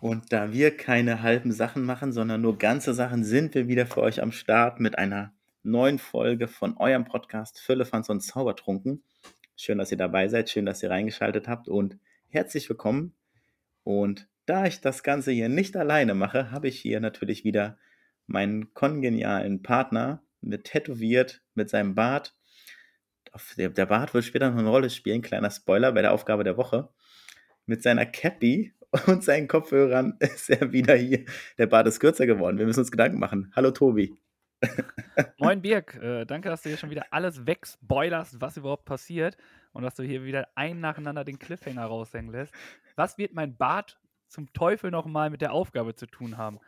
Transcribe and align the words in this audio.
Und 0.00 0.32
da 0.32 0.52
wir 0.52 0.76
keine 0.76 1.22
halben 1.22 1.52
Sachen 1.52 1.84
machen, 1.84 2.12
sondern 2.12 2.40
nur 2.40 2.58
ganze 2.58 2.94
Sachen, 2.94 3.24
sind 3.24 3.54
wir 3.54 3.68
wieder 3.68 3.86
für 3.86 4.02
euch 4.02 4.22
am 4.22 4.32
Start 4.32 4.80
mit 4.80 4.98
einer 4.98 5.32
neuen 5.62 5.98
Folge 5.98 6.48
von 6.48 6.76
eurem 6.76 7.04
Podcast 7.04 7.60
Füllefanz 7.60 8.08
und 8.08 8.20
Zaubertrunken. 8.20 9.04
Schön, 9.56 9.78
dass 9.78 9.92
ihr 9.92 9.98
dabei 9.98 10.28
seid, 10.28 10.50
schön, 10.50 10.66
dass 10.66 10.82
ihr 10.82 10.90
reingeschaltet 10.90 11.46
habt 11.46 11.68
und 11.68 11.98
herzlich 12.28 12.68
willkommen. 12.68 13.14
Und 13.84 14.28
da 14.46 14.66
ich 14.66 14.80
das 14.80 15.02
Ganze 15.02 15.30
hier 15.30 15.48
nicht 15.48 15.76
alleine 15.76 16.14
mache, 16.14 16.50
habe 16.50 16.68
ich 16.68 16.80
hier 16.80 17.00
natürlich 17.00 17.44
wieder 17.44 17.78
meinen 18.26 18.74
kongenialen 18.74 19.62
Partner 19.62 20.22
mit 20.40 20.64
tätowiert, 20.64 21.42
mit 21.54 21.70
seinem 21.70 21.94
Bart. 21.94 22.34
Der 23.56 23.86
Bart 23.86 24.14
wird 24.14 24.24
später 24.24 24.50
noch 24.50 24.58
eine 24.58 24.68
Rolle 24.68 24.90
spielen, 24.90 25.22
kleiner 25.22 25.50
Spoiler 25.50 25.92
bei 25.92 26.02
der 26.02 26.12
Aufgabe 26.12 26.44
der 26.44 26.56
Woche. 26.56 26.88
Mit 27.66 27.82
seiner 27.82 28.04
Cappy 28.04 28.74
und 29.06 29.24
seinen 29.24 29.48
Kopfhörern 29.48 30.16
ist 30.20 30.50
er 30.50 30.72
wieder 30.72 30.94
hier. 30.94 31.24
Der 31.58 31.66
Bart 31.66 31.86
ist 31.86 32.00
kürzer 32.00 32.26
geworden. 32.26 32.58
Wir 32.58 32.66
müssen 32.66 32.80
uns 32.80 32.90
Gedanken 32.90 33.18
machen. 33.18 33.52
Hallo 33.56 33.70
Tobi. 33.70 34.14
Moin 35.38 35.60
Birk, 35.60 35.96
äh, 35.96 36.24
danke, 36.24 36.48
dass 36.48 36.62
du 36.62 36.68
hier 36.68 36.78
schon 36.78 36.90
wieder 36.90 37.06
alles 37.10 37.46
wegspoilerst, 37.46 38.40
was 38.40 38.56
überhaupt 38.56 38.84
passiert 38.84 39.36
und 39.72 39.82
dass 39.82 39.96
du 39.96 40.04
hier 40.04 40.24
wieder 40.24 40.46
ein 40.54 40.78
nacheinander 40.78 41.24
den 41.24 41.38
Cliffhanger 41.38 41.84
raushängen 41.84 42.30
lässt. 42.30 42.54
Was 42.94 43.18
wird 43.18 43.34
mein 43.34 43.56
Bart 43.56 43.98
zum 44.28 44.52
Teufel 44.52 44.90
nochmal 44.92 45.30
mit 45.30 45.40
der 45.40 45.52
Aufgabe 45.52 45.96
zu 45.96 46.06
tun 46.06 46.36
haben? 46.36 46.60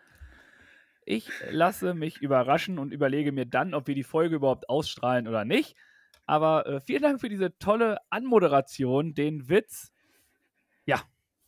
Ich 1.05 1.31
lasse 1.50 1.94
mich 1.94 2.20
überraschen 2.20 2.78
und 2.78 2.92
überlege 2.92 3.31
mir 3.31 3.47
dann, 3.47 3.75
ob 3.75 3.86
wir 3.86 3.94
die 3.94 4.03
Folge 4.03 4.36
überhaupt 4.36 4.69
ausstrahlen 4.69 5.28
oder 5.28 5.44
nicht. 5.44 5.77
Aber 6.27 6.66
äh, 6.66 6.81
vielen 6.81 7.03
Dank 7.03 7.20
für 7.20 7.28
diese 7.28 7.56
tolle 7.59 7.98
Anmoderation, 8.11 9.14
den 9.14 9.48
Witz. 9.48 9.92
Ja, 10.86 11.03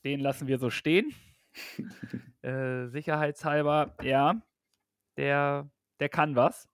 den 0.05 0.21
lassen 0.21 0.47
wir 0.47 0.59
so 0.59 0.71
stehen. 0.71 1.15
äh, 2.43 2.87
sicherheitshalber, 2.87 3.95
ja, 4.03 4.41
der, 5.17 5.71
der 6.01 6.09
kann 6.09 6.37
was. 6.37 6.69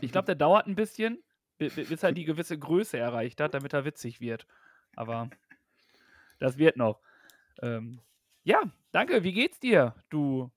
ich 0.00 0.12
glaube, 0.12 0.26
der 0.26 0.34
dauert 0.34 0.66
ein 0.66 0.74
bisschen, 0.74 1.22
bis 1.58 2.02
er 2.02 2.12
die 2.12 2.24
gewisse 2.24 2.58
Größe 2.58 2.98
erreicht 2.98 3.40
hat, 3.40 3.54
damit 3.54 3.72
er 3.72 3.84
witzig 3.84 4.20
wird. 4.20 4.46
Aber 4.96 5.30
das 6.38 6.58
wird 6.58 6.76
noch. 6.76 7.00
Ähm, 7.62 8.00
ja, 8.42 8.60
danke. 8.92 9.24
Wie 9.24 9.32
geht's 9.32 9.60
dir, 9.60 9.94
du 10.10 10.50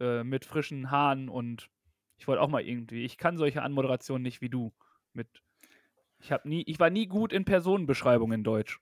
äh, 0.00 0.24
mit 0.24 0.44
frischen 0.44 0.90
Haaren 0.90 1.28
und 1.28 1.70
ich 2.16 2.26
wollte 2.26 2.42
auch 2.42 2.48
mal 2.48 2.62
irgendwie. 2.62 3.04
Ich 3.04 3.18
kann 3.18 3.36
solche 3.36 3.62
Anmoderationen 3.62 4.22
nicht 4.22 4.40
wie 4.40 4.48
du. 4.48 4.72
Mit, 5.12 5.28
ich 6.18 6.32
habe 6.32 6.48
nie, 6.48 6.62
ich 6.66 6.80
war 6.80 6.90
nie 6.90 7.06
gut 7.06 7.32
in 7.32 7.44
Personenbeschreibungen 7.44 8.40
in 8.40 8.44
Deutsch. 8.44 8.80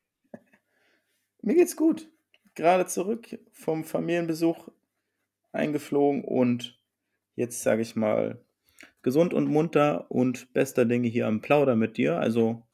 Mir 1.42 1.54
geht's 1.54 1.76
gut 1.76 2.08
gerade 2.56 2.86
zurück 2.86 3.38
vom 3.52 3.84
Familienbesuch 3.84 4.68
eingeflogen 5.52 6.24
und 6.24 6.80
jetzt 7.36 7.62
sage 7.62 7.82
ich 7.82 7.94
mal 7.94 8.44
gesund 9.02 9.32
und 9.32 9.46
munter 9.46 10.10
und 10.10 10.52
bester 10.52 10.84
Dinge 10.84 11.08
hier 11.08 11.26
am 11.26 11.40
Plauder 11.40 11.76
mit 11.76 11.96
dir. 11.96 12.18
Also 12.18 12.66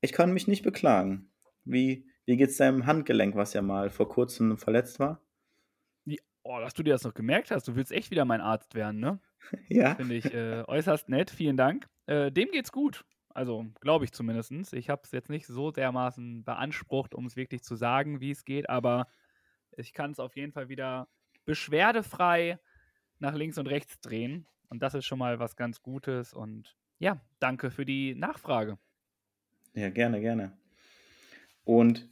ich 0.00 0.12
kann 0.12 0.32
mich 0.32 0.46
nicht 0.46 0.62
beklagen. 0.62 1.30
Wie, 1.64 2.06
wie 2.26 2.36
geht's 2.36 2.56
deinem 2.56 2.86
Handgelenk, 2.86 3.34
was 3.36 3.54
ja 3.54 3.62
mal 3.62 3.90
vor 3.90 4.08
kurzem 4.08 4.58
verletzt 4.58 5.00
war? 5.00 5.20
Wie, 6.04 6.20
oh, 6.42 6.58
dass 6.60 6.74
du 6.74 6.82
dir 6.82 6.92
das 6.92 7.04
noch 7.04 7.14
gemerkt 7.14 7.50
hast. 7.50 7.66
Du 7.66 7.76
willst 7.76 7.92
echt 7.92 8.10
wieder 8.10 8.24
mein 8.24 8.40
Arzt 8.40 8.74
werden, 8.74 9.00
ne? 9.00 9.20
ja. 9.68 9.94
Finde 9.94 10.14
ich 10.14 10.32
äh, 10.34 10.64
äußerst 10.66 11.08
nett. 11.08 11.30
Vielen 11.30 11.56
Dank. 11.56 11.88
Äh, 12.06 12.30
dem 12.30 12.50
geht's 12.50 12.72
gut. 12.72 13.04
Also 13.32 13.66
glaube 13.80 14.04
ich 14.04 14.12
zumindest. 14.12 14.72
Ich 14.72 14.90
habe 14.90 15.02
es 15.04 15.12
jetzt 15.12 15.30
nicht 15.30 15.46
so 15.46 15.70
dermaßen 15.70 16.44
beansprucht, 16.44 17.14
um 17.14 17.26
es 17.26 17.36
wirklich 17.36 17.62
zu 17.62 17.76
sagen, 17.76 18.20
wie 18.20 18.32
es 18.32 18.44
geht, 18.44 18.68
aber 18.68 19.06
ich 19.76 19.92
kann 19.92 20.12
es 20.12 20.20
auf 20.20 20.36
jeden 20.36 20.52
Fall 20.52 20.68
wieder 20.68 21.08
beschwerdefrei 21.44 22.58
nach 23.18 23.34
links 23.34 23.58
und 23.58 23.66
rechts 23.66 24.00
drehen. 24.00 24.46
Und 24.68 24.82
das 24.82 24.94
ist 24.94 25.06
schon 25.06 25.18
mal 25.18 25.38
was 25.38 25.56
ganz 25.56 25.82
Gutes. 25.82 26.32
Und 26.32 26.76
ja, 26.98 27.20
danke 27.38 27.70
für 27.70 27.84
die 27.84 28.14
Nachfrage. 28.14 28.78
Ja, 29.74 29.90
gerne, 29.90 30.20
gerne. 30.20 30.56
Und 31.64 32.08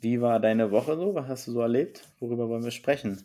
wie 0.00 0.20
war 0.20 0.40
deine 0.40 0.70
Woche 0.70 0.96
so? 0.96 1.14
Was 1.14 1.28
hast 1.28 1.46
du 1.46 1.52
so 1.52 1.60
erlebt? 1.60 2.08
Worüber 2.18 2.48
wollen 2.48 2.64
wir 2.64 2.70
sprechen? 2.70 3.24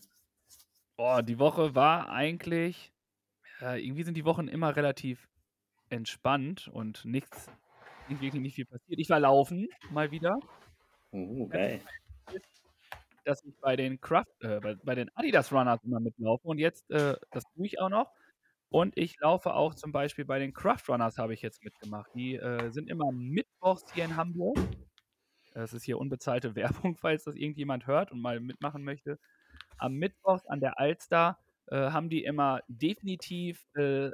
Boah, 0.95 1.21
die 1.21 1.39
Woche 1.39 1.75
war 1.75 2.09
eigentlich, 2.09 2.91
ja, 3.61 3.75
irgendwie 3.75 4.03
sind 4.03 4.17
die 4.17 4.25
Wochen 4.25 4.47
immer 4.47 4.75
relativ 4.75 5.29
entspannt 5.89 6.67
und 6.67 7.05
nichts, 7.05 7.49
wirklich 8.09 8.41
nicht 8.41 8.55
viel 8.55 8.65
passiert. 8.65 8.99
Ich 8.99 9.09
war 9.09 9.19
laufen, 9.19 9.67
mal 9.91 10.11
wieder. 10.11 10.39
Oh, 11.11 11.47
geil 11.47 11.81
dass 13.27 13.43
ich 13.43 13.59
bei 13.59 13.75
den 13.75 13.99
Craft, 13.99 14.25
äh, 14.41 14.59
bei, 14.59 14.75
bei, 14.75 14.95
den 14.95 15.09
Adidas 15.15 15.51
Runners 15.51 15.83
immer 15.83 15.99
mitlaufe 15.99 16.47
und 16.47 16.59
jetzt, 16.59 16.89
äh, 16.91 17.15
das 17.31 17.43
tue 17.53 17.65
ich 17.65 17.79
auch 17.79 17.89
noch. 17.89 18.11
Und 18.69 18.97
ich 18.97 19.19
laufe 19.19 19.53
auch 19.53 19.75
zum 19.75 19.91
Beispiel 19.91 20.25
bei 20.25 20.39
den 20.39 20.53
Craft 20.53 20.83
Runners 20.89 21.17
habe 21.17 21.33
ich 21.33 21.41
jetzt 21.41 21.63
mitgemacht. 21.63 22.09
Die 22.15 22.35
äh, 22.35 22.69
sind 22.71 22.89
immer 22.89 23.11
mittwochs 23.11 23.83
hier 23.93 24.05
in 24.05 24.15
Hamburg. 24.15 24.57
Das 25.53 25.73
ist 25.73 25.83
hier 25.83 25.97
unbezahlte 25.97 26.55
Werbung, 26.55 26.95
falls 26.95 27.25
das 27.25 27.35
irgendjemand 27.35 27.87
hört 27.87 28.11
und 28.11 28.21
mal 28.21 28.39
mitmachen 28.39 28.83
möchte. 28.83 29.19
Am 29.77 29.93
Mittwochs 29.93 30.45
an 30.47 30.59
der 30.59 30.79
Alster 30.79 31.37
äh, 31.67 31.91
haben 31.91 32.09
die 32.09 32.23
immer 32.23 32.61
definitiv 32.67 33.65
äh, 33.75 34.11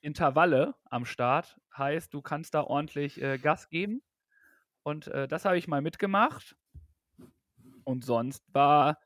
Intervalle 0.00 0.74
am 0.84 1.04
Start. 1.04 1.56
Heißt, 1.76 2.12
du 2.12 2.22
kannst 2.22 2.54
da 2.54 2.62
ordentlich 2.62 3.20
äh, 3.20 3.38
Gas 3.38 3.68
geben. 3.68 4.02
Und 4.84 5.06
das 5.06 5.44
habe 5.44 5.58
ich 5.58 5.68
mal 5.68 5.82
mitgemacht. 5.82 6.56
Und 7.88 8.04
sonst 8.04 8.44
war 8.52 9.00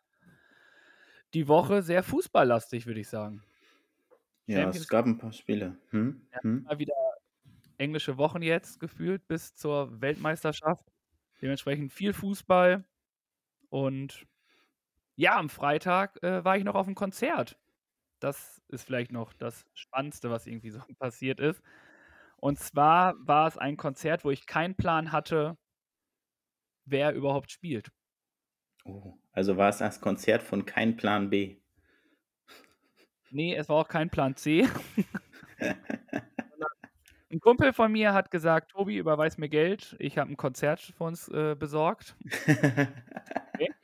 die 1.34 1.46
Woche 1.46 1.82
sehr 1.82 2.02
fußballlastig, 2.02 2.84
würde 2.84 2.98
ich 2.98 3.08
sagen. 3.08 3.44
Ja, 4.46 4.56
Champions 4.56 4.80
es 4.80 4.88
gab 4.88 5.06
ein 5.06 5.18
paar 5.18 5.32
Spiele. 5.32 5.78
Hm? 5.90 6.26
Hm? 6.40 6.64
Mal 6.64 6.80
wieder 6.80 6.96
englische 7.78 8.18
Wochen 8.18 8.42
jetzt 8.42 8.80
gefühlt 8.80 9.28
bis 9.28 9.54
zur 9.54 10.00
Weltmeisterschaft. 10.00 10.84
Dementsprechend 11.40 11.92
viel 11.92 12.12
Fußball. 12.12 12.84
Und 13.68 14.26
ja, 15.14 15.38
am 15.38 15.48
Freitag 15.48 16.20
äh, 16.24 16.44
war 16.44 16.56
ich 16.56 16.64
noch 16.64 16.74
auf 16.74 16.86
einem 16.86 16.96
Konzert. 16.96 17.56
Das 18.18 18.60
ist 18.66 18.82
vielleicht 18.82 19.12
noch 19.12 19.32
das 19.32 19.64
Spannendste, 19.74 20.28
was 20.28 20.48
irgendwie 20.48 20.70
so 20.70 20.80
passiert 20.98 21.38
ist. 21.38 21.62
Und 22.36 22.58
zwar 22.58 23.14
war 23.20 23.46
es 23.46 23.56
ein 23.56 23.76
Konzert, 23.76 24.24
wo 24.24 24.32
ich 24.32 24.44
keinen 24.44 24.74
Plan 24.74 25.12
hatte, 25.12 25.56
wer 26.84 27.14
überhaupt 27.14 27.52
spielt. 27.52 27.92
Oh, 28.84 29.14
also 29.32 29.56
war 29.56 29.68
es 29.68 29.78
das 29.78 30.00
Konzert 30.00 30.42
von 30.42 30.64
Kein 30.64 30.96
Plan 30.96 31.30
B? 31.30 31.56
Nee, 33.30 33.54
es 33.54 33.68
war 33.68 33.76
auch 33.76 33.88
kein 33.88 34.10
Plan 34.10 34.36
C. 34.36 34.68
ein 37.30 37.40
Kumpel 37.40 37.72
von 37.72 37.90
mir 37.90 38.12
hat 38.12 38.30
gesagt, 38.30 38.72
Tobi, 38.72 38.98
überweis 38.98 39.38
mir 39.38 39.48
Geld. 39.48 39.96
Ich 39.98 40.18
habe 40.18 40.30
ein 40.30 40.36
Konzert 40.36 40.80
für 40.80 41.04
uns 41.04 41.28
äh, 41.28 41.56
besorgt. 41.58 42.14
Okay. 42.44 43.70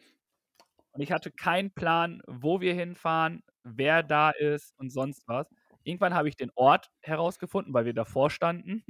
Und 0.92 1.03
ich 1.03 1.12
hatte 1.12 1.30
keinen 1.30 1.71
Plan, 1.71 2.21
wo 2.27 2.60
wir 2.60 2.74
hinfahren, 2.74 3.45
wer 3.62 4.03
da 4.03 4.30
ist 4.30 4.77
und 4.78 4.91
sonst 4.91 5.28
was. 5.28 5.47
Irgendwann 5.84 6.12
habe 6.12 6.28
ich 6.28 6.34
den 6.34 6.50
Ort 6.56 6.91
herausgefunden, 7.03 7.72
weil 7.72 7.84
wir 7.84 7.95
davor 7.95 8.30
standen. 8.30 8.83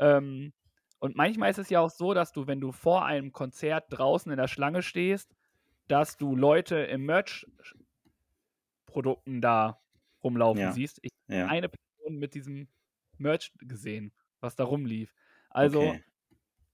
Ähm, 0.00 0.52
und 1.02 1.16
manchmal 1.16 1.50
ist 1.50 1.58
es 1.58 1.68
ja 1.68 1.80
auch 1.80 1.90
so, 1.90 2.14
dass 2.14 2.30
du, 2.30 2.46
wenn 2.46 2.60
du 2.60 2.70
vor 2.70 3.04
einem 3.04 3.32
Konzert 3.32 3.86
draußen 3.88 4.30
in 4.30 4.38
der 4.38 4.46
Schlange 4.46 4.82
stehst, 4.82 5.34
dass 5.88 6.16
du 6.16 6.36
Leute 6.36 6.76
im 6.76 7.04
Merch-Produkten 7.06 9.40
da 9.40 9.80
rumlaufen 10.22 10.62
ja. 10.62 10.70
siehst. 10.70 11.00
Ich 11.02 11.10
habe 11.26 11.38
ja. 11.40 11.48
eine 11.48 11.70
Person 11.70 12.20
mit 12.20 12.34
diesem 12.34 12.68
Merch 13.18 13.52
gesehen, 13.58 14.12
was 14.38 14.54
da 14.54 14.62
rumlief. 14.62 15.12
Also 15.50 15.80
okay. 15.80 16.04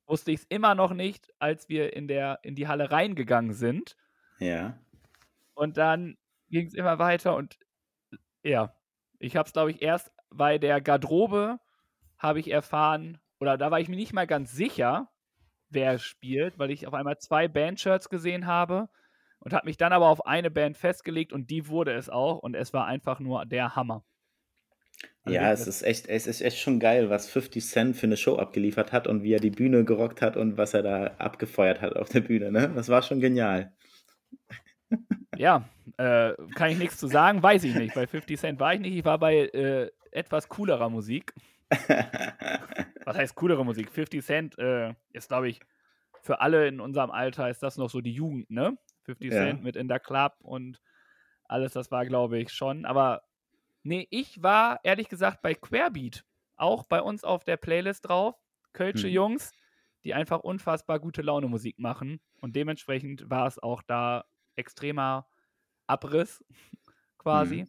wusste 0.06 0.32
ich 0.32 0.40
es 0.40 0.46
immer 0.50 0.74
noch 0.74 0.92
nicht, 0.92 1.32
als 1.38 1.70
wir 1.70 1.94
in, 1.94 2.06
der, 2.06 2.40
in 2.42 2.54
die 2.54 2.68
Halle 2.68 2.90
reingegangen 2.90 3.54
sind. 3.54 3.96
Ja. 4.40 4.78
Und 5.54 5.78
dann 5.78 6.18
ging 6.50 6.66
es 6.66 6.74
immer 6.74 6.98
weiter 6.98 7.34
und 7.34 7.58
ja, 8.42 8.76
ich 9.20 9.36
habe 9.36 9.46
es, 9.46 9.54
glaube 9.54 9.70
ich, 9.70 9.80
erst 9.80 10.12
bei 10.28 10.58
der 10.58 10.82
Garderobe 10.82 11.60
habe 12.18 12.40
ich 12.40 12.50
erfahren, 12.50 13.18
oder 13.40 13.56
da 13.56 13.70
war 13.70 13.80
ich 13.80 13.88
mir 13.88 13.96
nicht 13.96 14.12
mal 14.12 14.26
ganz 14.26 14.52
sicher, 14.52 15.10
wer 15.68 15.98
spielt, 15.98 16.58
weil 16.58 16.70
ich 16.70 16.86
auf 16.86 16.94
einmal 16.94 17.18
zwei 17.18 17.48
Bandshirts 17.48 18.08
gesehen 18.08 18.46
habe 18.46 18.88
und 19.40 19.52
habe 19.52 19.66
mich 19.66 19.76
dann 19.76 19.92
aber 19.92 20.08
auf 20.08 20.26
eine 20.26 20.50
Band 20.50 20.76
festgelegt 20.76 21.32
und 21.32 21.50
die 21.50 21.68
wurde 21.68 21.92
es 21.92 22.08
auch 22.08 22.38
und 22.38 22.54
es 22.54 22.72
war 22.72 22.86
einfach 22.86 23.20
nur 23.20 23.46
der 23.46 23.76
Hammer. 23.76 24.04
Also 25.22 25.36
ja, 25.36 25.52
es 25.52 25.66
ist, 25.66 25.82
echt, 25.82 26.08
es 26.08 26.26
ist 26.26 26.40
echt 26.40 26.58
schon 26.58 26.80
geil, 26.80 27.10
was 27.10 27.28
50 27.28 27.64
Cent 27.64 27.96
für 27.96 28.06
eine 28.06 28.16
Show 28.16 28.36
abgeliefert 28.36 28.92
hat 28.92 29.06
und 29.06 29.22
wie 29.22 29.34
er 29.34 29.40
die 29.40 29.50
Bühne 29.50 29.84
gerockt 29.84 30.22
hat 30.22 30.36
und 30.36 30.56
was 30.56 30.74
er 30.74 30.82
da 30.82 31.06
abgefeuert 31.18 31.80
hat 31.80 31.96
auf 31.96 32.08
der 32.08 32.20
Bühne. 32.20 32.50
Ne? 32.50 32.72
Das 32.74 32.88
war 32.88 33.02
schon 33.02 33.20
genial. 33.20 33.72
Ja, 35.36 35.68
äh, 35.98 36.32
kann 36.56 36.70
ich 36.70 36.78
nichts 36.78 36.96
zu 36.96 37.06
sagen, 37.06 37.40
weiß 37.40 37.62
ich 37.62 37.74
nicht. 37.76 37.94
Bei 37.94 38.08
50 38.08 38.40
Cent 38.40 38.58
war 38.58 38.74
ich 38.74 38.80
nicht. 38.80 38.96
Ich 38.96 39.04
war 39.04 39.18
bei 39.18 39.36
äh, 39.36 39.88
etwas 40.10 40.48
coolerer 40.48 40.88
Musik. 40.88 41.32
Was 41.70 43.16
heißt 43.16 43.34
coolere 43.34 43.64
Musik? 43.64 43.90
50 43.90 44.24
Cent 44.24 44.58
äh, 44.58 44.94
ist, 45.12 45.28
glaube 45.28 45.48
ich, 45.48 45.60
für 46.22 46.40
alle 46.40 46.66
in 46.68 46.80
unserem 46.80 47.10
Alter 47.10 47.48
ist 47.48 47.62
das 47.62 47.76
noch 47.76 47.90
so 47.90 48.00
die 48.00 48.12
Jugend, 48.12 48.50
ne? 48.50 48.76
50 49.04 49.32
ja. 49.32 49.38
Cent 49.38 49.62
mit 49.62 49.76
In 49.76 49.88
der 49.88 50.00
Club 50.00 50.34
und 50.40 50.80
alles, 51.44 51.72
das 51.72 51.90
war, 51.90 52.04
glaube 52.04 52.38
ich, 52.38 52.52
schon. 52.52 52.84
Aber 52.84 53.22
nee, 53.82 54.06
ich 54.10 54.42
war 54.42 54.80
ehrlich 54.82 55.08
gesagt 55.08 55.42
bei 55.42 55.54
Querbeat. 55.54 56.24
Auch 56.56 56.84
bei 56.84 57.00
uns 57.00 57.24
auf 57.24 57.44
der 57.44 57.56
Playlist 57.56 58.08
drauf. 58.08 58.34
Kölsche 58.72 59.06
hm. 59.06 59.14
Jungs, 59.14 59.52
die 60.04 60.12
einfach 60.12 60.40
unfassbar 60.40 61.00
gute 61.00 61.22
Laune 61.22 61.48
Musik 61.48 61.78
machen. 61.78 62.20
Und 62.40 62.54
dementsprechend 62.54 63.30
war 63.30 63.46
es 63.46 63.58
auch 63.58 63.82
da 63.82 64.24
extremer 64.56 65.26
Abriss 65.86 66.44
quasi. 67.18 67.66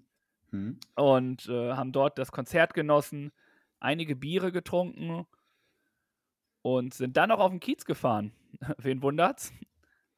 Hm. 0.50 0.78
Hm. 0.78 0.80
Und 0.96 1.48
äh, 1.48 1.74
haben 1.74 1.92
dort 1.92 2.18
das 2.18 2.31
Konzert 2.31 2.74
genossen, 2.74 3.31
einige 3.79 4.15
Biere 4.15 4.51
getrunken 4.51 5.25
und 6.61 6.93
sind 6.93 7.17
dann 7.17 7.29
noch 7.29 7.39
auf 7.39 7.51
den 7.51 7.59
Kiez 7.59 7.85
gefahren. 7.85 8.33
Wen 8.77 9.01
wundert's? 9.01 9.53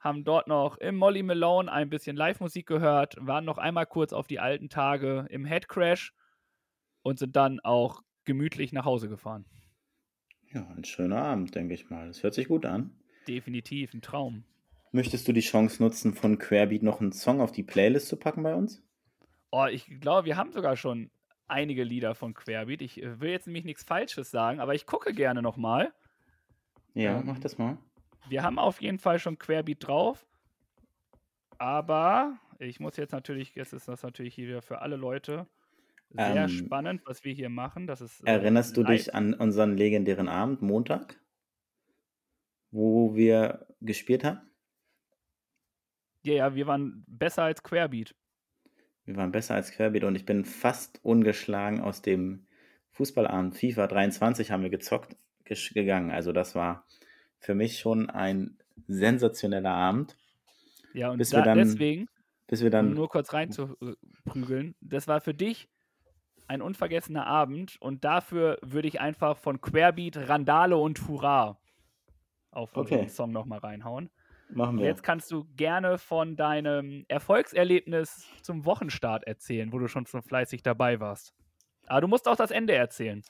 haben 0.02 0.24
dort 0.24 0.48
noch 0.48 0.78
im 0.78 0.96
Molly 0.96 1.24
Malone 1.24 1.72
ein 1.72 1.90
bisschen 1.90 2.16
Live-Musik 2.16 2.66
gehört, 2.66 3.16
waren 3.20 3.46
noch 3.46 3.60
einmal 3.60 3.86
kurz 3.86 4.14
auf 4.14 4.28
die 4.28 4.40
alten 4.40 4.68
Tage 4.68 5.28
im 5.30 5.46
Headcrash 5.46 6.14
und 7.04 7.20
sind 7.20 7.36
dann 7.36 7.60
auch 7.60 8.02
gemütlich 8.26 8.74
nach 8.74 8.86
Hause 8.86 9.08
gefahren. 9.08 9.46
Ja, 10.54 10.68
ein 10.76 10.84
schöner 10.84 11.22
Abend, 11.22 11.56
denke 11.56 11.74
ich 11.76 11.90
mal. 11.90 12.08
Das 12.08 12.24
hört 12.24 12.34
sich 12.34 12.48
gut 12.48 12.66
an. 12.66 13.00
Definitiv, 13.28 13.94
ein 13.94 14.02
Traum. 14.02 14.44
Möchtest 14.92 15.28
du 15.28 15.32
die 15.32 15.42
Chance 15.42 15.82
nutzen, 15.82 16.14
von 16.14 16.38
Querbeat 16.38 16.84
noch 16.84 17.00
einen 17.00 17.14
Song 17.14 17.40
auf 17.40 17.52
die 17.52 17.64
Playlist 17.64 18.08
zu 18.08 18.18
packen 18.18 18.44
bei 18.44 18.56
uns? 18.56 18.84
Oh, 19.52 19.68
ich 19.68 19.86
glaube, 20.02 20.26
wir 20.26 20.36
haben 20.36 20.52
sogar 20.52 20.76
schon 20.76 21.12
einige 21.52 21.84
Lieder 21.84 22.16
von 22.16 22.34
Querbeat. 22.34 22.82
Ich 22.82 23.02
äh, 23.02 23.20
will 23.20 23.30
jetzt 23.30 23.46
nämlich 23.46 23.66
nichts 23.66 23.84
Falsches 23.84 24.32
sagen, 24.32 24.60
aber 24.60 24.74
ich 24.74 24.86
gucke 24.86 25.14
gerne 25.14 25.42
nochmal. 25.42 25.94
Ja, 26.94 27.20
ähm, 27.20 27.26
mach 27.26 27.40
das 27.40 27.58
mal. 27.58 27.78
Wir 28.30 28.44
haben 28.44 28.58
auf 28.58 28.82
jeden 28.82 29.00
Fall 29.00 29.20
schon 29.20 29.38
Querbeat 29.38 29.86
drauf. 29.86 30.26
Aber 31.58 32.40
ich 32.60 32.80
muss 32.80 32.98
jetzt 32.98 33.12
natürlich, 33.12 33.54
jetzt 33.56 33.74
ist 33.74 33.88
das 33.88 34.02
natürlich 34.02 34.34
hier 34.34 34.62
für 34.62 34.82
alle 34.82 34.96
Leute 34.96 35.48
sehr 36.10 36.44
ähm, 36.44 36.50
spannend, 36.50 37.02
was 37.06 37.24
wir 37.24 37.34
hier 37.34 37.50
machen. 37.50 37.88
Das 37.88 38.02
ist, 38.02 38.22
äh, 38.22 38.32
erinnerst 38.32 38.76
du 38.76 38.84
dich 38.84 39.14
an 39.14 39.34
unseren 39.34 39.78
legendären 39.78 40.28
Abend, 40.28 40.62
Montag, 40.62 41.20
wo 42.72 43.16
wir 43.16 43.68
gespielt 43.80 44.24
haben? 44.24 44.42
Ja, 46.24 46.34
ja, 46.34 46.56
wir 46.56 46.68
waren 46.68 47.04
besser 47.08 47.44
als 47.44 47.64
Querbeat. 47.64 48.16
Wir 49.12 49.18
waren 49.18 49.32
besser 49.32 49.56
als 49.56 49.72
Querbeat 49.72 50.06
und 50.06 50.16
ich 50.16 50.26
bin 50.26 50.46
fast 50.46 51.00
ungeschlagen 51.04 51.82
aus 51.82 52.02
dem 52.02 52.46
Fußballabend 52.92 53.58
FIFA 53.58 53.88
23 53.88 54.52
haben 54.52 54.64
wir 54.64 54.70
gezockt 54.70 55.18
gegangen. 55.74 56.12
Also 56.12 56.32
das 56.32 56.56
war 56.56 56.86
für 57.40 57.56
mich 57.56 57.80
schon 57.80 58.10
ein 58.10 58.58
sensationeller 58.88 59.74
Abend. 59.74 60.18
Ja, 60.94 61.12
und 61.12 61.18
bis 61.18 61.32
da, 61.32 61.40
wir 61.40 61.44
dann, 61.44 61.58
deswegen, 61.58 62.08
bis 62.48 62.64
wir 62.64 62.70
dann, 62.70 62.88
um 62.88 62.94
nur 62.94 63.10
kurz 63.10 63.34
reinzuprügeln, 63.34 64.76
das 64.80 65.10
war 65.10 65.20
für 65.20 65.34
dich 65.34 65.68
ein 66.48 66.62
unvergessener 66.62 67.28
Abend 67.28 67.76
und 67.82 68.06
dafür 68.06 68.60
würde 68.62 68.88
ich 68.88 69.02
einfach 69.02 69.38
von 69.38 69.60
Querbeat, 69.60 70.30
Randale 70.30 70.78
und 70.78 71.06
Hurra 71.08 71.58
auf 72.52 72.76
okay. 72.78 72.94
unseren 72.96 73.10
Song 73.10 73.32
nochmal 73.32 73.60
reinhauen. 73.60 74.10
Machen 74.54 74.80
wir. 74.80 74.86
Jetzt 74.86 75.04
kannst 75.04 75.32
du 75.32 75.46
gerne 75.56 75.98
von 75.98 76.36
deinem 76.36 77.06
Erfolgserlebnis 77.08 78.28
zum 78.42 78.66
Wochenstart 78.66 79.26
erzählen, 79.26 79.72
wo 79.72 79.80
du 79.80 79.88
schon 79.88 80.06
so 80.06 80.22
fleißig 80.22 80.64
dabei 80.64 81.00
warst. 81.00 81.34
Aber 81.88 82.02
du 82.02 82.08
musst 82.08 82.28
auch 82.28 82.36
das 82.36 82.52
Ende 82.52 82.74
erzählen. 82.74 83.22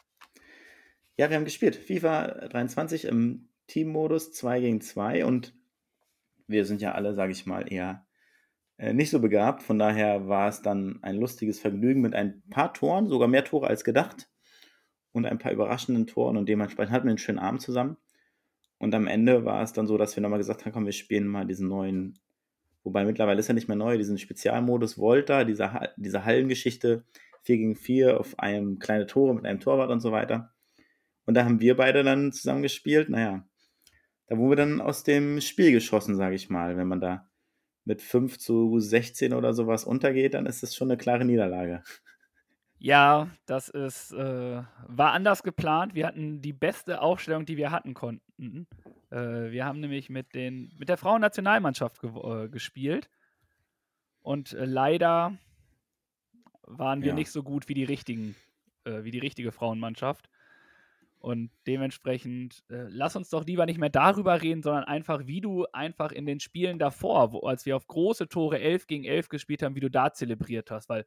Ja, 1.17 1.29
wir 1.29 1.37
haben 1.37 1.45
gespielt. 1.45 1.75
FIFA 1.75 2.47
23 2.47 3.05
im 3.05 3.49
Teammodus 3.67 4.31
2 4.31 4.59
gegen 4.59 4.81
2 4.81 5.25
und 5.25 5.53
wir 6.47 6.65
sind 6.65 6.81
ja 6.81 6.93
alle, 6.93 7.13
sage 7.13 7.31
ich 7.31 7.45
mal, 7.45 7.71
eher 7.71 8.05
äh, 8.77 8.93
nicht 8.93 9.09
so 9.09 9.19
begabt. 9.19 9.63
Von 9.63 9.79
daher 9.79 10.27
war 10.27 10.49
es 10.49 10.61
dann 10.61 10.99
ein 11.03 11.15
lustiges 11.15 11.59
Vergnügen 11.59 12.01
mit 12.01 12.15
ein 12.15 12.41
paar 12.49 12.73
Toren, 12.73 13.07
sogar 13.07 13.27
mehr 13.27 13.45
Tore 13.45 13.67
als 13.67 13.83
gedacht 13.83 14.29
und 15.11 15.25
ein 15.25 15.37
paar 15.37 15.51
überraschenden 15.51 16.07
Toren 16.07 16.37
und 16.37 16.49
dementsprechend 16.49 16.91
hatten 16.91 17.05
wir 17.05 17.11
einen 17.11 17.17
schönen 17.17 17.39
Abend 17.39 17.61
zusammen. 17.61 17.97
Und 18.81 18.95
am 18.95 19.05
Ende 19.05 19.45
war 19.45 19.61
es 19.61 19.73
dann 19.73 19.85
so, 19.85 19.95
dass 19.95 20.15
wir 20.15 20.23
nochmal 20.23 20.39
gesagt 20.39 20.65
haben, 20.65 20.71
komm, 20.71 20.87
wir 20.87 20.91
spielen 20.91 21.27
mal 21.27 21.45
diesen 21.45 21.67
neuen, 21.67 22.17
wobei 22.83 23.05
mittlerweile 23.05 23.39
ist 23.39 23.47
er 23.47 23.53
nicht 23.53 23.67
mehr 23.67 23.77
neu, 23.77 23.95
diesen 23.95 24.17
Spezialmodus 24.17 24.97
Volta, 24.97 25.43
diese, 25.43 25.69
diese 25.97 26.25
Hallengeschichte, 26.25 27.03
4 27.43 27.57
gegen 27.57 27.75
4 27.75 28.19
auf 28.19 28.39
einem 28.39 28.79
kleine 28.79 29.05
Tore 29.05 29.35
mit 29.35 29.45
einem 29.45 29.59
Torwart 29.59 29.91
und 29.91 29.99
so 29.99 30.11
weiter. 30.11 30.51
Und 31.25 31.35
da 31.35 31.45
haben 31.45 31.59
wir 31.59 31.77
beide 31.77 32.03
dann 32.03 32.31
zusammen 32.31 32.63
gespielt. 32.63 33.07
Naja, 33.07 33.45
da 34.25 34.37
wurden 34.39 34.49
wir 34.49 34.55
dann 34.55 34.81
aus 34.81 35.03
dem 35.03 35.41
Spiel 35.41 35.71
geschossen, 35.71 36.15
sage 36.15 36.33
ich 36.33 36.49
mal. 36.49 36.75
Wenn 36.75 36.87
man 36.87 37.01
da 37.01 37.29
mit 37.85 38.01
5 38.01 38.39
zu 38.39 38.79
16 38.79 39.31
oder 39.31 39.53
sowas 39.53 39.83
untergeht, 39.83 40.33
dann 40.33 40.47
ist 40.47 40.63
das 40.63 40.75
schon 40.75 40.89
eine 40.89 40.97
klare 40.97 41.23
Niederlage. 41.23 41.83
Ja, 42.83 43.29
das 43.45 43.69
ist, 43.69 44.11
äh, 44.11 44.63
war 44.87 45.11
anders 45.11 45.43
geplant. 45.43 45.93
Wir 45.93 46.07
hatten 46.07 46.41
die 46.41 46.51
beste 46.51 46.99
Aufstellung, 46.99 47.45
die 47.45 47.57
wir 47.57 47.69
hatten 47.69 47.93
konnten. 47.93 48.30
Äh, 49.09 49.51
wir 49.51 49.65
haben 49.65 49.79
nämlich 49.79 50.09
mit, 50.09 50.33
den, 50.33 50.71
mit 50.77 50.89
der 50.89 50.97
Frauennationalmannschaft 50.97 52.01
ge 52.01 52.09
äh, 52.09 52.49
gespielt. 52.49 53.09
Und 54.21 54.53
äh, 54.53 54.65
leider 54.65 55.37
waren 56.63 57.01
wir 57.01 57.09
ja. 57.09 57.15
nicht 57.15 57.31
so 57.31 57.43
gut 57.43 57.67
wie 57.69 57.73
die 57.73 57.83
richtigen, 57.83 58.35
äh, 58.85 59.03
wie 59.03 59.11
die 59.11 59.19
richtige 59.19 59.51
Frauenmannschaft. 59.51 60.29
Und 61.19 61.51
dementsprechend, 61.67 62.63
äh, 62.69 62.87
lass 62.89 63.15
uns 63.15 63.29
doch 63.29 63.45
lieber 63.45 63.67
nicht 63.67 63.79
mehr 63.79 63.91
darüber 63.91 64.41
reden, 64.41 64.63
sondern 64.63 64.85
einfach, 64.85 65.27
wie 65.27 65.39
du 65.39 65.67
einfach 65.71 66.11
in 66.11 66.25
den 66.25 66.39
Spielen 66.39 66.79
davor, 66.79 67.31
wo, 67.31 67.41
als 67.41 67.67
wir 67.67 67.75
auf 67.75 67.87
große 67.87 68.27
Tore 68.27 68.59
11 68.59 68.87
gegen 68.87 69.03
11 69.03 69.29
gespielt 69.29 69.61
haben, 69.61 69.75
wie 69.75 69.81
du 69.81 69.91
da 69.91 70.13
zelebriert 70.13 70.71
hast. 70.71 70.89
Weil 70.89 71.05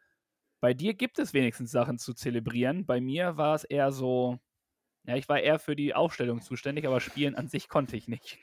bei 0.61 0.73
dir 0.73 0.95
gibt 0.95 1.19
es 1.19 1.35
wenigstens 1.35 1.73
Sachen 1.73 1.99
zu 1.99 2.15
zelebrieren. 2.15 2.87
Bei 2.87 3.01
mir 3.01 3.37
war 3.37 3.57
es 3.57 3.65
eher 3.65 3.91
so, 3.91 4.39
ja, 5.07 5.17
ich 5.17 5.29
war 5.29 5.41
eher 5.41 5.59
für 5.59 5.77
die 5.77 5.95
Aufstellung 5.95 6.41
zuständig, 6.41 6.87
aber 6.87 7.01
spielen 7.01 7.35
an 7.35 7.49
sich 7.49 7.69
konnte 7.69 7.97
ich 7.97 8.09
nicht. 8.09 8.39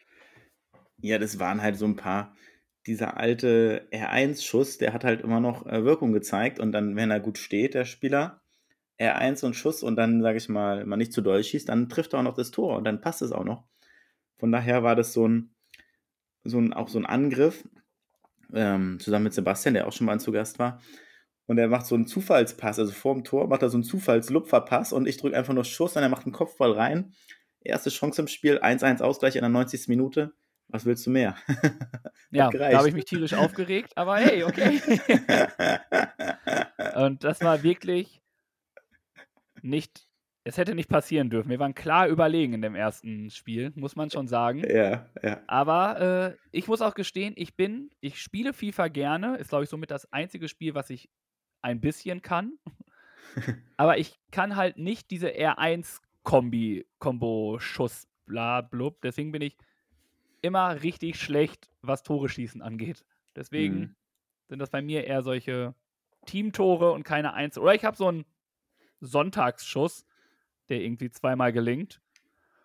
Ja, 1.02 1.18
das 1.18 1.40
waren 1.40 1.62
halt 1.62 1.78
so 1.78 1.86
ein 1.86 1.96
paar, 1.96 2.36
dieser 2.86 3.18
alte 3.18 3.88
R1-Schuss, 3.92 4.78
der 4.78 4.94
hat 4.94 5.04
halt 5.04 5.22
immer 5.22 5.40
noch 5.40 5.66
äh, 5.66 5.84
Wirkung 5.84 6.14
gezeigt 6.14 6.60
und 6.60 6.72
dann, 6.72 6.96
wenn 6.96 7.12
er 7.12 7.20
gut 7.20 7.38
steht, 7.38 7.74
der 7.74 7.86
Spieler, 7.86 8.42
R1 9.00 9.46
und 9.46 9.56
Schuss 9.56 9.84
und 9.84 9.96
dann, 9.96 10.22
sage 10.22 10.38
ich 10.38 10.50
mal, 10.50 10.86
man 10.86 11.00
nicht 11.00 11.14
zu 11.14 11.22
doll 11.22 11.44
schießt, 11.44 11.70
dann 11.70 11.90
trifft 11.90 12.14
er 12.14 12.20
auch 12.20 12.24
noch 12.24 12.36
das 12.36 12.52
Tor 12.52 12.78
und 12.78 12.84
dann 12.84 13.02
passt 13.02 13.22
es 13.22 13.32
auch 13.32 13.44
noch. 13.44 13.66
Von 14.38 14.52
daher 14.52 14.84
war 14.84 14.96
das 14.96 15.14
so 15.14 15.28
ein, 15.28 15.56
so 16.44 16.60
ein 16.60 16.74
auch 16.74 16.88
so 16.88 17.00
ein 17.00 17.06
Angriff, 17.06 17.68
ähm, 18.54 19.00
zusammen 19.00 19.26
mit 19.26 19.34
Sebastian, 19.34 19.74
der 19.74 19.88
auch 19.88 19.94
schon 19.94 20.06
mal 20.06 20.20
zu 20.20 20.32
Gast 20.32 20.60
war. 20.60 20.82
Und 21.52 21.58
er 21.58 21.68
macht 21.68 21.86
so 21.86 21.96
einen 21.96 22.08
Zufallspass, 22.08 22.80
also 22.80 22.94
vor 22.94 23.14
dem 23.14 23.26
Tor 23.26 23.50
macht 23.50 23.62
er 23.62 23.70
so 23.70 23.76
einen 23.76 23.84
Zufallslupferpass 23.84 24.94
und 24.94 25.06
ich 25.06 25.18
drücke 25.18 25.36
einfach 25.36 25.54
nur 25.54 25.66
Schuss 25.66 25.98
und 25.98 26.02
er 26.02 26.08
macht 26.08 26.24
einen 26.24 26.32
Kopfball 26.32 26.72
rein. 26.72 27.14
Erste 27.60 27.90
Chance 27.90 28.22
im 28.22 28.30
Spiel, 28.30 28.60
1-1 28.60 29.02
Ausgleich 29.02 29.36
in 29.36 29.42
der 29.42 29.50
90. 29.50 29.90
Minute. 29.90 30.32
Was 30.70 30.86
willst 30.86 31.06
du 31.06 31.10
mehr? 31.10 31.36
ja, 32.32 32.50
da 32.50 32.78
habe 32.78 32.88
ich 32.88 32.94
mich 32.94 33.04
tierisch 33.04 33.34
aufgeregt, 33.34 33.92
aber 33.98 34.16
hey, 34.16 34.46
okay. 34.46 34.80
und 36.96 37.26
das 37.26 37.42
war 37.42 37.64
wirklich 37.64 38.22
nicht, 39.62 40.08
es 40.46 40.58
hätte 40.58 40.74
nicht 40.74 40.88
passieren 40.88 41.30
dürfen. 41.30 41.50
Wir 41.50 41.60
waren 41.60 41.76
klar 41.76 42.08
überlegen 42.08 42.54
in 42.54 42.62
dem 42.62 42.76
ersten 42.76 43.30
Spiel, 43.30 43.74
muss 43.76 43.98
man 43.98 44.10
schon 44.10 44.30
sagen. 44.30 44.64
Ja, 44.66 45.10
ja. 45.22 45.42
Aber 45.48 46.00
äh, 46.32 46.38
ich 46.54 46.70
muss 46.70 46.82
auch 46.82 46.94
gestehen, 46.94 47.34
ich 47.36 47.58
bin, 47.58 47.90
ich 48.00 48.22
spiele 48.22 48.54
FIFA 48.54 48.88
gerne. 48.88 49.36
Ist, 49.36 49.50
glaube 49.50 49.66
ich, 49.66 49.70
somit 49.70 49.92
das 49.92 50.10
einzige 50.14 50.48
Spiel, 50.48 50.76
was 50.76 50.90
ich 50.90 51.10
ein 51.62 51.82
bisschen 51.82 52.22
kann. 52.22 52.58
Aber 53.78 53.98
ich 53.98 54.20
kann 54.32 54.56
halt 54.56 54.78
nicht 54.78 55.12
diese 55.12 55.30
R1-Kombi, 55.30 56.86
Kombo, 57.00 57.58
Schuss, 57.60 58.08
bla, 58.26 58.62
blub. 58.62 59.02
Deswegen 59.02 59.32
bin 59.32 59.42
ich 59.42 59.58
immer 60.42 60.82
richtig 60.82 61.20
schlecht, 61.20 61.70
was 61.82 62.04
Tore 62.04 62.30
schießen 62.30 62.62
angeht. 62.62 63.06
Deswegen 63.36 63.80
mhm. 63.80 63.96
sind 64.48 64.60
das 64.60 64.70
bei 64.70 64.82
mir 64.82 65.06
eher 65.06 65.22
solche 65.22 65.76
Teamtore 66.26 66.92
und 66.92 67.04
keine 67.04 67.34
Einzel. 67.34 67.64
Oder 67.64 67.76
ich 67.76 67.86
habe 67.86 67.98
so 67.98 68.12
ein 68.12 68.26
Sonntagsschuss, 69.00 70.06
der 70.70 70.82
irgendwie 70.82 71.10
zweimal 71.10 71.52
gelingt. 71.52 72.02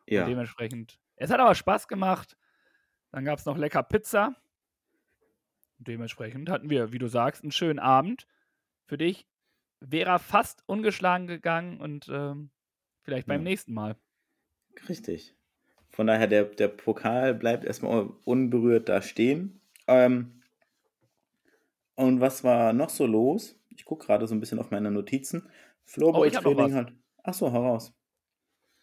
Ja. 0.07 0.23
Und 0.23 0.31
dementsprechend. 0.31 0.99
Es 1.17 1.31
hat 1.31 1.41
aber 1.41 1.55
Spaß 1.55 1.88
gemacht. 1.88 2.37
Dann 3.11 3.25
gab 3.25 3.38
es 3.38 3.47
noch 3.47 3.57
lecker 3.57 3.83
Pizza. 3.83 4.35
dementsprechend 5.79 6.49
hatten 6.50 6.71
wir, 6.71 6.93
wie 6.93 6.99
du 6.99 7.09
sagst, 7.09 7.43
einen 7.43 7.53
schönen 7.53 7.79
Abend. 7.79 8.26
Für 8.87 8.99
dich 8.99 9.26
wäre 9.81 10.11
er 10.11 10.19
fast 10.19 10.62
ungeschlagen 10.66 11.26
gegangen 11.26 11.81
und 11.81 12.09
ähm, 12.09 12.50
vielleicht 13.02 13.26
beim 13.28 13.43
Ja. 13.43 13.45
nächsten 13.45 13.75
Mal. 13.75 13.97
Richtig. 14.88 15.35
Von 15.90 16.07
daher, 16.07 16.26
der, 16.26 16.45
der 16.45 16.69
Pokal 16.69 17.35
bleibt 17.35 17.64
erstmal 17.64 18.09
unberührt 18.25 18.88
da 18.88 19.02
stehen. 19.02 19.61
Ähm, 19.87 20.43
und 21.95 22.21
was 22.21 22.45
war 22.45 22.73
noch 22.73 22.90
so 22.90 23.07
los? 23.07 23.59
Ich 23.71 23.85
gucke 23.85 24.07
gerade 24.07 24.26
so 24.26 24.35
ein 24.35 24.40
bisschen 24.40 24.59
auf 24.59 24.71
meine 24.71 24.90
Notizen. 24.90 25.49
Oh, 26.11 26.25
ich 26.25 26.33
noch 26.33 26.43
Floorball-Training 26.43 26.75
was. 26.75 26.75
hat. 26.75 26.93
Achso, 27.23 27.52
heraus. 27.52 27.95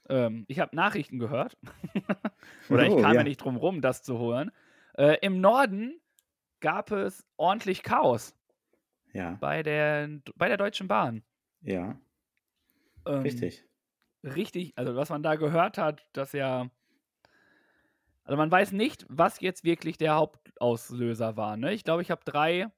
Ähm, 0.09 0.45
ich 0.47 0.59
habe 0.59 0.75
Nachrichten 0.75 1.19
gehört. 1.19 1.57
Oder 2.69 2.85
ich 2.87 2.93
Oh, 2.93 3.01
kam 3.01 3.13
ja. 3.13 3.13
ja. 3.13 3.23
nicht 3.23 3.37
drum 3.37 3.55
rum, 3.57 3.81
das 3.81 4.03
zu 4.03 4.17
holen. 4.19 4.51
Äh, 4.97 5.17
Im 5.21 5.39
Norden 5.41 5.99
gab 6.59 6.91
es 6.91 7.25
ordentlich 7.37 7.83
Chaos 7.83 8.35
Ja, 9.13 9.35
bei 9.39 9.63
der, 9.63 10.09
bei 10.35 10.47
der 10.47 10.57
Deutschen 10.57 10.87
Bahn. 10.87 11.23
ja, 11.61 11.99
Ähm, 13.05 13.21
richtig. 13.21 13.63
Richtig, 14.23 14.77
also 14.77 14.95
was 14.95 15.09
man 15.09 15.21
da 15.21 15.35
gehört 15.35 15.77
hat, 15.77 16.07
dass 16.13 16.31
ja. 16.31 16.69
Also 18.23 18.37
man 18.37 18.49
weiß 18.49 18.71
nicht, 18.71 19.05
was 19.09 19.41
jetzt 19.41 19.65
wirklich 19.65 19.97
der 19.97 20.15
Hauptauslöser 20.15 21.35
war. 21.35 21.57
Ne? 21.57 21.73
Ich 21.73 21.83
glaube, 21.83 22.01
ich 22.01 22.09
habe 22.09 22.21
drei, 22.23 22.71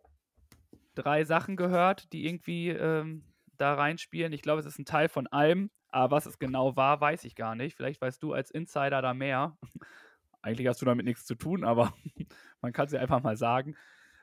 drei 0.96 1.24
Sachen 1.24 1.56
gehört, 1.56 2.12
die 2.14 2.26
irgendwie 2.26 2.70
ähm, 2.70 3.24
da 3.58 3.76
reinspielen. 3.76 4.34
Ich 4.34 4.42
glaube, 4.42 4.60
es 4.60 4.66
ist 4.66 4.80
ein 4.80 4.86
Teil 4.86 5.08
von 5.08 5.28
allem, 5.28 5.70
aber 5.90 6.16
was 6.16 6.26
es 6.26 6.40
genau 6.40 6.76
war, 6.76 7.00
weiß 7.00 7.26
ich 7.26 7.36
gar 7.36 7.56
nicht. 7.56 7.76
Vielleicht 7.76 8.02
weißt 8.02 8.24
du 8.24 8.34
als 8.34 8.50
Insider 8.50 9.04
da 9.04 9.14
mehr. 9.14 9.58
Eigentlich 10.42 10.68
hast 10.68 10.82
du 10.82 10.86
damit 10.86 11.06
nichts 11.06 11.26
zu 11.26 11.36
tun, 11.36 11.64
aber 11.64 11.94
man 12.62 12.74
kann 12.74 12.88
es 12.88 12.92
ja 12.94 13.00
einfach 13.00 13.22
mal 13.22 13.38
sagen. 13.38 13.76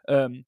Ähm, 0.08 0.44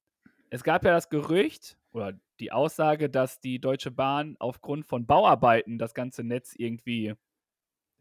es 0.49 0.63
gab 0.63 0.83
ja 0.85 0.91
das 0.91 1.09
Gerücht 1.09 1.77
oder 1.91 2.19
die 2.39 2.51
Aussage, 2.51 3.09
dass 3.09 3.39
die 3.39 3.59
Deutsche 3.59 3.91
Bahn 3.91 4.35
aufgrund 4.39 4.85
von 4.85 5.05
Bauarbeiten 5.05 5.77
das 5.77 5.93
ganze 5.93 6.23
Netz 6.23 6.53
irgendwie 6.57 7.13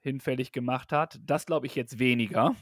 hinfällig 0.00 0.52
gemacht 0.52 0.92
hat. 0.92 1.20
Das 1.24 1.46
glaube 1.46 1.66
ich 1.66 1.74
jetzt 1.76 1.98
weniger. 1.98 2.56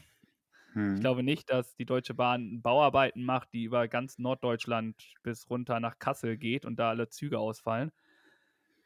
Hm. 0.73 0.95
Ich 0.95 1.01
glaube 1.01 1.23
nicht, 1.23 1.49
dass 1.51 1.75
die 1.75 1.85
Deutsche 1.85 2.13
Bahn 2.15 2.61
Bauarbeiten 2.61 3.23
macht, 3.23 3.53
die 3.53 3.63
über 3.65 3.87
ganz 3.87 4.19
Norddeutschland 4.19 5.15
bis 5.23 5.49
runter 5.49 5.79
nach 5.79 5.99
Kassel 5.99 6.37
geht 6.37 6.65
und 6.65 6.77
da 6.77 6.89
alle 6.89 7.09
Züge 7.09 7.39
ausfallen. 7.39 7.91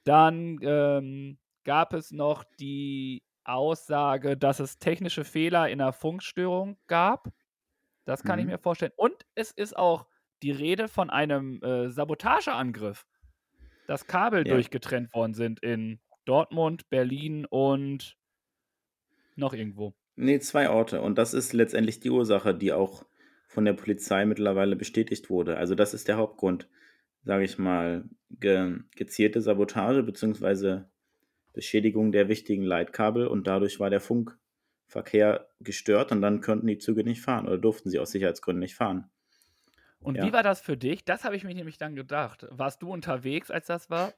Dann 0.03 0.59
ähm, 0.61 1.37
gab 1.63 1.93
es 1.93 2.11
noch 2.11 2.43
die 2.59 3.23
Aussage, 3.43 4.37
dass 4.37 4.59
es 4.59 4.79
technische 4.79 5.23
Fehler 5.23 5.69
in 5.69 5.79
der 5.79 5.93
Funkstörung 5.93 6.77
gab. 6.87 7.29
Das 8.05 8.23
kann 8.23 8.39
ich 8.39 8.45
Mhm. 8.45 8.47
mir 8.47 8.59
vorstellen. 8.59 8.93
Und 8.97 9.25
es 9.35 9.51
ist 9.51 9.77
auch 9.77 10.07
die 10.43 10.51
Rede 10.51 10.87
von 10.87 11.09
einem 11.09 11.61
äh, 11.63 11.89
Sabotageangriff, 11.89 13.05
dass 13.87 14.07
Kabel 14.07 14.47
Ja. 14.47 14.53
durchgetrennt 14.53 15.13
worden 15.13 15.33
sind 15.33 15.61
in 15.61 15.99
Dortmund, 16.25 16.89
Berlin 16.89 17.45
und 17.45 18.17
noch 19.35 19.53
irgendwo. 19.53 19.93
Nee, 20.15 20.39
zwei 20.39 20.69
Orte. 20.69 21.01
Und 21.01 21.17
das 21.17 21.33
ist 21.33 21.53
letztendlich 21.53 21.99
die 21.99 22.09
Ursache, 22.09 22.53
die 22.55 22.73
auch 22.73 23.05
von 23.47 23.65
der 23.65 23.73
Polizei 23.73 24.25
mittlerweile 24.25 24.75
bestätigt 24.75 25.29
wurde. 25.29 25.57
Also 25.57 25.75
das 25.75 25.93
ist 25.93 26.07
der 26.07 26.17
Hauptgrund, 26.17 26.67
sage 27.23 27.43
ich 27.45 27.57
mal, 27.57 28.03
ge 28.29 28.79
gezielte 28.95 29.41
Sabotage 29.41 30.03
bzw. 30.03 30.81
Beschädigung 31.53 32.11
der 32.11 32.27
wichtigen 32.29 32.63
Leitkabel 32.63 33.27
und 33.27 33.47
dadurch 33.47 33.79
war 33.79 33.89
der 33.89 34.01
Funkverkehr 34.01 35.49
gestört 35.59 36.11
und 36.11 36.21
dann 36.21 36.41
konnten 36.41 36.67
die 36.67 36.77
Züge 36.77 37.03
nicht 37.03 37.21
fahren 37.21 37.47
oder 37.47 37.57
durften 37.57 37.89
sie 37.89 37.99
aus 37.99 38.11
Sicherheitsgründen 38.11 38.59
nicht 38.59 38.75
fahren. 38.75 39.09
Und 39.99 40.15
Ja. 40.15 40.25
wie 40.25 40.33
war 40.33 40.43
das 40.43 40.61
für 40.61 40.77
dich? 40.77 41.03
Das 41.05 41.23
habe 41.23 41.35
ich 41.35 41.43
mich 41.43 41.55
nämlich 41.55 41.77
dann 41.77 41.95
gedacht. 41.95 42.45
Warst 42.51 42.81
du 42.81 42.91
unterwegs, 42.91 43.51
als 43.51 43.67
das 43.67 43.89
war? 43.89 44.13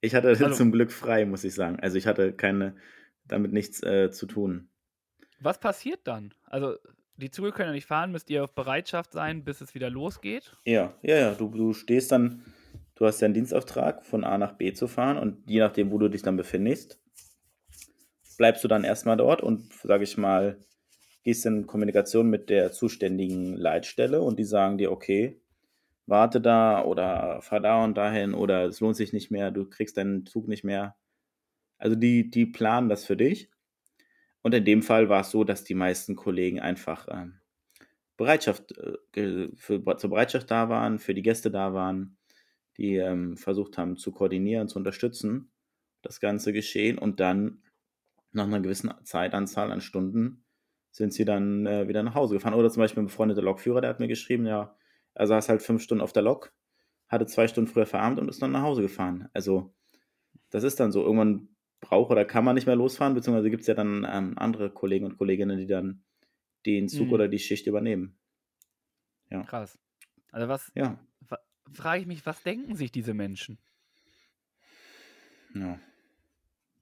Ich 0.00 0.14
hatte 0.14 0.28
Also- 0.28 0.50
zum 0.50 0.72
Glück 0.72 0.92
frei, 0.92 1.24
muss 1.26 1.44
ich 1.44 1.54
sagen. 1.54 1.78
Also 1.80 1.96
ich 1.98 2.06
hatte 2.06 2.32
keine, 2.32 2.76
damit 3.26 3.52
nichts 3.52 3.82
äh, 3.82 4.10
zu 4.10 4.26
tun. 4.26 4.70
Was 5.40 5.60
passiert 5.60 6.00
dann? 6.04 6.34
Also, 6.46 6.76
die 7.16 7.30
Züge 7.30 7.52
können 7.52 7.68
ja 7.68 7.72
nicht 7.74 7.86
fahren, 7.86 8.10
müsst 8.12 8.28
ihr 8.30 8.42
auf 8.42 8.54
Bereitschaft 8.54 9.12
sein, 9.12 9.44
bis 9.44 9.60
es 9.60 9.74
wieder 9.74 9.88
losgeht? 9.90 10.56
Ja, 10.64 10.94
ja, 11.02 11.16
ja. 11.16 11.34
Du, 11.34 11.48
du 11.48 11.72
stehst 11.74 12.10
dann, 12.10 12.44
du 12.96 13.06
hast 13.06 13.20
ja 13.20 13.26
einen 13.26 13.34
Dienstauftrag, 13.34 14.04
von 14.04 14.24
A 14.24 14.36
nach 14.38 14.54
B 14.54 14.72
zu 14.72 14.88
fahren 14.88 15.16
und 15.16 15.48
je 15.48 15.60
nachdem, 15.60 15.90
wo 15.92 15.98
du 15.98 16.08
dich 16.08 16.22
dann 16.22 16.36
befindest, 16.36 17.00
bleibst 18.36 18.64
du 18.64 18.68
dann 18.68 18.82
erstmal 18.84 19.16
dort 19.16 19.42
und, 19.42 19.72
sage 19.74 20.02
ich 20.04 20.16
mal, 20.16 20.58
gehst 21.22 21.46
in 21.46 21.66
Kommunikation 21.66 22.28
mit 22.30 22.50
der 22.50 22.72
zuständigen 22.72 23.56
Leitstelle 23.56 24.22
und 24.22 24.38
die 24.38 24.44
sagen 24.44 24.78
dir, 24.78 24.92
okay, 24.92 25.40
warte 26.06 26.40
da 26.40 26.84
oder 26.84 27.42
fahr 27.42 27.60
da 27.60 27.84
und 27.84 27.96
dahin 27.96 28.34
oder 28.34 28.64
es 28.64 28.80
lohnt 28.80 28.96
sich 28.96 29.12
nicht 29.12 29.30
mehr, 29.30 29.50
du 29.50 29.68
kriegst 29.68 29.96
deinen 29.96 30.26
Zug 30.26 30.48
nicht 30.48 30.64
mehr. 30.64 30.96
Also 31.76 31.96
die, 31.96 32.30
die 32.30 32.46
planen 32.46 32.88
das 32.88 33.04
für 33.04 33.16
dich. 33.16 33.50
Und 34.42 34.54
in 34.54 34.64
dem 34.64 34.82
Fall 34.82 35.08
war 35.08 35.20
es 35.20 35.30
so, 35.30 35.44
dass 35.44 35.64
die 35.64 35.74
meisten 35.74 36.16
Kollegen 36.16 36.60
einfach 36.60 37.06
ähm, 37.10 37.40
Bereitschaft, 38.16 38.76
äh, 39.16 39.48
für, 39.54 39.96
zur 39.96 40.10
Bereitschaft 40.10 40.50
da 40.50 40.68
waren, 40.68 40.98
für 40.98 41.14
die 41.14 41.22
Gäste 41.22 41.50
da 41.50 41.74
waren, 41.74 42.16
die 42.78 42.96
ähm, 42.96 43.36
versucht 43.36 43.76
haben 43.76 43.96
zu 43.96 44.12
koordinieren, 44.12 44.68
zu 44.68 44.78
unterstützen, 44.78 45.50
das 46.02 46.20
ganze 46.20 46.52
Geschehen. 46.52 46.98
Und 46.98 47.20
dann 47.20 47.62
nach 48.32 48.44
einer 48.44 48.60
gewissen 48.60 48.92
Zeitanzahl 49.04 49.70
an 49.72 49.80
Stunden 49.80 50.44
sind 50.90 51.12
sie 51.12 51.24
dann 51.24 51.66
äh, 51.66 51.88
wieder 51.88 52.02
nach 52.02 52.14
Hause 52.14 52.34
gefahren. 52.34 52.54
Oder 52.54 52.70
zum 52.70 52.80
Beispiel 52.82 53.02
ein 53.02 53.06
befreundeter 53.06 53.42
Lokführer, 53.42 53.80
der 53.80 53.90
hat 53.90 54.00
mir 54.00 54.08
geschrieben, 54.08 54.46
ja, 54.46 54.76
er 55.14 55.26
saß 55.26 55.48
halt 55.48 55.62
fünf 55.62 55.82
Stunden 55.82 56.02
auf 56.02 56.12
der 56.12 56.22
Lok, 56.22 56.52
hatte 57.08 57.26
zwei 57.26 57.48
Stunden 57.48 57.70
früher 57.70 57.86
verarmt 57.86 58.18
und 58.18 58.28
ist 58.28 58.42
dann 58.42 58.52
nach 58.52 58.62
Hause 58.62 58.82
gefahren. 58.82 59.28
Also 59.32 59.74
das 60.50 60.64
ist 60.64 60.80
dann 60.80 60.92
so. 60.92 61.02
Irgendwann 61.02 61.48
braucht 61.80 62.10
oder 62.10 62.24
kann 62.24 62.44
man 62.44 62.54
nicht 62.54 62.66
mehr 62.66 62.76
losfahren, 62.76 63.14
beziehungsweise 63.14 63.50
gibt 63.50 63.62
es 63.62 63.66
ja 63.68 63.74
dann 63.74 64.06
ähm, 64.10 64.34
andere 64.38 64.70
Kollegen 64.70 65.06
und 65.06 65.18
Kolleginnen, 65.18 65.58
die 65.58 65.66
dann 65.66 66.04
den 66.66 66.88
Zug 66.88 67.08
Mhm. 67.08 67.12
oder 67.12 67.28
die 67.28 67.38
Schicht 67.38 67.66
übernehmen. 67.66 68.18
Krass. 69.46 69.78
Also, 70.32 70.48
was 70.48 70.72
Ja, 70.74 70.98
frage 71.72 72.00
ich 72.02 72.06
mich, 72.06 72.26
was 72.26 72.42
denken 72.42 72.76
sich 72.76 72.92
diese 72.92 73.14
Menschen? 73.14 73.58
ja. 75.54 75.78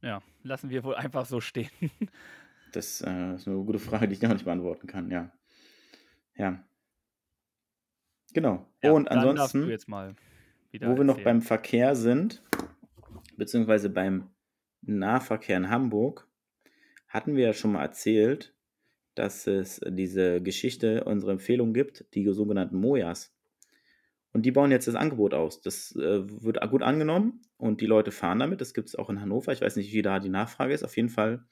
Ja, 0.02 0.22
lassen 0.42 0.70
wir 0.70 0.84
wohl 0.84 0.94
einfach 0.94 1.26
so 1.26 1.40
stehen. 1.40 1.70
Das 2.76 3.00
äh, 3.00 3.34
ist 3.34 3.48
eine 3.48 3.56
gute 3.64 3.78
Frage, 3.78 4.06
die 4.06 4.14
ich 4.14 4.22
noch 4.22 4.32
nicht 4.32 4.44
beantworten 4.44 4.86
kann, 4.86 5.10
ja. 5.10 5.32
Ja. 6.36 6.62
Genau. 8.34 8.66
Ja, 8.82 8.92
und 8.92 9.10
ansonsten, 9.10 9.62
wo 9.66 10.96
wir 10.96 11.04
noch 11.04 11.22
beim 11.22 11.40
Verkehr 11.40 11.96
sind, 11.96 12.42
beziehungsweise 13.38 13.88
beim 13.88 14.28
Nahverkehr 14.82 15.56
in 15.56 15.70
Hamburg, 15.70 16.28
hatten 17.08 17.34
wir 17.34 17.46
ja 17.46 17.52
schon 17.54 17.72
mal 17.72 17.82
erzählt, 17.82 18.54
dass 19.14 19.46
es 19.46 19.80
diese 19.88 20.42
Geschichte, 20.42 21.04
unsere 21.04 21.32
Empfehlung 21.32 21.72
gibt, 21.72 22.04
die 22.14 22.30
sogenannten 22.30 22.78
Mojas. 22.78 23.34
Und 24.34 24.42
die 24.42 24.52
bauen 24.52 24.70
jetzt 24.70 24.86
das 24.86 24.96
Angebot 24.96 25.32
aus. 25.32 25.62
Das 25.62 25.96
äh, 25.96 26.42
wird 26.42 26.60
gut 26.68 26.82
angenommen 26.82 27.40
und 27.56 27.80
die 27.80 27.86
Leute 27.86 28.10
fahren 28.10 28.38
damit. 28.38 28.60
Das 28.60 28.74
gibt 28.74 28.88
es 28.88 28.96
auch 28.96 29.08
in 29.08 29.22
Hannover. 29.22 29.50
Ich 29.52 29.62
weiß 29.62 29.76
nicht, 29.76 29.94
wie 29.94 30.02
da 30.02 30.20
die 30.20 30.28
Nachfrage 30.28 30.74
ist. 30.74 30.84
Auf 30.84 30.94
jeden 30.96 31.08
Fall 31.08 31.46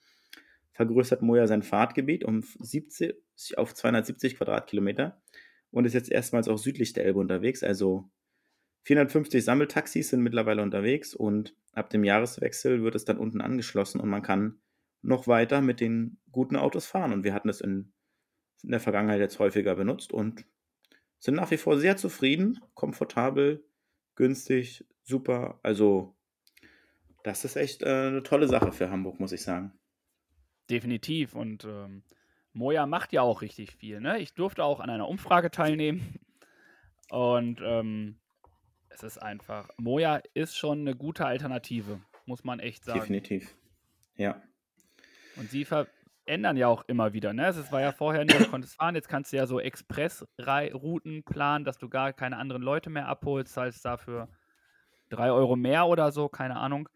vergrößert 0.74 1.22
Moja 1.22 1.46
sein 1.46 1.62
Fahrtgebiet 1.62 2.24
um 2.24 2.42
70 2.42 3.16
auf 3.56 3.74
270 3.74 4.36
Quadratkilometer 4.36 5.22
und 5.70 5.86
ist 5.86 5.94
jetzt 5.94 6.10
erstmals 6.10 6.48
auch 6.48 6.58
südlich 6.58 6.92
der 6.92 7.06
Elbe 7.06 7.20
unterwegs. 7.20 7.62
Also 7.62 8.10
450 8.84 9.44
Sammeltaxis 9.44 10.10
sind 10.10 10.20
mittlerweile 10.20 10.62
unterwegs 10.62 11.14
und 11.14 11.56
ab 11.72 11.90
dem 11.90 12.04
Jahreswechsel 12.04 12.82
wird 12.82 12.94
es 12.94 13.04
dann 13.04 13.18
unten 13.18 13.40
angeschlossen 13.40 14.00
und 14.00 14.08
man 14.08 14.22
kann 14.22 14.60
noch 15.00 15.26
weiter 15.26 15.60
mit 15.60 15.80
den 15.80 16.18
guten 16.32 16.56
Autos 16.56 16.86
fahren. 16.86 17.12
Und 17.12 17.24
wir 17.24 17.34
hatten 17.34 17.48
es 17.48 17.60
in, 17.60 17.92
in 18.62 18.70
der 18.70 18.80
Vergangenheit 18.80 19.20
jetzt 19.20 19.38
häufiger 19.38 19.74
benutzt 19.74 20.12
und 20.12 20.44
sind 21.18 21.34
nach 21.34 21.50
wie 21.50 21.56
vor 21.56 21.78
sehr 21.78 21.96
zufrieden, 21.96 22.60
komfortabel, 22.74 23.64
günstig, 24.16 24.84
super. 25.02 25.60
Also 25.62 26.16
das 27.22 27.44
ist 27.44 27.56
echt 27.56 27.82
äh, 27.82 28.08
eine 28.08 28.22
tolle 28.22 28.48
Sache 28.48 28.72
für 28.72 28.90
Hamburg, 28.90 29.20
muss 29.20 29.32
ich 29.32 29.42
sagen. 29.42 29.72
Definitiv. 30.70 31.34
Und 31.34 31.64
ähm, 31.64 32.02
Moja 32.52 32.86
macht 32.86 33.12
ja 33.12 33.22
auch 33.22 33.42
richtig 33.42 33.72
viel. 33.72 34.00
Ne? 34.00 34.18
Ich 34.18 34.34
durfte 34.34 34.64
auch 34.64 34.80
an 34.80 34.90
einer 34.90 35.08
Umfrage 35.08 35.50
teilnehmen. 35.50 36.18
Und 37.10 37.60
ähm, 37.62 38.18
es 38.88 39.02
ist 39.02 39.18
einfach, 39.18 39.68
Moja 39.76 40.20
ist 40.34 40.56
schon 40.56 40.80
eine 40.80 40.96
gute 40.96 41.26
Alternative, 41.26 42.00
muss 42.26 42.44
man 42.44 42.60
echt 42.60 42.84
sagen. 42.84 43.00
Definitiv. 43.00 43.54
Ja. 44.16 44.40
Und 45.36 45.50
sie 45.50 45.64
verändern 45.64 46.56
ja 46.56 46.68
auch 46.68 46.84
immer 46.86 47.12
wieder. 47.12 47.32
Ne? 47.32 47.48
Es 47.48 47.72
war 47.72 47.80
ja 47.80 47.92
vorher 47.92 48.24
nur, 48.24 48.38
du 48.38 48.46
konntest 48.46 48.76
fahren, 48.76 48.94
jetzt 48.94 49.08
kannst 49.08 49.32
du 49.32 49.36
ja 49.36 49.46
so 49.46 49.58
Expressrouten 49.58 51.24
planen, 51.24 51.64
dass 51.64 51.78
du 51.78 51.88
gar 51.88 52.12
keine 52.12 52.36
anderen 52.36 52.62
Leute 52.62 52.88
mehr 52.88 53.08
abholst, 53.08 53.58
als 53.58 53.82
dafür 53.82 54.28
drei 55.08 55.30
Euro 55.30 55.56
mehr 55.56 55.86
oder 55.86 56.12
so, 56.12 56.28
keine 56.28 56.56
Ahnung. 56.56 56.88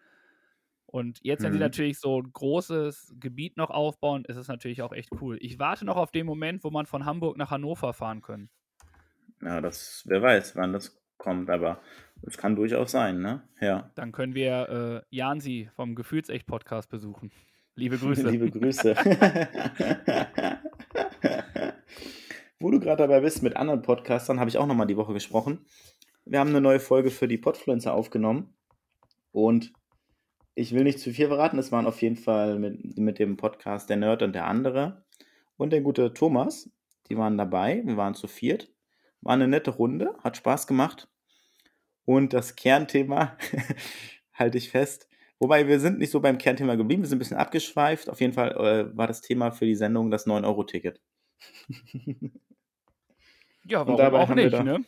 Und 0.90 1.18
jetzt, 1.23 1.42
wenn 1.42 1.52
sie 1.52 1.59
Mhm. 1.59 1.64
natürlich 1.64 1.99
so 2.00 2.23
ein 2.23 2.33
großes 2.33 3.14
Gebiet 3.21 3.59
noch 3.59 3.68
aufbauen, 3.68 4.25
ist 4.25 4.37
es 4.37 4.49
natürlich 4.49 4.80
auch 4.80 4.92
echt 4.92 5.11
cool. 5.21 5.37
Ich 5.42 5.59
warte 5.59 5.85
noch 5.85 5.97
auf 5.97 6.11
den 6.11 6.25
Moment, 6.25 6.64
wo 6.64 6.71
man 6.71 6.87
von 6.87 7.04
Hamburg 7.04 7.37
nach 7.37 7.50
Hannover 7.50 7.92
fahren 7.92 8.23
können. 8.23 8.49
Ja, 9.42 9.61
das, 9.61 10.02
wer 10.07 10.23
weiß, 10.23 10.57
wann 10.57 10.73
das 10.73 10.99
kommt, 11.18 11.50
aber 11.50 11.83
es 12.23 12.38
kann 12.38 12.57
durchaus 12.57 12.90
sein, 12.90 13.21
ne? 13.21 13.42
Ja. 13.61 13.90
Dann 13.97 14.12
können 14.12 14.35
wir 14.35 15.04
äh, 15.11 15.14
Jansi 15.14 15.68
vom 15.76 15.95
Gefühlsecht-Podcast 15.95 16.88
besuchen. 16.88 17.33
Liebe 17.75 17.99
Grüße. 17.99 18.26
Liebe 18.30 18.50
Grüße. 18.50 18.97
Wo 22.61 22.71
du 22.71 22.80
gerade 22.80 23.02
dabei 23.02 23.21
bist 23.21 23.42
mit 23.42 23.57
anderen 23.57 23.83
Podcastern, 23.83 24.40
habe 24.40 24.50
ich 24.50 24.59
auch 24.59 24.66
nochmal 24.66 24.87
die 24.87 24.97
Woche 24.97 25.12
gesprochen. 25.12 25.64
Wir 26.25 26.40
haben 26.40 26.50
eine 26.50 26.61
neue 26.61 26.80
Folge 26.80 27.11
für 27.11 27.28
die 27.28 27.38
Podfluencer 27.38 27.95
aufgenommen 27.95 28.52
und 29.33 29.73
ich 30.58 30.72
will 30.72 30.82
nicht 30.82 30.98
zu 30.98 31.12
viel 31.12 31.28
verraten. 31.28 31.58
Es 31.58 31.70
waren 31.70 31.86
auf 31.86 32.02
jeden 32.02 32.16
Fall 32.16 32.58
mit, 32.58 32.98
mit 32.98 33.20
dem 33.20 33.36
Podcast 33.36 33.88
der 33.88 33.96
Nerd 33.96 34.22
und 34.22 34.34
der 34.34 34.46
andere 34.46 35.04
und 35.56 35.72
der 35.72 35.82
gute 35.82 36.12
Thomas. 36.12 36.68
Die 37.08 37.16
waren 37.16 37.38
dabei. 37.38 37.82
Wir 37.84 37.96
waren 37.96 38.14
zu 38.14 38.26
viert. 38.26 38.68
War 39.20 39.34
eine 39.34 39.46
nette 39.46 39.70
Runde, 39.70 40.14
hat 40.22 40.36
Spaß 40.36 40.66
gemacht. 40.66 41.08
Und 42.04 42.32
das 42.32 42.56
Kernthema, 42.56 43.36
halte 44.32 44.58
ich 44.58 44.70
fest. 44.70 45.08
Wobei 45.38 45.68
wir 45.68 45.78
sind 45.78 45.98
nicht 45.98 46.10
so 46.10 46.20
beim 46.20 46.38
Kernthema 46.38 46.74
geblieben, 46.74 47.02
wir 47.02 47.08
sind 47.08 47.18
ein 47.18 47.20
bisschen 47.20 47.36
abgeschweift. 47.36 48.10
Auf 48.10 48.20
jeden 48.20 48.32
Fall 48.32 48.50
äh, 48.52 48.96
war 48.96 49.06
das 49.06 49.20
Thema 49.20 49.52
für 49.52 49.66
die 49.66 49.76
Sendung 49.76 50.10
das 50.10 50.26
9-Euro-Ticket. 50.26 51.00
ja, 53.64 53.86
warum 53.86 54.14
auch 54.14 54.34
nicht, 54.34 54.52
da, 54.52 54.64
ne? 54.64 54.84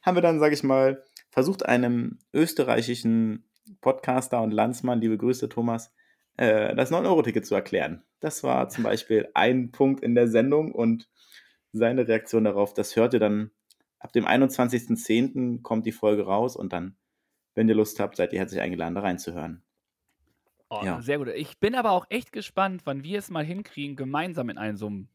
Haben 0.00 0.16
wir 0.16 0.22
dann, 0.22 0.40
sage 0.40 0.54
ich 0.54 0.64
mal, 0.64 1.04
versucht 1.30 1.64
einem 1.64 2.18
österreichischen 2.32 3.44
Podcaster 3.80 4.40
und 4.42 4.50
Landsmann, 4.50 5.00
liebe 5.00 5.18
Grüße 5.18 5.48
Thomas, 5.48 5.94
äh, 6.36 6.74
das 6.74 6.90
9-Euro-Ticket 6.90 7.46
zu 7.46 7.54
erklären. 7.54 8.02
Das 8.20 8.42
war 8.42 8.68
zum 8.68 8.84
Beispiel 8.84 9.28
ein 9.34 9.70
Punkt 9.70 10.02
in 10.02 10.14
der 10.14 10.28
Sendung 10.28 10.72
und 10.72 11.08
seine 11.72 12.06
Reaktion 12.06 12.44
darauf, 12.44 12.74
das 12.74 12.96
hört 12.96 13.14
ihr 13.14 13.20
dann 13.20 13.50
ab 13.98 14.12
dem 14.12 14.26
21.10. 14.26 15.62
kommt 15.62 15.86
die 15.86 15.92
Folge 15.92 16.24
raus 16.24 16.56
und 16.56 16.72
dann, 16.72 16.96
wenn 17.54 17.68
ihr 17.68 17.74
Lust 17.74 18.00
habt, 18.00 18.16
seid 18.16 18.32
ihr 18.32 18.40
herzlich 18.40 18.60
eingeladen, 18.60 18.94
da 18.94 19.00
reinzuhören. 19.00 19.62
Oh, 20.68 20.80
ja. 20.82 21.00
Sehr 21.02 21.18
gut. 21.18 21.28
Ich 21.28 21.58
bin 21.60 21.74
aber 21.74 21.90
auch 21.90 22.06
echt 22.08 22.32
gespannt, 22.32 22.82
wann 22.84 23.04
wir 23.04 23.18
es 23.18 23.30
mal 23.30 23.44
hinkriegen, 23.44 23.94
gemeinsam 23.94 24.48
in 24.48 24.58
einem 24.58 24.76
so 24.76 24.86
einem 24.86 25.08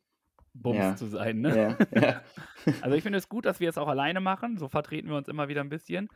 Bums 0.53 0.77
ja. 0.77 0.95
zu 0.95 1.07
sein. 1.07 1.41
Ne? 1.41 1.77
Ja, 1.91 2.21
also 2.81 2.95
ich 2.95 3.03
finde 3.03 3.17
es 3.17 3.27
gut, 3.27 3.45
dass 3.45 3.59
wir 3.59 3.69
es 3.69 3.77
auch 3.77 3.87
alleine 3.87 4.19
machen. 4.21 4.57
So 4.57 4.67
vertreten 4.67 5.09
wir 5.09 5.17
uns 5.17 5.27
immer 5.27 5.47
wieder 5.47 5.61
ein 5.61 5.69
bisschen. 5.69 6.09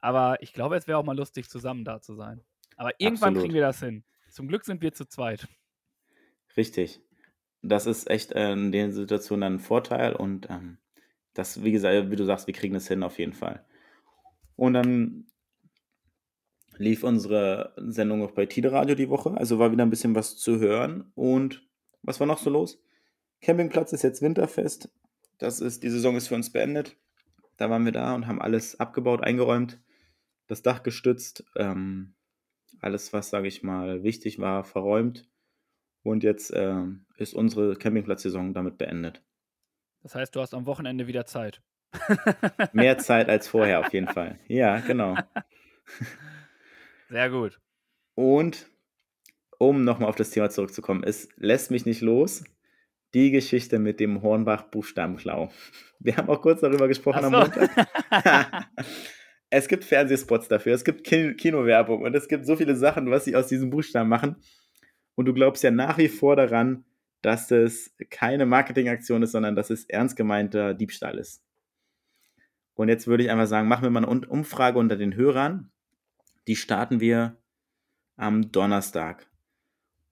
Aber 0.00 0.42
ich 0.42 0.52
glaube, 0.52 0.76
es 0.76 0.86
wäre 0.86 0.98
auch 0.98 1.04
mal 1.04 1.16
lustig, 1.16 1.48
zusammen 1.48 1.84
da 1.84 2.00
zu 2.00 2.14
sein. 2.14 2.42
Aber 2.76 2.92
irgendwann 2.98 3.30
Absolut. 3.30 3.42
kriegen 3.42 3.54
wir 3.54 3.62
das 3.62 3.80
hin. 3.80 4.04
Zum 4.30 4.48
Glück 4.48 4.64
sind 4.64 4.80
wir 4.80 4.92
zu 4.92 5.06
zweit. 5.06 5.46
Richtig. 6.56 7.00
Das 7.62 7.86
ist 7.86 8.08
echt 8.08 8.32
in 8.32 8.72
den 8.72 8.92
Situationen 8.92 9.40
dann 9.42 9.54
ein 9.54 9.58
Vorteil 9.58 10.14
und 10.14 10.48
ähm, 10.48 10.78
das, 11.34 11.62
wie 11.62 11.72
gesagt, 11.72 12.10
wie 12.10 12.16
du 12.16 12.24
sagst, 12.24 12.46
wir 12.46 12.54
kriegen 12.54 12.74
das 12.74 12.88
hin 12.88 13.02
auf 13.02 13.18
jeden 13.18 13.34
Fall. 13.34 13.64
Und 14.56 14.74
dann 14.74 15.26
lief 16.76 17.04
unsere 17.04 17.74
Sendung 17.76 18.22
auch 18.22 18.30
bei 18.30 18.46
Tide 18.46 18.72
Radio 18.72 18.94
die 18.94 19.10
Woche, 19.10 19.36
also 19.36 19.58
war 19.58 19.72
wieder 19.72 19.84
ein 19.84 19.90
bisschen 19.90 20.14
was 20.14 20.38
zu 20.38 20.58
hören. 20.58 21.12
Und 21.14 21.68
was 22.02 22.18
war 22.20 22.26
noch 22.26 22.38
so 22.38 22.48
los? 22.48 22.82
Campingplatz 23.42 23.92
ist 23.92 24.02
jetzt 24.02 24.22
winterfest. 24.22 24.90
Das 25.38 25.60
ist, 25.60 25.82
die 25.82 25.90
Saison 25.90 26.16
ist 26.16 26.28
für 26.28 26.34
uns 26.34 26.50
beendet. 26.50 26.96
Da 27.56 27.68
waren 27.68 27.84
wir 27.84 27.92
da 27.92 28.14
und 28.14 28.26
haben 28.26 28.40
alles 28.40 28.80
abgebaut, 28.80 29.22
eingeräumt, 29.22 29.78
das 30.50 30.62
Dach 30.62 30.82
gestützt, 30.82 31.44
ähm, 31.56 32.14
alles, 32.80 33.12
was, 33.12 33.30
sage 33.30 33.48
ich 33.48 33.62
mal, 33.62 34.02
wichtig 34.02 34.38
war, 34.38 34.64
verräumt. 34.64 35.28
Und 36.02 36.24
jetzt 36.24 36.50
äh, 36.52 36.84
ist 37.16 37.34
unsere 37.34 37.76
Campingplatzsaison 37.76 38.54
damit 38.54 38.78
beendet. 38.78 39.22
Das 40.02 40.14
heißt, 40.14 40.34
du 40.34 40.40
hast 40.40 40.54
am 40.54 40.66
Wochenende 40.66 41.06
wieder 41.06 41.26
Zeit. 41.26 41.62
Mehr 42.72 42.98
Zeit 42.98 43.28
als 43.28 43.48
vorher 43.48 43.80
auf 43.80 43.92
jeden 43.92 44.08
Fall. 44.08 44.38
Ja, 44.48 44.80
genau. 44.80 45.16
Sehr 47.08 47.30
gut. 47.30 47.60
Und 48.14 48.70
um 49.58 49.84
nochmal 49.84 50.08
auf 50.08 50.16
das 50.16 50.30
Thema 50.30 50.48
zurückzukommen, 50.48 51.04
es 51.04 51.28
lässt 51.36 51.70
mich 51.70 51.84
nicht 51.84 52.00
los. 52.00 52.44
Die 53.12 53.30
Geschichte 53.30 53.78
mit 53.78 54.00
dem 54.00 54.22
Hornbach-Buchstabenklau. 54.22 55.50
Wir 55.98 56.16
haben 56.16 56.28
auch 56.30 56.40
kurz 56.40 56.60
darüber 56.60 56.88
gesprochen 56.88 57.20
so. 57.20 57.26
am 57.26 57.32
Montag. 57.32 58.68
es 59.50 59.68
gibt 59.68 59.84
Fernsehspots 59.84 60.48
dafür, 60.48 60.74
es 60.74 60.84
gibt 60.84 61.04
Kinowerbung 61.04 62.02
und 62.02 62.14
es 62.14 62.28
gibt 62.28 62.46
so 62.46 62.56
viele 62.56 62.76
Sachen, 62.76 63.10
was 63.10 63.24
sie 63.24 63.36
aus 63.36 63.48
diesem 63.48 63.70
Buchstaben 63.70 64.08
machen. 64.08 64.36
Und 65.16 65.26
du 65.26 65.34
glaubst 65.34 65.62
ja 65.64 65.70
nach 65.70 65.98
wie 65.98 66.08
vor 66.08 66.36
daran, 66.36 66.84
dass 67.20 67.50
es 67.50 67.94
keine 68.08 68.46
Marketingaktion 68.46 69.22
ist, 69.22 69.32
sondern 69.32 69.56
dass 69.56 69.68
es 69.70 69.84
ernst 69.84 70.16
gemeinter 70.16 70.72
Diebstahl 70.72 71.18
ist. 71.18 71.42
Und 72.74 72.88
jetzt 72.88 73.06
würde 73.06 73.24
ich 73.24 73.30
einfach 73.30 73.48
sagen, 73.48 73.68
machen 73.68 73.82
wir 73.82 73.90
mal 73.90 74.06
eine 74.06 74.26
Umfrage 74.28 74.78
unter 74.78 74.96
den 74.96 75.14
Hörern. 75.14 75.70
Die 76.46 76.56
starten 76.56 77.00
wir 77.00 77.36
am 78.16 78.52
Donnerstag. 78.52 79.28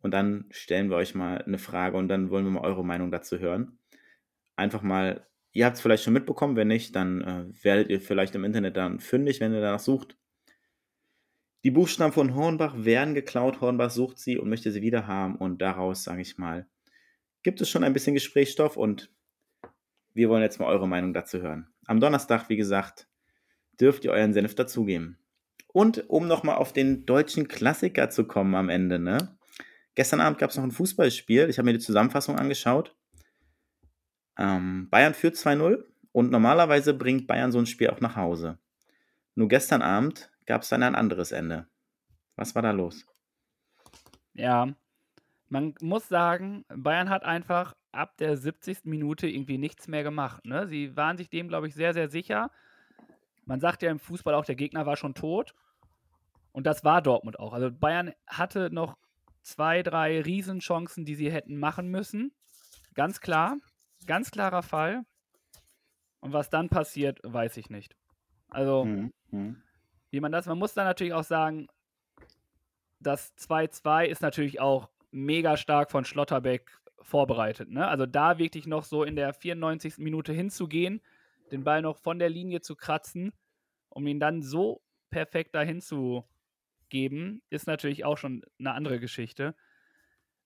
Und 0.00 0.12
dann 0.12 0.46
stellen 0.50 0.90
wir 0.90 0.96
euch 0.96 1.14
mal 1.14 1.38
eine 1.42 1.58
Frage 1.58 1.96
und 1.96 2.08
dann 2.08 2.30
wollen 2.30 2.44
wir 2.44 2.50
mal 2.50 2.64
eure 2.64 2.84
Meinung 2.84 3.10
dazu 3.10 3.38
hören. 3.38 3.78
Einfach 4.56 4.82
mal, 4.82 5.26
ihr 5.52 5.64
habt 5.64 5.76
es 5.76 5.82
vielleicht 5.82 6.04
schon 6.04 6.12
mitbekommen, 6.12 6.56
wenn 6.56 6.68
nicht, 6.68 6.94
dann 6.94 7.22
äh, 7.22 7.64
werdet 7.64 7.90
ihr 7.90 8.00
vielleicht 8.00 8.34
im 8.34 8.44
Internet 8.44 8.76
dann 8.76 9.00
fündig, 9.00 9.40
wenn 9.40 9.52
ihr 9.52 9.60
danach 9.60 9.80
sucht. 9.80 10.16
Die 11.64 11.70
Buchstaben 11.70 12.12
von 12.12 12.34
Hornbach 12.34 12.84
werden 12.84 13.14
geklaut, 13.14 13.60
Hornbach 13.60 13.90
sucht 13.90 14.18
sie 14.18 14.38
und 14.38 14.48
möchte 14.48 14.70
sie 14.70 14.82
wieder 14.82 15.06
haben 15.06 15.36
und 15.36 15.60
daraus, 15.60 16.04
sage 16.04 16.22
ich 16.22 16.38
mal, 16.38 16.68
gibt 17.42 17.60
es 17.60 17.68
schon 17.68 17.84
ein 17.84 17.92
bisschen 17.92 18.14
Gesprächsstoff 18.14 18.76
und 18.76 19.10
wir 20.14 20.28
wollen 20.28 20.42
jetzt 20.42 20.60
mal 20.60 20.66
eure 20.66 20.88
Meinung 20.88 21.12
dazu 21.12 21.40
hören. 21.40 21.68
Am 21.86 22.00
Donnerstag, 22.00 22.48
wie 22.48 22.56
gesagt, 22.56 23.08
dürft 23.80 24.04
ihr 24.04 24.12
euren 24.12 24.32
Senf 24.32 24.54
dazugeben. 24.54 25.18
Und 25.68 26.08
um 26.08 26.26
nochmal 26.26 26.56
auf 26.56 26.72
den 26.72 27.06
deutschen 27.06 27.48
Klassiker 27.48 28.10
zu 28.10 28.24
kommen 28.26 28.54
am 28.54 28.68
Ende, 28.68 28.98
ne? 28.98 29.36
Gestern 29.94 30.20
Abend 30.20 30.38
gab 30.38 30.50
es 30.50 30.56
noch 30.56 30.64
ein 30.64 30.70
Fußballspiel. 30.70 31.48
Ich 31.48 31.58
habe 31.58 31.66
mir 31.66 31.72
die 31.72 31.84
Zusammenfassung 31.84 32.36
angeschaut. 32.36 32.96
Ähm, 34.38 34.88
Bayern 34.90 35.14
führt 35.14 35.34
2-0 35.34 35.84
und 36.12 36.30
normalerweise 36.30 36.94
bringt 36.94 37.26
Bayern 37.26 37.52
so 37.52 37.58
ein 37.58 37.66
Spiel 37.66 37.90
auch 37.90 38.00
nach 38.00 38.16
Hause. 38.16 38.58
Nur 39.34 39.48
gestern 39.48 39.82
Abend 39.82 40.30
gab 40.46 40.62
es 40.62 40.68
dann 40.68 40.82
ein 40.82 40.94
anderes 40.94 41.32
Ende. 41.32 41.66
Was 42.36 42.54
war 42.54 42.62
da 42.62 42.70
los? 42.70 43.06
Ja, 44.34 44.68
man 45.48 45.74
muss 45.80 46.08
sagen, 46.08 46.64
Bayern 46.68 47.10
hat 47.10 47.24
einfach 47.24 47.74
ab 47.92 48.16
der 48.18 48.36
70. 48.36 48.84
Minute 48.84 49.26
irgendwie 49.26 49.58
nichts 49.58 49.88
mehr 49.88 50.02
gemacht. 50.02 50.44
Ne? 50.44 50.68
Sie 50.68 50.96
waren 50.96 51.16
sich 51.16 51.30
dem, 51.30 51.48
glaube 51.48 51.68
ich, 51.68 51.74
sehr, 51.74 51.94
sehr 51.94 52.08
sicher. 52.08 52.50
Man 53.44 53.60
sagt 53.60 53.82
ja 53.82 53.90
im 53.90 53.98
Fußball 53.98 54.34
auch, 54.34 54.44
der 54.44 54.56
Gegner 54.56 54.86
war 54.86 54.96
schon 54.96 55.14
tot. 55.14 55.54
Und 56.52 56.66
das 56.66 56.84
war 56.84 57.02
Dortmund 57.02 57.38
auch. 57.38 57.52
Also 57.52 57.70
Bayern 57.70 58.12
hatte 58.26 58.70
noch 58.70 58.96
zwei, 59.42 59.82
drei 59.82 60.20
Riesenchancen, 60.20 61.04
die 61.04 61.14
sie 61.14 61.32
hätten 61.32 61.56
machen 61.56 61.88
müssen. 61.88 62.32
Ganz 62.94 63.20
klar. 63.20 63.56
Ganz 64.08 64.30
klarer 64.30 64.62
Fall. 64.62 65.04
Und 66.20 66.32
was 66.32 66.48
dann 66.48 66.70
passiert, 66.70 67.20
weiß 67.22 67.58
ich 67.58 67.68
nicht. 67.68 67.94
Also, 68.48 68.86
mhm. 68.86 69.12
wie 70.10 70.20
man 70.20 70.32
das, 70.32 70.46
man 70.46 70.58
muss 70.58 70.72
dann 70.72 70.86
natürlich 70.86 71.12
auch 71.12 71.24
sagen, 71.24 71.68
das 73.00 73.36
2-2 73.36 74.06
ist 74.06 74.22
natürlich 74.22 74.60
auch 74.60 74.88
mega 75.10 75.58
stark 75.58 75.90
von 75.90 76.06
Schlotterbeck 76.06 76.70
vorbereitet. 77.02 77.70
Ne? 77.70 77.86
Also 77.86 78.06
da 78.06 78.38
wirklich 78.38 78.66
noch 78.66 78.84
so 78.84 79.04
in 79.04 79.14
der 79.14 79.34
94. 79.34 79.98
Minute 79.98 80.32
hinzugehen, 80.32 81.02
den 81.52 81.62
Ball 81.62 81.82
noch 81.82 81.98
von 81.98 82.18
der 82.18 82.30
Linie 82.30 82.62
zu 82.62 82.76
kratzen, 82.76 83.32
um 83.90 84.06
ihn 84.06 84.20
dann 84.20 84.42
so 84.42 84.82
perfekt 85.10 85.54
dahin 85.54 85.82
zu 85.82 86.24
geben, 86.88 87.42
ist 87.50 87.66
natürlich 87.66 88.06
auch 88.06 88.16
schon 88.16 88.42
eine 88.58 88.72
andere 88.72 89.00
Geschichte. 89.00 89.54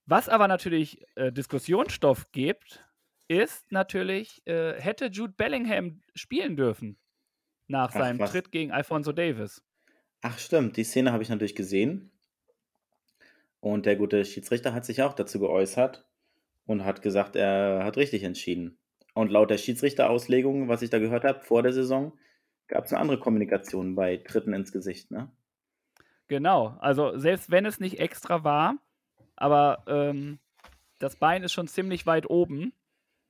Was 0.05 0.29
aber 0.29 0.48
natürlich 0.48 1.07
äh, 1.14 1.33
Diskussionsstoff 1.33 2.33
gibt, 2.33 2.85
ist 3.40 3.71
natürlich, 3.73 4.47
äh, 4.47 4.81
hätte 4.81 5.07
Jude 5.07 5.35
Bellingham 5.37 6.03
spielen 6.14 6.57
dürfen 6.57 6.99
nach 7.66 7.90
Ach, 7.90 7.99
seinem 7.99 8.18
was? 8.18 8.31
Tritt 8.31 8.53
gegen 8.53 8.73
Alfonso 8.73 9.12
Davis. 9.12 9.62
Ach 10.21 10.38
stimmt, 10.38 10.77
die 10.77 10.85
Szene 10.85 11.12
habe 11.12 11.23
ich 11.23 11.29
natürlich 11.29 11.55
gesehen. 11.55 12.11
Und 13.61 13.87
der 13.87 13.97
gute 13.97 14.25
Schiedsrichter 14.25 14.75
hat 14.75 14.85
sich 14.85 15.03
auch 15.03 15.14
dazu 15.14 15.38
geäußert 15.38 16.05
und 16.66 16.85
hat 16.85 17.03
gesagt, 17.03 17.37
er 17.37 17.85
hat 17.85 17.97
richtig 17.97 18.25
entschieden. 18.25 18.79
Und 19.14 19.31
laut 19.31 19.51
der 19.51 19.59
Schiedsrichterauslegung, 19.59 20.68
was 20.68 20.83
ich 20.83 20.90
da 20.90 20.99
gehört 20.99 21.25
habe 21.25 21.40
vor 21.40 21.62
der 21.62 21.73
Saison, 21.73 22.18
gab 22.66 22.85
es 22.85 22.92
eine 22.92 23.01
andere 23.01 23.21
Kommunikation 23.21 23.95
bei 23.95 24.16
Tritten 24.16 24.55
ins 24.55 24.73
Gesicht, 24.73 25.11
ne? 25.11 25.31
Genau, 26.29 26.77
also 26.81 27.18
selbst 27.18 27.51
wenn 27.51 27.66
es 27.66 27.79
nicht 27.79 28.01
extra 28.01 28.42
war, 28.42 28.77
aber 29.37 29.85
ähm, 29.87 30.38
das 30.99 31.16
Bein 31.16 31.42
ist 31.42 31.53
schon 31.53 31.68
ziemlich 31.68 32.07
weit 32.07 32.31
oben. 32.31 32.73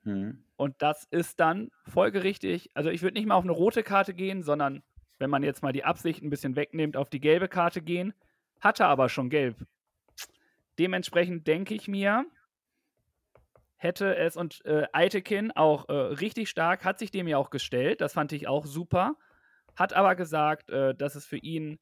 Hm. 0.04 0.44
Und 0.56 0.80
das 0.80 1.06
ist 1.10 1.40
dann 1.40 1.70
folgerichtig. 1.86 2.70
Also 2.74 2.90
ich 2.90 3.02
würde 3.02 3.18
nicht 3.18 3.26
mal 3.26 3.34
auf 3.34 3.44
eine 3.44 3.52
rote 3.52 3.82
Karte 3.82 4.14
gehen, 4.14 4.42
sondern 4.42 4.82
wenn 5.18 5.30
man 5.30 5.42
jetzt 5.42 5.62
mal 5.62 5.72
die 5.72 5.84
Absicht 5.84 6.22
ein 6.22 6.30
bisschen 6.30 6.56
wegnimmt, 6.56 6.96
auf 6.96 7.08
die 7.08 7.20
gelbe 7.20 7.48
Karte 7.48 7.82
gehen. 7.82 8.14
Hatte 8.60 8.86
aber 8.86 9.08
schon 9.08 9.30
gelb. 9.30 9.66
Dementsprechend 10.78 11.46
denke 11.46 11.74
ich 11.74 11.88
mir, 11.88 12.24
hätte 13.76 14.16
es 14.16 14.36
und 14.36 14.64
äh, 14.64 14.86
Eitekin 14.92 15.50
auch 15.50 15.88
äh, 15.88 15.92
richtig 15.92 16.48
stark, 16.48 16.84
hat 16.84 16.98
sich 16.98 17.10
dem 17.10 17.26
ja 17.26 17.36
auch 17.36 17.50
gestellt, 17.50 18.00
das 18.00 18.12
fand 18.12 18.32
ich 18.32 18.46
auch 18.46 18.64
super, 18.64 19.16
hat 19.76 19.92
aber 19.92 20.14
gesagt, 20.14 20.70
äh, 20.70 20.94
dass 20.94 21.16
es 21.16 21.26
für 21.26 21.36
ihn, 21.36 21.80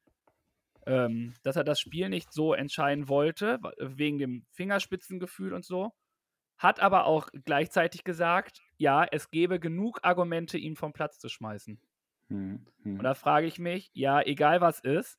ähm, 0.87 1.35
dass 1.43 1.55
er 1.55 1.63
das 1.63 1.79
Spiel 1.79 2.09
nicht 2.09 2.33
so 2.33 2.53
entscheiden 2.53 3.07
wollte, 3.07 3.59
wegen 3.77 4.17
dem 4.17 4.45
Fingerspitzengefühl 4.51 5.53
und 5.53 5.63
so, 5.63 5.93
hat 6.61 6.79
aber 6.79 7.05
auch 7.05 7.27
gleichzeitig 7.45 8.03
gesagt, 8.03 8.61
ja, 8.77 9.03
es 9.03 9.31
gäbe 9.31 9.59
genug 9.59 9.99
Argumente, 10.03 10.59
ihn 10.59 10.75
vom 10.75 10.93
Platz 10.93 11.17
zu 11.17 11.27
schmeißen. 11.27 11.79
Hm, 12.27 12.65
hm. 12.83 12.97
Und 12.99 13.03
da 13.03 13.15
frage 13.15 13.47
ich 13.47 13.57
mich, 13.57 13.89
ja, 13.93 14.21
egal 14.21 14.61
was 14.61 14.79
ist, 14.79 15.17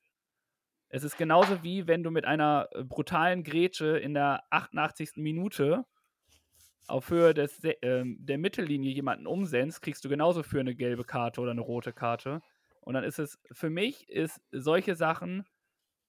es 0.88 1.02
ist 1.02 1.16
genauso 1.16 1.64
wie 1.64 1.88
wenn 1.88 2.04
du 2.04 2.10
mit 2.12 2.26
einer 2.26 2.68
äh, 2.72 2.84
brutalen 2.84 3.42
Grätsche 3.42 3.98
in 3.98 4.14
der 4.14 4.44
88. 4.50 5.16
Minute 5.16 5.84
auf 6.86 7.10
Höhe 7.10 7.34
des, 7.34 7.64
äh, 7.64 8.04
der 8.04 8.38
Mittellinie 8.38 8.92
jemanden 8.92 9.26
umsendest, 9.26 9.82
kriegst 9.82 10.04
du 10.04 10.08
genauso 10.08 10.44
für 10.44 10.60
eine 10.60 10.76
gelbe 10.76 11.02
Karte 11.02 11.40
oder 11.40 11.50
eine 11.50 11.60
rote 11.60 11.92
Karte. 11.92 12.40
Und 12.82 12.94
dann 12.94 13.04
ist 13.04 13.18
es, 13.18 13.40
für 13.50 13.70
mich 13.70 14.08
ist 14.08 14.40
solche 14.52 14.94
Sachen 14.94 15.44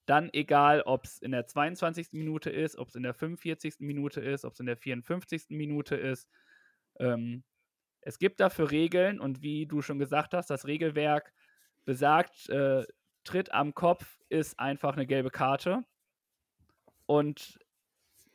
dann 0.06 0.30
egal, 0.34 0.82
ob 0.82 1.06
es 1.06 1.20
in 1.20 1.32
der 1.32 1.48
22. 1.48 2.10
Minute 2.12 2.50
ist, 2.50 2.78
ob 2.78 2.89
es 2.89 2.96
in 2.96 3.04
der 3.04 3.13
45. 3.13 3.76
Minute 3.80 4.22
ist, 4.22 4.46
ob 4.46 4.54
es 4.54 4.60
in 4.60 4.66
der 4.66 4.78
54. 4.78 5.46
Minute 5.50 5.96
ist. 5.96 6.28
Ähm, 7.00 7.44
es 8.02 8.20
gibt 8.20 8.39
dafür 8.39 8.72
Regeln 8.72 9.20
und 9.20 9.42
wie 9.42 9.66
du 9.66 9.82
schon 9.82 10.00
gesagt 10.00 10.34
hast, 10.34 10.50
das 10.50 10.68
Regelwerk 10.68 11.34
besagt, 11.86 12.50
äh, 12.50 12.84
Tritt 13.24 13.54
am 13.54 13.74
Kopf 13.74 14.20
ist 14.28 14.60
einfach 14.60 14.94
eine 14.94 15.06
gelbe 15.06 15.30
Karte. 15.30 15.86
Und 17.06 17.58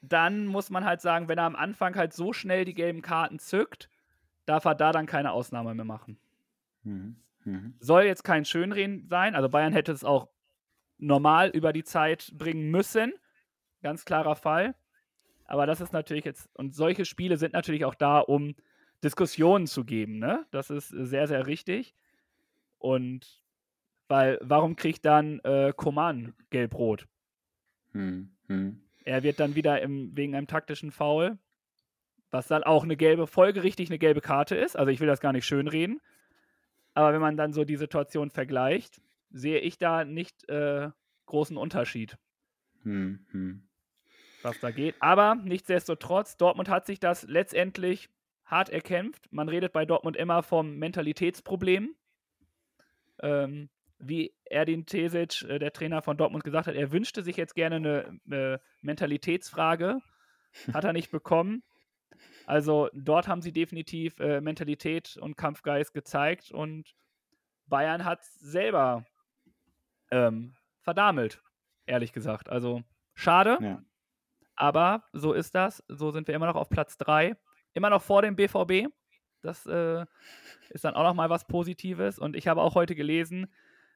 dann 0.00 0.46
muss 0.46 0.70
man 0.70 0.84
halt 0.84 1.00
sagen, 1.00 1.28
wenn 1.28 1.38
er 1.38 1.44
am 1.44 1.56
Anfang 1.56 1.96
halt 1.96 2.12
so 2.14 2.32
schnell 2.32 2.64
die 2.64 2.74
gelben 2.74 3.02
Karten 3.02 3.38
zückt, 3.38 3.90
darf 4.46 4.64
er 4.64 4.74
da 4.74 4.92
dann 4.92 5.06
keine 5.06 5.32
Ausnahme 5.32 5.74
mehr 5.74 5.84
machen. 5.84 6.18
Mhm. 6.84 7.16
Mhm. 7.44 7.74
Soll 7.80 8.04
jetzt 8.04 8.24
kein 8.24 8.44
Schönreden 8.44 9.06
sein. 9.08 9.34
Also 9.34 9.48
Bayern 9.48 9.72
hätte 9.72 9.92
es 9.92 10.04
auch 10.04 10.28
normal 10.98 11.50
über 11.50 11.72
die 11.72 11.84
Zeit 11.84 12.32
bringen 12.36 12.70
müssen. 12.70 13.12
Ganz 13.82 14.04
klarer 14.04 14.36
Fall. 14.36 14.74
Aber 15.44 15.66
das 15.66 15.80
ist 15.80 15.92
natürlich 15.92 16.24
jetzt, 16.24 16.48
und 16.54 16.74
solche 16.74 17.04
Spiele 17.04 17.38
sind 17.38 17.54
natürlich 17.54 17.84
auch 17.84 17.94
da, 17.94 18.18
um 18.18 18.54
Diskussionen 19.02 19.66
zu 19.66 19.84
geben. 19.84 20.18
Ne? 20.18 20.44
Das 20.50 20.70
ist 20.70 20.88
sehr, 20.88 21.26
sehr 21.26 21.46
richtig. 21.46 21.94
Und 22.78 23.42
weil, 24.08 24.38
warum 24.42 24.76
kriegt 24.76 25.04
dann 25.04 25.40
äh, 25.40 25.72
Koman 25.74 26.34
gelb-rot? 26.50 27.06
Hm, 27.92 28.30
hm. 28.46 28.82
Er 29.04 29.22
wird 29.22 29.40
dann 29.40 29.54
wieder 29.54 29.80
im, 29.80 30.14
wegen 30.16 30.34
einem 30.34 30.46
taktischen 30.46 30.90
Foul, 30.90 31.38
was 32.30 32.46
dann 32.46 32.62
auch 32.62 32.84
eine 32.84 32.96
gelbe, 32.96 33.26
folgerichtig 33.26 33.88
eine 33.88 33.98
gelbe 33.98 34.20
Karte 34.20 34.54
ist. 34.54 34.76
Also 34.76 34.90
ich 34.90 35.00
will 35.00 35.06
das 35.06 35.20
gar 35.20 35.32
nicht 35.32 35.46
schönreden. 35.46 36.00
Aber 36.94 37.12
wenn 37.12 37.20
man 37.20 37.36
dann 37.36 37.52
so 37.52 37.64
die 37.64 37.76
Situation 37.76 38.30
vergleicht, 38.30 39.00
sehe 39.30 39.60
ich 39.60 39.78
da 39.78 40.04
nicht 40.04 40.48
äh, 40.48 40.90
großen 41.26 41.56
Unterschied. 41.56 42.18
Hm, 42.82 43.26
hm. 43.30 43.68
Was 44.42 44.60
da 44.60 44.70
geht. 44.70 44.94
Aber 45.00 45.34
nichtsdestotrotz, 45.34 46.36
Dortmund 46.36 46.68
hat 46.68 46.86
sich 46.86 47.00
das 47.00 47.24
letztendlich 47.24 48.08
hart 48.44 48.70
erkämpft. 48.70 49.30
Man 49.32 49.48
redet 49.48 49.72
bei 49.72 49.84
Dortmund 49.84 50.16
immer 50.16 50.42
vom 50.42 50.76
Mentalitätsproblem. 50.76 51.94
Ähm, 53.20 53.68
wie 53.98 54.32
Erdin 54.44 54.86
Tesic, 54.86 55.42
äh, 55.42 55.58
der 55.58 55.72
Trainer 55.72 56.02
von 56.02 56.16
Dortmund, 56.16 56.44
gesagt 56.44 56.68
hat, 56.68 56.76
er 56.76 56.92
wünschte 56.92 57.22
sich 57.22 57.36
jetzt 57.36 57.54
gerne 57.54 57.76
eine, 57.76 58.20
eine 58.26 58.60
Mentalitätsfrage. 58.80 59.98
Hat 60.72 60.84
er 60.84 60.92
nicht 60.92 61.10
bekommen. 61.10 61.62
Also 62.46 62.88
dort 62.94 63.28
haben 63.28 63.42
sie 63.42 63.52
definitiv 63.52 64.18
äh, 64.20 64.40
Mentalität 64.40 65.16
und 65.20 65.36
Kampfgeist 65.36 65.92
gezeigt 65.92 66.50
und 66.50 66.94
Bayern 67.66 68.04
hat 68.04 68.24
selber 68.24 69.04
ähm, 70.10 70.54
verdamelt, 70.80 71.42
ehrlich 71.86 72.12
gesagt. 72.12 72.48
Also 72.48 72.82
schade, 73.14 73.58
ja. 73.60 73.82
aber 74.56 75.04
so 75.12 75.32
ist 75.32 75.54
das. 75.54 75.82
So 75.88 76.10
sind 76.10 76.28
wir 76.28 76.34
immer 76.34 76.46
noch 76.46 76.56
auf 76.56 76.68
Platz 76.68 76.96
3. 76.98 77.36
Immer 77.74 77.90
noch 77.90 78.02
vor 78.02 78.22
dem 78.22 78.36
BVB. 78.36 78.88
Das 79.40 79.66
äh, 79.66 80.04
ist 80.70 80.84
dann 80.84 80.94
auch 80.94 81.04
noch 81.04 81.14
mal 81.14 81.30
was 81.30 81.46
Positives. 81.46 82.18
Und 82.18 82.36
ich 82.36 82.48
habe 82.48 82.62
auch 82.62 82.74
heute 82.74 82.94
gelesen, 82.94 83.46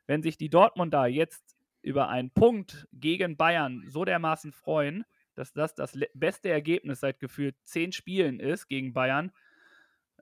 wenn 0.06 0.22
sich 0.22 0.36
die 0.36 0.50
Dortmunder 0.50 1.06
jetzt 1.06 1.56
über 1.82 2.08
einen 2.08 2.30
Punkt 2.30 2.86
gegen 2.92 3.36
Bayern 3.36 3.84
so 3.88 4.04
dermaßen 4.04 4.52
freuen, 4.52 5.04
dass 5.34 5.52
das 5.52 5.74
das 5.74 5.98
beste 6.14 6.50
Ergebnis 6.50 7.00
seit 7.00 7.18
gefühlt 7.18 7.56
zehn 7.62 7.92
Spielen 7.92 8.38
ist 8.38 8.68
gegen 8.68 8.92
Bayern, 8.92 9.32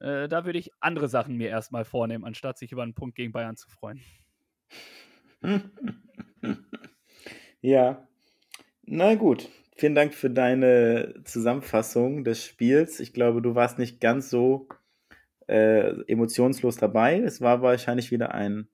äh, 0.00 0.28
da 0.28 0.44
würde 0.44 0.58
ich 0.58 0.70
andere 0.80 1.08
Sachen 1.08 1.36
mir 1.36 1.48
erstmal 1.48 1.84
vornehmen, 1.84 2.24
anstatt 2.24 2.58
sich 2.58 2.72
über 2.72 2.82
einen 2.82 2.94
Punkt 2.94 3.16
gegen 3.16 3.32
Bayern 3.32 3.56
zu 3.56 3.68
freuen. 3.68 4.00
Ja, 7.62 8.08
na 8.82 9.14
gut. 9.14 9.48
Vielen 9.76 9.94
Dank 9.94 10.14
für 10.14 10.30
deine 10.30 11.14
Zusammenfassung 11.24 12.24
des 12.24 12.44
Spiels. 12.44 13.00
Ich 13.00 13.12
glaube, 13.12 13.40
du 13.40 13.54
warst 13.54 13.78
nicht 13.78 14.00
ganz 14.00 14.28
so 14.28 14.68
äh, 15.46 16.02
emotionslos 16.06 16.76
dabei. 16.76 17.18
Es 17.18 17.40
war 17.40 17.62
wahrscheinlich 17.62 18.10
wieder 18.10 18.34
ein 18.34 18.68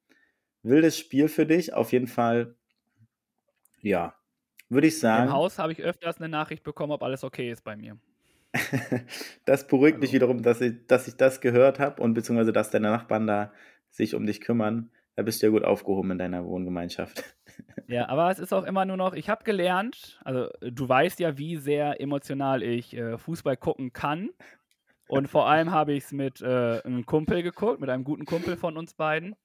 wildes 0.63 0.99
Spiel 0.99 1.29
für 1.29 1.47
dich. 1.47 1.75
Auf 1.75 1.93
jeden 1.93 2.07
Fall, 2.07 2.57
ja, 3.81 4.15
würde 4.69 4.89
ich 4.89 4.99
sagen. 4.99 5.29
Im 5.29 5.33
Haus 5.33 5.59
habe 5.59 5.73
ich 5.73 5.81
öfters 5.81 6.19
eine 6.19 6.29
Nachricht 6.29 6.65
bekommen, 6.65 6.93
ob 6.93 7.03
alles 7.03 7.23
okay 7.23 7.51
ist 7.51 7.63
bei 7.63 7.77
mir. 7.77 7.99
das 9.45 9.67
beruhigt 9.67 9.97
also. 9.97 10.01
mich 10.03 10.13
wiederum, 10.13 10.43
dass 10.43 10.61
ich, 10.61 10.87
dass 10.87 11.09
ich 11.09 11.17
das 11.17 11.41
gehört 11.41 11.79
habe 11.79 12.03
und 12.03 12.15
beziehungsweise, 12.15 12.53
dass 12.53 12.71
deine 12.71 12.91
Nachbarn 12.91 13.27
da 13.27 13.53
sich 13.91 14.15
um 14.15 14.27
dich 14.27 14.41
kümmern. 14.41 14.91
Da 15.17 15.23
bist 15.23 15.43
du 15.43 15.47
ja 15.47 15.51
gut 15.51 15.65
aufgehoben 15.65 16.11
in 16.13 16.19
deiner 16.19 16.45
Wohngemeinschaft. 16.45 17.25
Ja, 17.89 18.09
aber 18.09 18.31
es 18.33 18.41
ist 18.41 18.53
auch 18.53 18.65
immer 18.65 18.85
nur 18.85 18.97
noch, 18.97 19.15
ich 19.15 19.31
habe 19.31 19.45
gelernt, 19.45 20.21
also 20.25 20.49
du 20.61 20.89
weißt 20.89 21.21
ja, 21.21 21.39
wie 21.39 21.57
sehr 21.57 22.01
emotional 22.01 22.63
ich 22.63 22.95
äh, 22.95 23.17
Fußball 23.17 23.57
gucken 23.57 23.93
kann. 23.93 24.31
Und 25.09 25.29
vor 25.29 25.49
allem 25.49 25.71
habe 25.71 25.93
ich 25.93 26.05
es 26.05 26.13
mit 26.13 26.41
äh, 26.43 26.81
einem 26.83 27.07
Kumpel 27.07 27.45
geguckt, 27.45 27.81
mit 27.81 27.89
einem 27.89 28.03
guten 28.03 28.25
Kumpel 28.25 28.57
von 28.57 28.77
uns 28.77 28.95
beiden. 28.95 29.37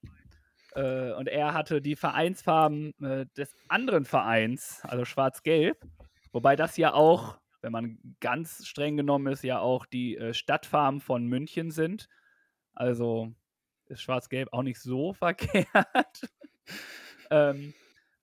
Äh, 0.74 1.12
und 1.14 1.28
er 1.28 1.54
hatte 1.54 1.82
die 1.82 1.96
Vereinsfarben 1.96 2.94
äh, 3.02 3.26
des 3.38 3.56
anderen 3.68 4.06
Vereins, 4.06 4.82
also 4.84 5.06
schwarz-gelb. 5.06 5.78
Wobei 6.32 6.56
das 6.56 6.78
ja 6.78 6.94
auch, 6.94 7.38
wenn 7.62 7.72
man 7.72 8.00
ganz 8.20 8.66
streng 8.66 8.98
genommen 8.98 9.32
ist, 9.32 9.44
ja 9.44 9.60
auch 9.60 9.86
die 9.86 10.18
äh, 10.18 10.34
Stadtfarben 10.34 11.00
von 11.00 11.28
München 11.28 11.72
sind. 11.72 12.08
Also 12.74 13.34
ist 13.92 14.02
schwarz-gelb 14.02 14.50
auch 14.52 14.64
nicht 14.64 14.80
so 14.80 15.14
verkehrt. 15.14 16.30
ähm, 17.30 17.74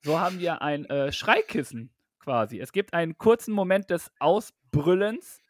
so 0.02 0.18
haben 0.18 0.40
wir 0.40 0.62
ein 0.62 0.84
äh, 0.86 1.12
Schreikissen 1.12 1.90
quasi. 2.18 2.60
Es 2.60 2.72
gibt 2.72 2.94
einen 2.94 3.18
kurzen 3.18 3.52
Moment 3.52 3.90
des 3.90 4.10
Ausbrüllens 4.18 5.40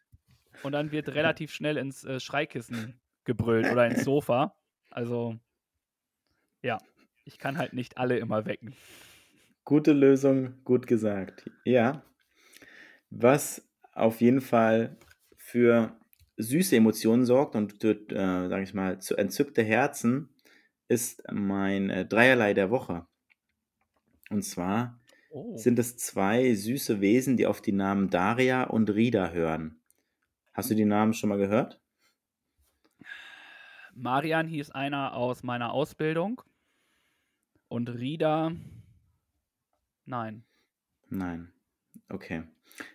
und 0.63 0.73
dann 0.73 0.91
wird 0.91 1.09
relativ 1.09 1.51
schnell 1.51 1.77
ins 1.77 2.03
äh, 2.03 2.19
Schreikissen 2.19 2.99
gebrüllt 3.23 3.71
oder 3.71 3.87
ins 3.87 4.03
Sofa. 4.03 4.55
Also 4.89 5.37
ja, 6.61 6.77
ich 7.25 7.37
kann 7.37 7.57
halt 7.57 7.73
nicht 7.73 7.97
alle 7.97 8.17
immer 8.17 8.45
wecken. 8.45 8.75
Gute 9.65 9.93
Lösung, 9.93 10.63
gut 10.63 10.87
gesagt. 10.87 11.49
Ja. 11.63 12.03
Was 13.11 13.67
auf 13.93 14.21
jeden 14.21 14.41
Fall 14.41 14.97
für 15.35 15.98
süße 16.39 16.75
Emotionen 16.75 17.25
sorgt 17.25 17.55
und, 17.55 17.83
äh, 17.83 18.49
sage 18.49 18.63
ich 18.63 18.73
mal, 18.73 18.99
zu 18.99 19.17
entzückte 19.17 19.61
Herzen, 19.61 20.29
ist 20.87 21.21
mein 21.31 21.89
äh, 21.89 22.05
Dreierlei 22.05 22.53
der 22.53 22.71
Woche. 22.71 23.05
Und 24.29 24.43
zwar 24.43 24.99
oh. 25.29 25.55
sind 25.57 25.77
es 25.77 25.97
zwei 25.97 26.55
süße 26.55 27.01
Wesen, 27.01 27.37
die 27.37 27.45
auf 27.45 27.61
die 27.61 27.73
Namen 27.73 28.09
Daria 28.09 28.63
und 28.63 28.89
Rida 28.89 29.31
hören. 29.31 29.79
Hast 30.53 30.71
du 30.71 30.75
die 30.75 30.85
Namen 30.85 31.13
schon 31.13 31.29
mal 31.29 31.37
gehört? 31.37 31.79
Marian 33.93 34.47
hieß 34.47 34.71
einer 34.71 35.13
aus 35.13 35.43
meiner 35.43 35.73
Ausbildung. 35.73 36.41
Und 37.67 37.89
Rida, 37.89 38.51
nein. 40.05 40.43
Nein. 41.09 41.51
Okay. 42.07 42.43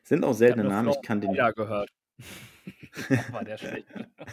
Sind 0.03 0.25
auch 0.25 0.33
seltene 0.33 0.65
ich 0.65 0.71
Namen. 0.71 0.89
Ich 0.89 1.03
kann 1.03 1.21
den. 1.21 1.35
Ja, 1.35 1.51
gehört. 1.51 1.91
war 3.31 3.45
der 3.45 3.59
schlecht. 3.59 3.87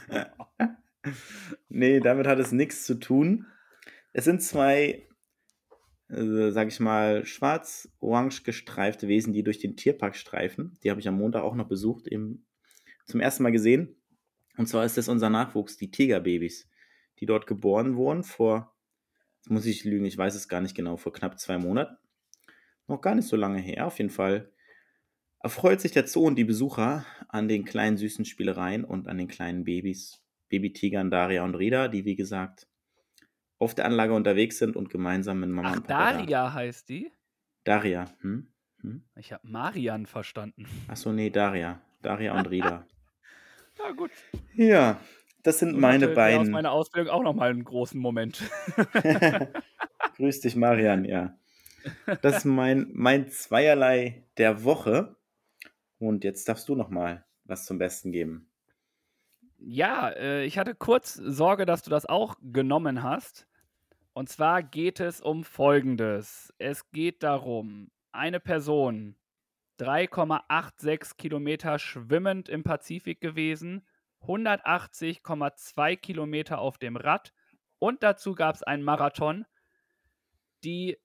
nee, 1.70 2.00
damit 2.00 2.28
hat 2.28 2.40
es 2.40 2.52
nichts 2.52 2.86
zu 2.86 2.96
tun. 2.96 3.48
Es 4.14 4.26
sind 4.26 4.42
zwei, 4.42 5.08
äh, 6.10 6.52
sag 6.52 6.68
ich 6.68 6.80
mal, 6.80 7.26
schwarz-orange 7.26 8.44
gestreifte 8.44 9.08
Wesen, 9.08 9.34
die 9.34 9.44
durch 9.44 9.60
den 9.60 9.78
Tierpark 9.78 10.16
streifen. 10.16 10.78
Die 10.84 10.90
habe 10.90 11.00
ich 11.00 11.08
am 11.08 11.18
Montag 11.18 11.44
auch 11.44 11.56
noch 11.56 11.68
besucht, 11.68 12.08
eben 12.08 12.46
zum 13.06 13.20
ersten 13.20 13.44
Mal 13.44 13.52
gesehen. 13.52 13.96
Und 14.58 14.68
zwar 14.68 14.86
ist 14.86 14.98
das 14.98 15.08
unser 15.08 15.30
Nachwuchs, 15.30 15.78
die 15.78 15.92
Tigerbabys, 15.92 16.70
die 17.20 17.26
dort 17.26 17.48
geboren 17.48 17.96
wurden 17.96 18.24
vor, 18.24 18.76
muss 19.48 19.66
ich 19.66 19.86
lügen, 19.86 20.06
ich 20.06 20.18
weiß 20.18 20.36
es 20.36 20.48
gar 20.48 20.62
nicht 20.62 20.76
genau, 20.76 20.98
vor 20.98 21.14
knapp 21.14 21.40
zwei 21.40 21.58
Monaten. 21.58 21.98
Noch 22.88 23.02
gar 23.02 23.16
nicht 23.16 23.28
so 23.28 23.36
lange 23.36 23.60
her, 23.60 23.88
auf 23.88 23.98
jeden 23.98 24.10
Fall 24.10 24.52
erfreut 25.44 25.82
sich 25.82 25.92
der 25.92 26.08
Zoo 26.08 26.26
und 26.26 26.36
die 26.36 26.44
Besucher 26.44 27.06
an 27.30 27.48
den 27.48 27.66
kleinen 27.66 27.98
süßen 27.98 28.26
Spielereien 28.26 28.84
und 28.84 29.08
an 29.08 29.18
den 29.18 29.28
kleinen 29.28 29.64
Babys, 29.64 30.22
Babytigern 30.50 31.10
Daria 31.12 31.44
und 31.44 31.56
Rida, 31.56 31.88
die 31.88 32.06
wie 32.06 32.16
gesagt 32.16 32.68
auf 33.58 33.76
der 33.76 33.86
Anlage 33.86 34.14
unterwegs 34.14 34.58
sind 34.58 34.76
und 34.76 34.90
gemeinsam 34.90 35.40
mit 35.40 35.50
Mama 35.50 35.70
Ach, 35.72 35.76
und 35.78 35.88
Papa. 35.88 36.12
da- 36.12 36.18
Daria 36.18 36.54
heißt 36.54 36.90
die? 36.90 37.12
Daria, 37.64 38.06
hm? 38.22 38.48
hm? 38.82 39.04
Ich 39.16 39.32
habe 39.32 39.48
Marian 39.48 40.06
verstanden. 40.08 40.66
Achso, 40.88 41.12
nee, 41.14 41.30
Daria. 41.30 41.80
Daria 42.02 42.34
und 42.38 42.48
Rida. 42.48 42.86
Ja, 43.80 43.92
gut. 43.94 44.12
ja, 44.54 45.00
das 45.44 45.58
sind 45.58 45.76
meine 45.80 46.06
hatte 46.06 46.14
der 46.14 46.24
aus 46.26 46.38
beiden. 46.38 46.52
meiner 46.52 46.72
Ausbildung 46.72 47.12
auch 47.12 47.24
nochmal 47.24 47.50
einen 47.50 47.64
großen 47.64 48.00
Moment. 48.00 48.44
Grüß 50.18 50.42
dich, 50.42 50.56
Marian, 50.56 51.06
ja. 51.06 51.36
Das 52.22 52.38
ist 52.38 52.46
mein, 52.46 52.90
mein 52.94 53.30
Zweierlei 53.30 54.24
der 54.38 54.64
Woche. 54.66 55.16
Und 56.02 56.24
jetzt 56.24 56.50
darfst 56.50 56.68
du 56.68 56.74
noch 56.74 56.90
mal 56.90 57.24
was 57.44 57.66
zum 57.66 57.78
Besten 57.78 58.12
geben. 58.12 58.50
Ja, 59.60 60.10
äh, 60.10 60.46
ich 60.46 60.58
hatte 60.58 60.74
kurz 60.74 61.14
Sorge, 61.14 61.68
dass 61.68 61.84
du 61.84 61.92
das 61.92 62.08
auch 62.08 62.36
genommen 62.42 63.04
hast. 63.04 63.48
Und 64.14 64.28
zwar 64.28 64.64
geht 64.64 65.00
es 65.00 65.22
um 65.22 65.44
Folgendes. 65.44 66.52
Es 66.58 66.90
geht 66.90 67.22
darum, 67.22 67.92
eine 68.12 68.40
Person, 68.40 69.16
3,86 69.80 71.18
Kilometer 71.18 71.78
schwimmend 71.78 72.50
im 72.50 72.64
Pazifik 72.64 73.22
gewesen, 73.22 73.86
180,2 74.24 75.98
Kilometer 75.98 76.60
auf 76.60 76.80
dem 76.80 76.98
Rad 76.98 77.32
und 77.78 78.02
dazu 78.02 78.34
gab 78.34 78.56
es 78.56 78.64
einen 78.64 78.84
Marathon. 78.84 79.46
Die 80.64 80.98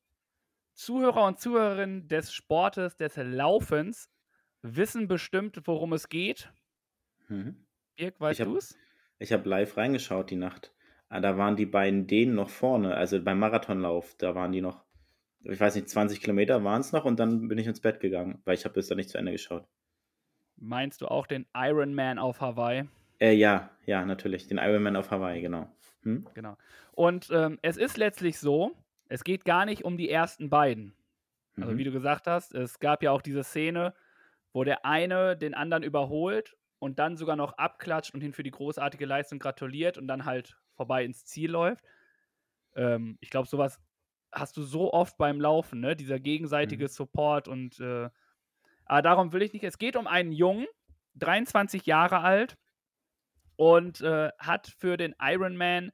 Zuhörer 0.72 1.26
und 1.26 1.38
Zuhörerinnen 1.38 2.08
des 2.08 2.32
Sportes, 2.32 2.96
des 2.96 3.16
Laufens, 3.16 4.10
wissen 4.62 5.08
bestimmt, 5.08 5.60
worum 5.66 5.92
es 5.92 6.08
geht. 6.08 6.52
Mhm. 7.28 7.66
Dirk, 7.98 8.20
weißt 8.20 8.44
du 8.46 8.56
es? 8.56 8.78
Ich 9.18 9.32
habe 9.32 9.48
live 9.48 9.76
reingeschaut 9.76 10.30
die 10.30 10.36
Nacht. 10.36 10.74
Ah, 11.10 11.20
Da 11.20 11.36
waren 11.38 11.56
die 11.56 11.66
beiden 11.66 12.06
Dänen 12.06 12.34
noch 12.34 12.48
vorne, 12.50 12.94
also 12.94 13.22
beim 13.22 13.38
Marathonlauf, 13.38 14.14
da 14.16 14.34
waren 14.34 14.52
die 14.52 14.60
noch, 14.62 14.84
ich 15.42 15.60
weiß 15.60 15.76
nicht, 15.76 15.88
20 15.90 16.20
Kilometer 16.22 16.64
waren 16.64 16.80
es 16.82 16.92
noch 16.92 17.04
und 17.04 17.18
dann 17.20 17.48
bin 17.48 17.58
ich 17.58 17.66
ins 17.68 17.80
Bett 17.82 18.00
gegangen, 18.00 18.42
weil 18.44 18.54
ich 18.56 18.64
habe 18.64 18.74
bis 18.74 18.88
da 18.88 18.94
nicht 18.96 19.10
zu 19.10 19.18
Ende 19.18 19.32
geschaut. 19.32 19.68
Meinst 20.60 21.00
du 21.00 21.06
auch 21.08 21.26
den 21.26 21.46
Ironman 21.54 22.18
auf 22.18 22.42
Hawaii? 22.42 22.88
Äh, 23.18 23.32
ja, 23.32 23.70
ja, 23.86 24.04
natürlich, 24.04 24.46
den 24.48 24.58
Ironman 24.58 24.96
auf 24.96 25.10
Hawaii, 25.10 25.40
genau. 25.40 25.70
Hm? 26.02 26.26
Genau. 26.34 26.56
Und 26.92 27.30
ähm, 27.32 27.58
es 27.62 27.76
ist 27.76 27.96
letztlich 27.96 28.38
so, 28.38 28.72
es 29.08 29.24
geht 29.24 29.44
gar 29.44 29.64
nicht 29.64 29.84
um 29.84 29.96
die 29.96 30.10
ersten 30.10 30.50
beiden. 30.50 30.94
Also 31.60 31.72
Mhm. 31.72 31.78
wie 31.78 31.84
du 31.84 31.92
gesagt 31.92 32.26
hast, 32.26 32.54
es 32.54 32.78
gab 32.80 33.02
ja 33.02 33.12
auch 33.12 33.22
diese 33.22 33.44
Szene, 33.44 33.94
wo 34.56 34.64
der 34.64 34.86
eine 34.86 35.36
den 35.36 35.52
anderen 35.52 35.82
überholt 35.82 36.56
und 36.78 36.98
dann 36.98 37.18
sogar 37.18 37.36
noch 37.36 37.58
abklatscht 37.58 38.14
und 38.14 38.22
ihn 38.22 38.32
für 38.32 38.42
die 38.42 38.50
großartige 38.50 39.04
Leistung 39.04 39.38
gratuliert 39.38 39.98
und 39.98 40.08
dann 40.08 40.24
halt 40.24 40.56
vorbei 40.72 41.04
ins 41.04 41.26
Ziel 41.26 41.50
läuft. 41.50 41.84
Ähm, 42.74 43.18
ich 43.20 43.28
glaube, 43.28 43.48
sowas 43.48 43.78
hast 44.32 44.56
du 44.56 44.62
so 44.62 44.94
oft 44.94 45.18
beim 45.18 45.42
Laufen, 45.42 45.80
ne? 45.80 45.94
Dieser 45.94 46.18
gegenseitige 46.18 46.84
Mhm. 46.84 46.88
Support 46.88 47.48
und 47.48 47.78
äh, 47.80 48.08
aber 48.86 49.02
darum 49.02 49.34
will 49.34 49.42
ich 49.42 49.52
nicht. 49.52 49.62
Es 49.62 49.76
geht 49.76 49.94
um 49.94 50.06
einen 50.06 50.32
Jungen, 50.32 50.66
23 51.16 51.84
Jahre 51.84 52.20
alt 52.20 52.56
und 53.56 54.00
äh, 54.00 54.30
hat 54.38 54.68
für 54.68 54.96
den 54.96 55.14
Ironman 55.20 55.92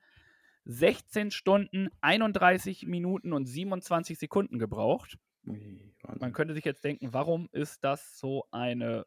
16 0.67 1.33
Stunden, 1.33 1.89
31 2.01 2.87
Minuten 2.87 3.33
und 3.33 3.47
27 3.47 4.21
Sekunden 4.21 4.61
gebraucht. 4.61 5.19
Ui. 5.47 5.93
Man 6.19 6.33
könnte 6.33 6.55
sich 6.55 6.65
jetzt 6.65 6.85
denken, 6.85 7.13
warum 7.13 7.49
ist 7.53 7.85
das 7.85 8.19
so 8.19 8.47
eine 8.51 9.07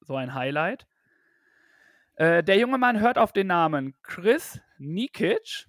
so 0.00 0.16
ein 0.16 0.34
Highlight? 0.34 0.86
Äh, 2.16 2.44
der 2.44 2.58
junge 2.58 2.78
Mann 2.78 3.00
hört 3.00 3.18
auf 3.18 3.32
den 3.32 3.48
Namen 3.48 3.94
Chris 4.02 4.60
Nikic 4.78 5.66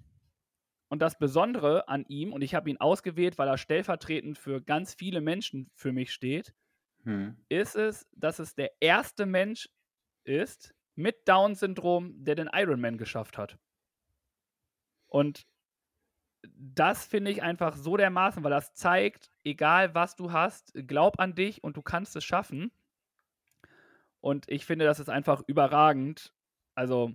und 0.90 1.02
das 1.02 1.18
Besondere 1.18 1.88
an 1.88 2.06
ihm, 2.08 2.34
und 2.34 2.42
ich 2.44 2.56
habe 2.56 2.70
ihn 2.70 2.78
ausgewählt, 2.78 3.38
weil 3.38 3.48
er 3.48 3.58
stellvertretend 3.58 4.38
für 4.38 4.62
ganz 4.62 4.94
viele 4.94 5.22
Menschen 5.22 5.72
für 5.76 5.92
mich 5.92 6.14
steht, 6.14 6.54
Hm. 7.06 7.36
ist 7.50 7.76
es, 7.76 8.08
dass 8.14 8.40
es 8.40 8.56
der 8.56 8.72
erste 8.82 9.26
Mensch 9.26 9.70
ist 10.24 10.76
mit 10.96 11.28
Down-Syndrom, 11.28 12.24
der 12.24 12.36
den 12.36 12.50
Ironman 12.54 12.98
geschafft 12.98 13.38
hat. 13.38 13.58
Und 15.08 15.46
das 16.56 17.06
finde 17.06 17.32
ich 17.32 17.44
einfach 17.44 17.76
so 17.76 17.98
dermaßen, 17.98 18.44
weil 18.44 18.52
das 18.52 18.74
zeigt, 18.74 19.32
egal 19.44 19.94
was 19.96 20.16
du 20.16 20.32
hast, 20.32 20.74
glaub 20.88 21.20
an 21.20 21.36
dich 21.36 21.64
und 21.64 21.78
du 21.78 21.82
kannst 21.82 22.16
es 22.16 22.24
schaffen. 22.24 22.72
Und 24.22 24.50
ich 24.50 24.66
finde, 24.66 24.86
das 24.86 25.00
ist 25.00 25.10
einfach 25.10 25.44
überragend. 25.48 26.34
Also 26.74 27.14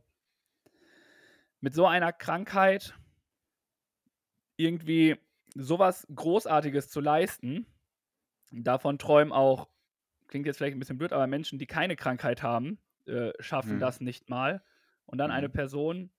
mit 1.61 1.75
so 1.75 1.87
einer 1.87 2.13
Krankheit 2.13 2.95
irgendwie 4.57 5.17
sowas 5.55 6.07
Großartiges 6.15 6.89
zu 6.91 7.01
leisten, 7.01 7.67
davon 8.51 8.99
träumen 8.99 9.33
auch, 9.33 9.69
klingt 10.29 10.47
jetzt 10.47 10.59
vielleicht 10.59 10.77
ein 10.77 10.79
bisschen 10.79 10.99
blöd, 10.99 11.13
aber 11.13 11.27
Menschen, 11.27 11.59
die 11.59 11.67
keine 11.67 11.97
Krankheit 11.97 12.43
haben, 12.43 12.79
äh, 13.07 13.33
schaffen 13.41 13.77
Mhm. 13.77 13.81
das 13.81 14.01
nicht 14.01 14.29
mal. 14.31 14.63
Und 15.07 15.19
dann 15.19 15.31
eine 15.31 15.49
Mhm. 15.49 15.53
Person 15.53 16.11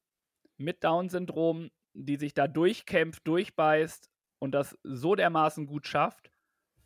mit 0.58 0.84
Down-Syndrom, 0.84 1.72
die 1.94 2.18
sich 2.18 2.34
da 2.34 2.48
durchkämpft, 2.48 3.28
durchbeißt 3.28 4.10
und 4.40 4.52
das 4.52 4.78
so 4.84 5.16
dermaßen 5.16 5.66
gut 5.66 5.88
schafft, 5.88 6.32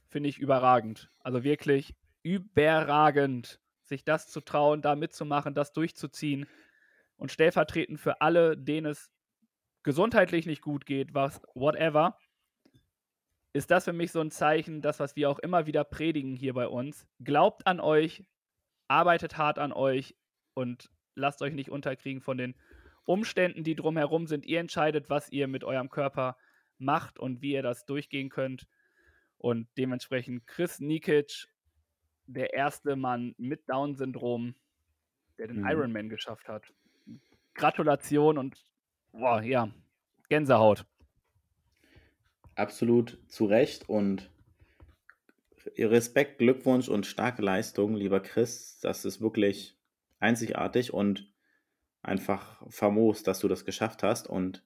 finde 0.08 0.30
ich 0.30 0.40
überragend. 0.40 1.10
Also 1.20 1.44
wirklich 1.44 1.96
überragend, 2.24 3.60
sich 3.84 4.04
das 4.04 4.28
zu 4.28 4.42
trauen, 4.42 4.82
da 4.82 4.96
mitzumachen, 4.96 5.54
das 5.54 5.74
durchzuziehen 5.74 6.48
und 7.18 7.32
stellvertretend 7.32 8.00
für 8.00 8.22
alle, 8.22 8.58
denen 8.58 8.88
es 8.88 9.12
gesundheitlich 9.84 10.46
nicht 10.48 10.62
gut 10.62 10.86
geht, 10.86 11.14
was, 11.14 11.42
whatever, 11.54 12.18
ist 13.54 13.72
das 13.72 13.86
für 13.86 13.94
mich 13.94 14.12
so 14.12 14.20
ein 14.20 14.32
Zeichen, 14.32 14.82
das, 14.82 15.00
was 15.00 15.16
wir 15.16 15.30
auch 15.30 15.40
immer 15.40 15.66
wieder 15.66 15.86
predigen 15.86 16.36
hier 16.36 16.54
bei 16.54 16.68
uns. 16.68 17.08
Glaubt 17.24 17.66
an 17.68 17.80
euch, 17.80 18.26
arbeitet 18.90 19.38
hart 19.38 19.60
an 19.60 19.72
euch 19.72 20.16
und 20.56 20.90
lasst 21.16 21.42
euch 21.42 21.54
nicht 21.54 21.70
unterkriegen 21.70 22.22
von 22.22 22.38
den 22.38 22.56
Umständen, 23.06 23.64
die 23.64 23.76
drumherum 23.76 24.28
sind. 24.28 24.46
Ihr 24.46 24.60
entscheidet, 24.60 25.10
was 25.10 25.30
ihr 25.32 25.48
mit 25.48 25.64
eurem 25.64 25.90
Körper 25.90 26.38
macht 26.78 27.20
und 27.20 27.42
wie 27.42 27.54
ihr 27.54 27.64
das 27.64 27.86
durchgehen 27.86 28.30
könnt. 28.30 28.68
Und 29.38 29.68
dementsprechend 29.78 30.48
Chris 30.48 30.80
Nikic, 30.80 31.48
der 32.26 32.54
erste 32.54 32.96
Mann 32.96 33.36
mit 33.38 33.70
Down-Syndrom, 33.70 34.56
der 35.38 35.48
den 35.48 35.62
Mhm. 35.62 35.68
Ironman 35.68 36.10
geschafft 36.10 36.48
hat. 36.48 36.74
Gratulation 37.54 38.38
und 38.38 38.58
boah, 39.12 39.42
ja, 39.42 39.70
Gänsehaut. 40.30 40.86
Absolut 42.56 43.18
zu 43.28 43.46
Recht 43.46 43.88
und 43.90 44.30
Respekt, 45.78 46.38
Glückwunsch 46.40 46.90
und 46.90 47.06
starke 47.06 47.42
Leistung, 47.42 47.96
lieber 47.96 48.20
Chris. 48.20 48.80
Das 48.82 49.04
ist 49.06 49.20
wirklich 49.22 49.78
einzigartig 50.20 50.94
und 50.94 51.34
einfach 52.06 52.62
famos, 52.70 53.24
dass 53.24 53.40
du 53.40 53.48
das 53.48 53.66
geschafft 53.66 54.04
hast. 54.04 54.28
Und 54.28 54.64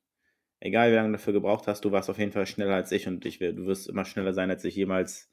egal 0.60 0.92
wie 0.92 0.96
lange 0.96 1.10
du 1.10 1.14
dafür 1.14 1.34
gebraucht 1.34 1.68
hast, 1.68 1.86
du 1.86 1.92
warst 1.92 2.10
auf 2.10 2.18
jeden 2.18 2.32
Fall 2.32 2.46
schneller 2.48 2.76
als 2.76 2.92
ich 2.92 3.08
und 3.08 3.26
ich, 3.26 3.40
du 3.40 3.66
wirst 3.66 3.90
immer 3.90 4.06
schneller 4.06 4.34
sein, 4.34 4.50
als 4.50 4.64
ich 4.66 4.76
jemals 4.76 5.32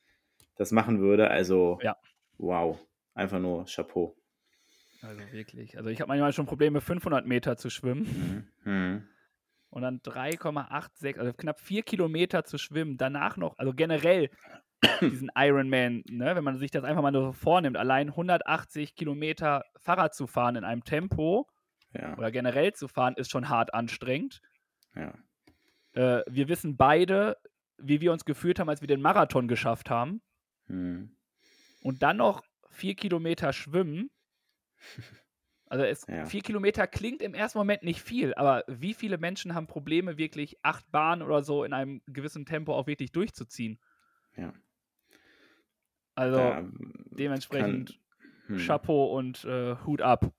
das 0.57 0.73
machen 0.73 1.01
würde. 1.01 1.31
Also, 1.31 1.79
Ja. 1.83 1.97
wow. 2.39 2.79
Einfach 3.15 3.39
nur 3.39 3.65
Chapeau. 3.67 4.17
Also 5.03 5.21
wirklich. 5.33 5.77
Also 5.79 5.91
ich 5.91 6.01
habe 6.01 6.09
manchmal 6.09 6.33
schon 6.33 6.47
Probleme, 6.47 6.81
500 6.81 7.27
Meter 7.27 7.57
zu 7.57 7.71
schwimmen 7.71 8.49
Mhm. 8.65 8.73
Mhm. 8.73 9.09
und 9.71 9.83
dann 9.83 10.01
3,86, 10.03 11.19
also 11.19 11.33
knapp 11.33 11.61
4 11.61 11.83
Kilometer 11.83 12.45
zu 12.45 12.59
schwimmen. 12.59 12.97
Danach 12.99 13.37
noch, 13.37 13.57
also 13.59 13.73
generell 13.73 14.31
diesen 15.01 15.31
Ironman, 15.35 16.03
ne, 16.11 16.37
wenn 16.37 16.45
man 16.45 16.59
sich 16.59 16.71
das 16.71 16.85
einfach 16.85 17.03
mal 17.03 17.13
so 17.13 17.33
vornimmt, 17.33 17.77
allein 17.77 18.09
180 18.11 18.95
Kilometer 18.95 19.65
Fahrrad 19.81 20.15
zu 20.15 20.27
fahren 20.27 20.57
in 20.57 20.65
einem 20.65 20.85
Tempo 20.85 21.47
Ja, 21.99 22.17
oder 22.19 22.31
generell 22.31 22.73
zu 22.73 22.89
fahren, 22.89 23.15
ist 23.17 23.31
schon 23.31 23.49
hart 23.49 23.75
anstrengend. 23.75 24.41
ja. 24.95 25.15
Äh, 25.93 26.23
wir 26.29 26.49
wissen 26.49 26.77
beide, 26.77 27.39
wie 27.79 28.03
wir 28.03 28.13
uns 28.13 28.27
gefühlt 28.27 28.59
haben, 28.59 28.69
als 28.69 28.83
wir 28.83 28.89
den 28.89 29.01
Marathon 29.01 29.49
geschafft 29.49 29.89
haben. 29.89 30.21
Mhm. 30.67 31.17
Und 31.83 32.03
dann 32.03 32.19
noch 32.19 32.45
vier 32.71 32.95
Kilometer 32.95 33.53
schwimmen. 33.53 34.11
Also 35.69 35.85
es, 35.85 36.07
Ja. 36.07 36.25
vier 36.27 36.43
Kilometer 36.43 36.87
klingt 36.87 37.21
im 37.23 37.35
ersten 37.35 37.59
Moment 37.59 37.83
nicht 37.83 38.01
viel, 38.01 38.33
aber 38.35 38.63
wie 38.69 38.95
viele 38.95 39.19
Menschen 39.19 39.53
haben 39.53 39.67
Probleme, 39.67 40.17
wirklich 40.17 40.57
acht 40.63 40.89
Bahnen 40.93 41.23
oder 41.23 41.43
so 41.43 41.65
in 41.65 41.73
einem 41.73 42.03
gewissen 42.07 42.47
Tempo 42.47 42.73
auch 42.73 42.87
wirklich 42.87 43.11
durchzuziehen? 43.11 43.81
Ja. 44.37 44.53
Also 46.15 46.37
Da 46.37 46.65
dementsprechend 47.11 47.99
kann- 48.47 48.59
hm. 48.59 48.65
Chapeau 48.65 49.17
und 49.19 49.45
äh, 49.45 49.75
Hut 49.85 50.03
ab. 50.03 50.33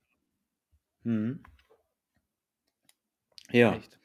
Mhm. 1.08 1.40
Ja. 3.52 3.76
Echt. 3.76 3.98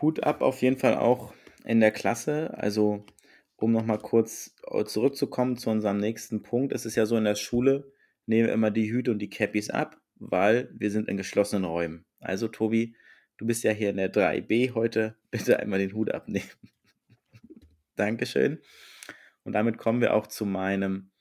Hut 0.00 0.24
ab 0.24 0.42
auf 0.42 0.62
jeden 0.62 0.78
Fall 0.78 0.96
auch 0.96 1.32
in 1.64 1.78
der 1.78 1.92
Klasse. 1.92 2.52
Also 2.58 3.06
um 3.54 3.70
nochmal 3.70 3.98
kurz 3.98 4.56
äh, 4.66 4.84
zurückzukommen 4.84 5.56
zu 5.56 5.70
unserem 5.70 5.98
nächsten 5.98 6.42
Punkt. 6.42 6.72
Es 6.72 6.86
ist 6.86 6.96
ja 6.96 7.06
so 7.06 7.16
in 7.16 7.24
der 7.24 7.36
Schule, 7.36 7.92
nehmen 8.26 8.48
wir 8.48 8.54
immer 8.54 8.72
die 8.72 8.90
Hüte 8.90 9.12
und 9.12 9.20
die 9.20 9.30
Cappies 9.30 9.70
ab, 9.70 10.00
weil 10.16 10.70
wir 10.72 10.90
sind 10.90 11.08
in 11.08 11.16
geschlossenen 11.16 11.64
Räumen. 11.64 12.04
Also 12.18 12.48
Tobi, 12.48 12.96
du 13.36 13.46
bist 13.46 13.62
ja 13.62 13.70
hier 13.70 13.90
in 13.90 13.96
der 13.96 14.12
3b 14.12 14.74
heute. 14.74 15.16
Bitte 15.30 15.60
einmal 15.60 15.78
den 15.78 15.92
Hut 15.92 16.10
abnehmen. 16.10 16.50
Dankeschön. 17.94 18.58
Und 19.44 19.52
damit 19.52 19.78
kommen 19.78 20.00
wir 20.00 20.14
auch 20.14 20.26
zu 20.26 20.46
meinem, 20.46 21.12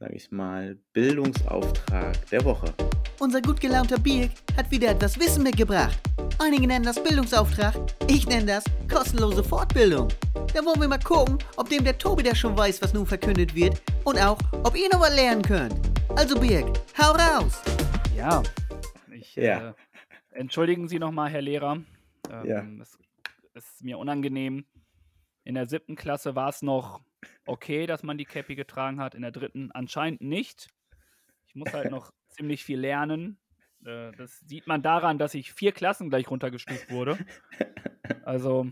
sage 0.00 0.16
ich 0.16 0.32
mal, 0.32 0.80
Bildungsauftrag 0.92 2.28
der 2.30 2.44
Woche. 2.44 2.74
Unser 3.20 3.42
gut 3.42 3.60
gelaunter 3.60 3.98
Birk 3.98 4.30
hat 4.56 4.70
wieder 4.70 4.88
etwas 4.92 5.20
Wissen 5.20 5.42
mitgebracht. 5.42 6.00
Einige 6.38 6.66
nennen 6.66 6.86
das 6.86 7.02
Bildungsauftrag, 7.02 7.74
ich 8.08 8.26
nenne 8.26 8.46
das 8.46 8.64
kostenlose 8.90 9.44
Fortbildung. 9.44 10.08
Da 10.54 10.64
wollen 10.64 10.80
wir 10.80 10.88
mal 10.88 10.98
gucken, 10.98 11.36
ob 11.58 11.68
dem 11.68 11.84
der 11.84 11.98
Tobi 11.98 12.22
da 12.22 12.34
schon 12.34 12.56
weiß, 12.56 12.80
was 12.80 12.94
nun 12.94 13.04
verkündet 13.04 13.54
wird 13.54 13.82
und 14.04 14.18
auch, 14.18 14.38
ob 14.64 14.74
ihr 14.74 14.88
noch 14.90 15.00
was 15.00 15.14
lernen 15.14 15.42
könnt. 15.42 15.74
Also 16.16 16.40
Birk, 16.40 16.66
hau 16.96 17.12
raus! 17.12 17.60
Ja, 18.16 18.42
ich, 19.12 19.36
Ja. 19.36 19.68
Äh, 19.68 19.74
entschuldigen 20.30 20.88
Sie 20.88 20.98
nochmal, 20.98 21.28
Herr 21.30 21.42
Lehrer. 21.42 21.82
Ähm, 22.30 22.46
Ja. 22.46 22.64
Es 23.52 23.66
ist 23.66 23.84
mir 23.84 23.98
unangenehm. 23.98 24.64
In 25.44 25.56
der 25.56 25.68
siebten 25.68 25.94
Klasse 25.94 26.36
war 26.36 26.48
es 26.48 26.62
noch 26.62 27.02
okay, 27.44 27.86
dass 27.86 28.02
man 28.02 28.16
die 28.16 28.24
Cappy 28.24 28.54
getragen 28.54 28.98
hat. 28.98 29.14
In 29.14 29.20
der 29.20 29.30
dritten 29.30 29.70
anscheinend 29.72 30.22
nicht. 30.22 30.68
Ich 31.48 31.54
muss 31.54 31.70
halt 31.74 31.90
noch 31.90 32.12
ziemlich 32.30 32.64
viel 32.64 32.80
lernen. 32.80 33.38
Äh, 33.84 34.12
das 34.16 34.40
sieht 34.40 34.66
man 34.66 34.82
daran, 34.82 35.18
dass 35.18 35.34
ich 35.34 35.52
vier 35.52 35.72
Klassen 35.72 36.10
gleich 36.10 36.30
runtergestuft 36.30 36.90
wurde. 36.90 37.18
Also, 38.24 38.66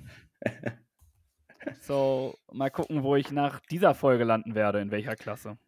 so, 1.81 2.37
mal 2.53 2.71
gucken, 2.71 3.03
wo 3.03 3.17
ich 3.17 3.31
nach 3.31 3.61
dieser 3.61 3.95
Folge 3.95 4.25
landen 4.25 4.55
werde, 4.55 4.81
in 4.81 4.91
welcher 4.91 5.15
Klasse. 5.15 5.59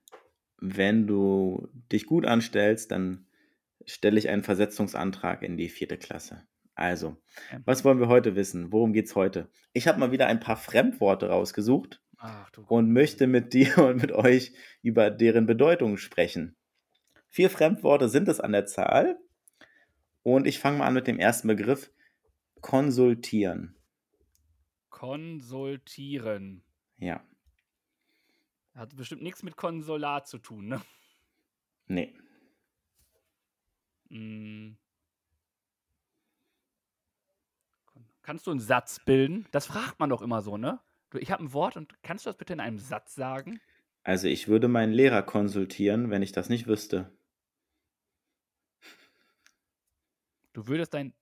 Wenn 0.59 1.07
du 1.07 1.69
dich 1.93 2.07
gut 2.07 2.27
anstellst, 2.27 2.91
dann 2.91 3.27
stelle 3.87 4.19
ich 4.19 4.29
einen 4.29 4.43
Versetzungsantrag 4.43 5.43
in 5.43 5.57
die 5.57 5.69
vierte 5.69 5.97
Klasse. 5.97 6.47
Also, 6.75 7.17
was 7.65 7.85
wollen 7.85 8.01
wir 8.01 8.09
heute 8.09 8.37
wissen? 8.37 8.73
Worum 8.73 8.93
geht's 8.93 9.15
heute? 9.15 9.51
Ich 9.73 9.87
habe 9.87 10.01
mal 10.01 10.13
wieder 10.13 10.27
ein 10.27 10.41
paar 10.41 10.57
Fremdworte 10.57 11.29
rausgesucht 11.29 12.03
Ach 12.17 12.51
und 12.69 12.93
möchte 12.93 13.27
mit 13.27 13.53
dir 13.53 13.79
und 13.79 14.01
mit 14.01 14.13
euch 14.13 14.53
über 14.83 15.11
deren 15.11 15.47
Bedeutung 15.47 15.97
sprechen. 15.97 16.57
Vier 17.31 17.49
Fremdworte 17.49 18.09
sind 18.09 18.29
es 18.29 18.41
an 18.41 18.53
der 18.53 18.67
Zahl. 18.67 19.19
Und 20.23 20.47
ich 20.47 20.59
fange 20.59 20.79
mal 20.79 20.87
an 20.87 20.95
mit 20.95 21.07
dem 21.07 21.19
ersten 21.19 21.49
Begriff. 21.49 21.91
Konsultieren. 22.61 23.77
Konsultieren. 24.91 26.63
Ja, 26.99 27.25
Hat 28.75 28.95
bestimmt 28.97 29.23
nichts 29.23 29.43
mit 29.43 29.57
Konsulat 29.57 30.29
zu 30.29 30.39
tun, 30.39 30.67
ne? 30.69 30.83
nee. 31.87 32.15
Mm. 34.11 34.73
Kannst 38.23 38.47
du 38.47 38.51
einen 38.51 38.61
Satz 38.61 39.01
bilden? 39.05 39.47
Das 39.53 39.67
fragt 39.67 39.99
man 39.99 40.11
doch 40.11 40.21
immer 40.21 40.43
so, 40.43 40.59
ne? 40.59 40.81
Ich 41.15 41.31
habe 41.31 41.45
ein 41.45 41.53
Wort 41.53 41.77
und 41.77 41.95
kannst 42.03 42.27
du 42.27 42.31
das 42.31 42.37
bitte 42.37 42.53
in 42.53 42.61
einem 42.61 42.79
Satz 42.79 43.15
sagen? 43.15 43.61
Also 44.03 44.29
ich 44.29 44.49
würde 44.49 44.69
meinen 44.69 44.93
Lehrer 44.93 45.23
konsultieren, 45.23 46.11
wenn 46.11 46.23
ich 46.23 46.33
das 46.33 46.49
nicht 46.49 46.67
wüsste. 46.67 47.11
Du 50.55 50.67
würdest 50.67 50.95
dein 50.95 51.15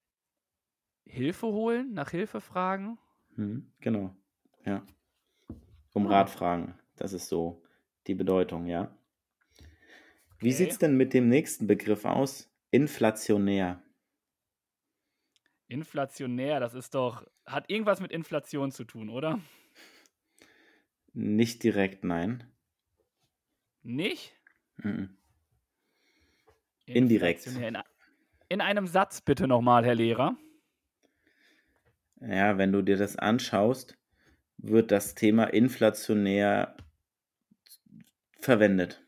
Hilfe 1.07 1.49
holen, 1.49 1.93
nach 1.93 2.11
Hilfe 2.11 2.41
fragen? 2.41 2.99
Hm, 3.37 3.73
genau. 3.81 4.15
Ja. 4.65 4.85
Um 5.93 6.07
Ah. 6.07 6.07
Rat 6.07 6.31
fragen. 6.31 6.79
Das 6.97 7.13
ist 7.13 7.29
so 7.29 7.63
die 8.07 8.15
Bedeutung, 8.15 8.67
ja. 8.67 8.97
Wie 10.41 10.53
Okay. 10.53 10.53
sieht's 10.53 10.79
denn 10.79 10.97
mit 10.97 11.15
dem 11.15 11.29
nächsten 11.29 11.67
Begriff 11.67 12.05
aus? 12.05 12.49
Inflationär. 12.71 13.83
Inflationär, 15.71 16.61
das 16.61 16.73
ist 16.75 16.95
doch. 16.95 17.25
Hat 17.47 17.71
irgendwas 17.71 18.01
mit 18.01 18.11
Inflation 18.11 18.73
zu 18.73 18.85
tun, 18.85 19.11
oder? 19.11 19.39
Nicht 21.13 21.65
direkt, 21.65 22.03
nein. 22.05 22.45
Nicht? 23.85 24.35
Mhm. 24.85 25.19
Indirekt. 26.95 27.47
In, 27.47 27.77
in 28.49 28.61
einem 28.61 28.87
Satz 28.87 29.21
bitte 29.21 29.47
nochmal, 29.47 29.85
Herr 29.85 29.95
Lehrer. 29.95 30.37
Ja, 32.21 32.59
wenn 32.59 32.73
du 32.73 32.83
dir 32.83 32.97
das 32.97 33.17
anschaust, 33.17 33.97
wird 34.57 34.91
das 34.91 35.15
Thema 35.15 35.45
inflationär 35.45 36.77
verwendet. 38.41 39.03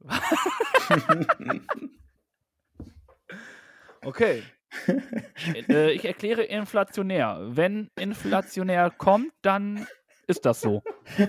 Okay. 4.02 4.42
äh, 5.68 5.92
ich 5.92 6.04
erkläre 6.04 6.42
inflationär. 6.42 7.38
Wenn 7.50 7.90
inflationär 7.98 8.90
kommt, 8.90 9.32
dann 9.42 9.86
ist 10.26 10.46
das 10.46 10.60
so. 10.60 10.82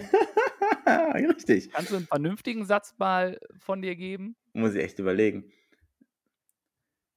Richtig. 1.13 1.71
Kannst 1.71 1.91
du 1.91 1.97
einen 1.97 2.08
vernünftigen 2.08 2.65
Satz 2.65 2.95
mal 2.97 3.39
von 3.60 3.82
dir 3.82 3.95
geben? 3.95 4.36
Muss 4.54 4.75
ich 4.75 4.84
echt 4.84 4.99
überlegen. 4.99 5.51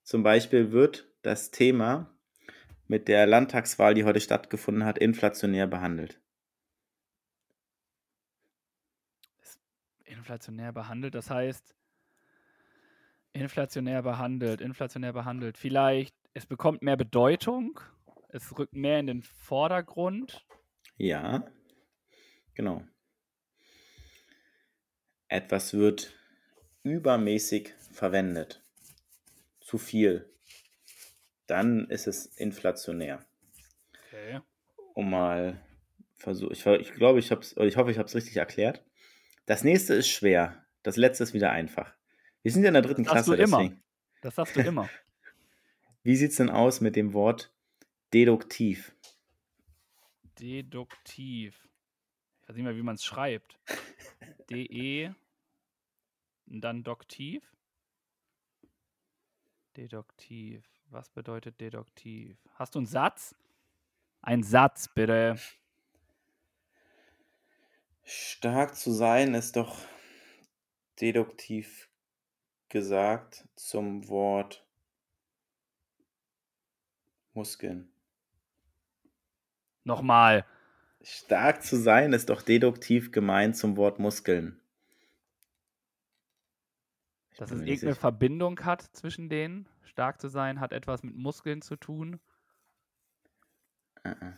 Zum 0.05 0.23
Beispiel 0.23 0.71
wird 0.71 1.11
das 1.23 1.51
Thema 1.51 2.15
mit 2.87 3.09
der 3.09 3.27
Landtagswahl, 3.27 3.95
die 3.95 4.05
heute 4.05 4.21
stattgefunden 4.21 4.85
hat, 4.85 4.99
inflationär 4.99 5.67
behandelt. 5.67 6.21
Inflationär 10.05 10.73
behandelt, 10.73 11.15
das 11.15 11.31
heißt, 11.31 11.75
inflationär 13.33 14.03
behandelt, 14.03 14.61
inflationär 14.61 15.15
behandelt. 15.15 15.57
Vielleicht, 15.57 16.15
es 16.35 16.45
bekommt 16.45 16.83
mehr 16.83 16.97
Bedeutung, 16.97 17.81
es 18.29 18.57
rückt 18.59 18.75
mehr 18.75 19.01
in 19.01 19.07
den 19.07 19.23
Vordergrund. 19.23 20.47
Ja, 20.99 21.51
genau. 22.55 22.85
Etwas 25.29 25.73
wird 25.73 26.13
übermäßig 26.83 27.73
verwendet. 27.91 28.64
Zu 29.65 29.79
viel. 29.79 30.31
Dann 31.47 31.89
ist 31.89 32.07
es 32.07 32.27
inflationär. 32.27 33.25
Okay. 34.07 34.41
um 34.95 35.11
mal 35.11 35.61
versuch, 36.15 36.51
ich, 36.51 36.65
ich 36.67 36.93
glaube, 36.93 37.19
ich 37.19 37.31
habe 37.33 37.41
es, 37.41 37.57
ich 37.57 37.77
hoffe, 37.77 37.91
ich 37.91 37.99
habe 37.99 38.07
es 38.07 38.15
richtig 38.15 38.37
erklärt. 38.37 38.85
Das 39.47 39.65
nächste 39.65 39.95
ist 39.95 40.09
schwer. 40.09 40.65
Das 40.83 40.97
letzte 40.97 41.25
ist 41.25 41.35
wieder 41.35 41.51
einfach. 41.51 41.93
Wir 42.43 42.53
sind 42.53 42.63
ja 42.63 42.69
in 42.69 42.75
der 42.75 42.83
dritten 42.83 43.05
Das 43.05 43.13
Klasse, 43.13 43.37
du 43.37 43.43
immer. 43.43 43.59
deswegen. 43.59 43.83
Das 44.21 44.35
sagst 44.37 44.55
du 44.55 44.61
immer. 44.61 44.89
Wie 46.03 46.15
sieht 46.17 46.31
es 46.31 46.37
denn 46.37 46.51
aus 46.51 46.81
mit 46.81 46.95
dem 46.95 47.13
Wort 47.15 47.53
deduktiv? 48.13 48.95
Deduktiv. 50.39 51.69
Ich 52.43 52.49
weiß 52.49 52.57
nicht 52.57 52.65
mehr, 52.65 52.77
wie 52.77 52.83
man 52.83 52.97
es 52.97 53.05
schreibt. 53.05 53.59
DE 54.51 55.15
und 56.47 56.61
dann 56.61 56.85
doktiv. 56.85 57.43
Deduktiv. 59.77 60.65
Was 60.91 61.09
bedeutet 61.09 61.61
deduktiv? 61.61 62.37
Hast 62.55 62.75
du 62.75 62.79
einen 62.79 62.87
Satz? 62.87 63.35
Ein 64.23 64.43
Satz, 64.43 64.89
bitte. 64.95 65.37
Stark 68.05 68.77
zu 68.77 68.93
sein 68.93 69.35
ist 69.35 69.57
doch 69.57 69.77
deduktiv 71.01 71.89
gesagt 72.69 73.49
zum 73.57 74.09
Wort 74.09 74.65
Muskeln. 77.33 77.93
Nochmal. 79.83 80.47
Stark 81.03 81.63
zu 81.63 81.77
sein 81.77 82.13
ist 82.13 82.31
doch 82.31 82.43
deduktiv 82.43 83.11
gemeint 83.11 83.57
zum 83.57 83.77
Wort 83.77 83.99
Muskeln. 83.99 84.61
Dass 87.37 87.51
es 87.51 87.61
irgendeine 87.61 87.77
sicher. 87.93 87.95
Verbindung 87.97 88.61
hat 88.65 88.83
zwischen 88.83 89.29
denen. 89.29 89.69
Stark 89.83 90.21
zu 90.21 90.29
sein 90.29 90.61
hat 90.61 90.73
etwas 90.73 91.03
mit 91.03 91.17
Muskeln 91.17 91.63
zu 91.63 91.77
tun. 91.77 92.21
Äh, 94.05 94.11
äh. 94.11 94.33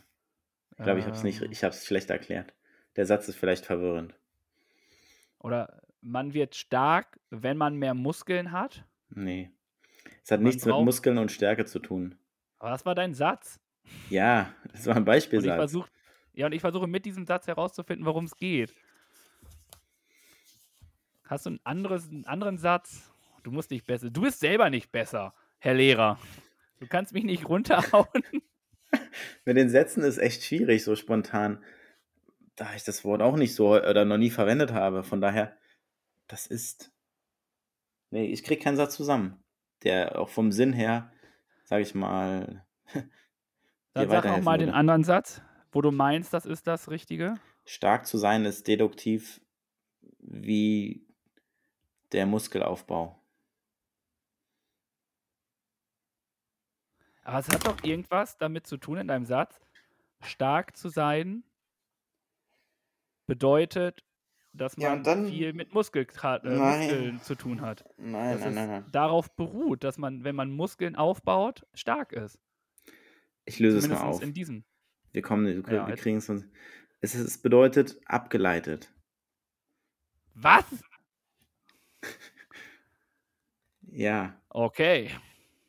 Ich 0.77 0.83
glaube, 0.83 0.99
ich 0.99 1.05
habe 1.05 1.15
es 1.15 1.23
nicht, 1.23 1.41
Ähm, 1.41 1.51
ich 1.51 1.63
habe 1.63 1.73
es 1.73 1.85
schlecht 1.85 2.09
erklärt. 2.09 2.53
Der 2.95 3.05
Satz 3.05 3.27
ist 3.27 3.35
vielleicht 3.35 3.65
verwirrend. 3.65 4.15
Oder 5.39 5.81
man 6.01 6.33
wird 6.33 6.55
stark, 6.55 7.19
wenn 7.29 7.57
man 7.57 7.75
mehr 7.75 7.93
Muskeln 7.93 8.51
hat. 8.51 8.85
Nee. 9.09 9.51
Es 10.23 10.31
hat 10.31 10.39
Man 10.39 10.45
nichts 10.49 10.65
mit 10.65 10.73
braucht- 10.73 10.85
Muskeln 10.85 11.17
und 11.17 11.31
Stärke 11.31 11.65
zu 11.65 11.79
tun. 11.79 12.17
Aber 12.59 12.69
das 12.71 12.85
war 12.85 12.95
dein 12.95 13.13
Satz. 13.13 13.59
Ja, 14.09 14.53
das 14.71 14.85
war 14.85 14.93
ein 14.93 14.97
Und 14.99 15.03
ich 15.03 15.05
Beispielsatz. 15.05 15.55
versuche, 15.55 15.89
ja, 16.33 16.45
und 16.47 16.51
ich 16.53 16.61
versuche 16.61 16.87
mit 16.87 17.05
diesem 17.05 17.25
Satz 17.25 17.47
herauszufinden, 17.47 18.05
worum 18.05 18.25
es 18.25 18.35
geht. 18.35 18.73
Hast 21.27 21.45
du 21.45 21.51
ein 21.51 21.59
anderes, 21.63 22.09
einen 22.09 22.25
anderen 22.25 22.57
Satz? 22.57 23.11
Du 23.43 23.51
musst 23.51 23.71
nicht 23.71 23.85
besser. 23.85 24.09
Du 24.09 24.21
bist 24.21 24.39
selber 24.39 24.69
nicht 24.69 24.91
besser, 24.91 25.33
Herr 25.59 25.73
Lehrer. 25.73 26.19
Du 26.79 26.87
kannst 26.87 27.13
mich 27.13 27.23
nicht 27.23 27.47
runterhauen. 27.47 28.07
Mit 29.45 29.57
den 29.57 29.69
Sätzen 29.69 30.03
ist 30.03 30.17
echt 30.17 30.43
schwierig, 30.43 30.83
so 30.83 30.95
spontan. 30.95 31.63
da 32.55 32.73
ich 32.75 32.83
das 32.83 33.03
Wort 33.03 33.21
auch 33.21 33.35
nicht 33.35 33.55
so 33.55 33.75
oder 33.75 34.05
noch 34.05 34.17
nie 34.17 34.29
verwendet 34.29 34.71
habe. 34.71 35.03
Von 35.03 35.21
daher, 35.21 35.55
das 36.27 36.47
ist. 36.47 36.91
Nee, 38.09 38.27
ich 38.27 38.43
krieg 38.43 38.61
keinen 38.61 38.77
Satz 38.77 38.95
zusammen, 38.95 39.43
der 39.83 40.17
auch 40.19 40.29
vom 40.29 40.51
Sinn 40.51 40.71
her, 40.71 41.11
sage 41.65 41.83
ich 41.83 41.93
mal. 41.93 42.65
Dann 43.93 44.09
sag 44.09 44.25
auch 44.25 44.41
mal 44.41 44.57
den 44.57 44.69
anderen 44.69 45.03
Satz, 45.03 45.41
wo 45.71 45.81
du 45.81 45.91
meinst, 45.91 46.33
das 46.33 46.45
ist 46.45 46.67
das 46.67 46.89
Richtige. 46.89 47.35
Stark 47.65 48.05
zu 48.05 48.17
sein 48.17 48.45
ist 48.45 48.67
deduktiv 48.67 49.41
wie 50.19 51.06
der 52.11 52.25
Muskelaufbau. 52.25 53.21
Aber 57.23 57.39
es 57.39 57.49
hat 57.49 57.67
doch 57.67 57.83
irgendwas 57.83 58.37
damit 58.37 58.67
zu 58.67 58.77
tun 58.77 58.99
in 58.99 59.07
deinem 59.07 59.25
Satz. 59.25 59.59
Stark 60.21 60.77
zu 60.77 60.87
sein 60.87 61.43
bedeutet, 63.27 64.03
dass 64.53 64.77
man 64.77 64.83
ja, 64.83 64.95
dann, 64.95 65.27
viel 65.27 65.53
mit 65.53 65.73
Muskel, 65.73 66.07
äh, 66.23 66.55
Muskeln 66.55 67.21
zu 67.21 67.35
tun 67.35 67.61
hat. 67.61 67.83
Nein, 67.97 68.39
nein, 68.39 68.53
nein, 68.53 68.67
nein. 68.69 68.85
Darauf 68.91 69.29
beruht, 69.35 69.83
dass 69.83 69.97
man, 69.97 70.23
wenn 70.23 70.35
man 70.35 70.51
Muskeln 70.51 70.95
aufbaut, 70.95 71.65
stark 71.73 72.13
ist. 72.13 72.39
Ich 73.45 73.59
löse 73.59 73.79
Zumindest 73.79 74.01
es 74.01 74.05
mal 74.05 74.15
auf. 74.15 74.23
in 74.23 74.33
diesem. 74.33 74.63
Wir 75.11 75.21
kommen, 75.21 75.65
wir, 75.67 75.73
ja, 75.73 75.87
wir 75.87 75.95
kriegen 75.95 76.17
es. 76.17 76.29
Es, 76.99 77.13
es 77.13 77.37
bedeutet 77.37 77.99
abgeleitet. 78.05 78.91
Was? 80.33 80.65
ja. 83.91 84.39
Okay. 84.49 85.11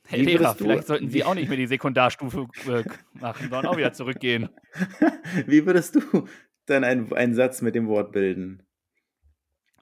Herr 0.07 0.18
Lehrer, 0.18 0.55
vielleicht 0.55 0.87
sollten 0.87 1.11
Sie 1.11 1.22
auch 1.22 1.35
nicht 1.35 1.49
mehr 1.49 1.59
die 1.59 1.66
Sekundarstufe 1.66 2.49
äh, 2.66 2.85
machen, 3.12 3.51
sondern 3.51 3.66
auch 3.66 3.76
wieder 3.76 3.93
zurückgehen. 3.93 4.49
Wie 5.47 5.66
würdest 5.66 5.97
du 5.97 6.26
dann 6.66 6.85
einen, 6.85 7.12
einen 7.12 7.35
Satz 7.35 7.61
mit 7.61 7.74
dem 7.74 7.89
Wort 7.89 8.12
bilden? 8.12 8.62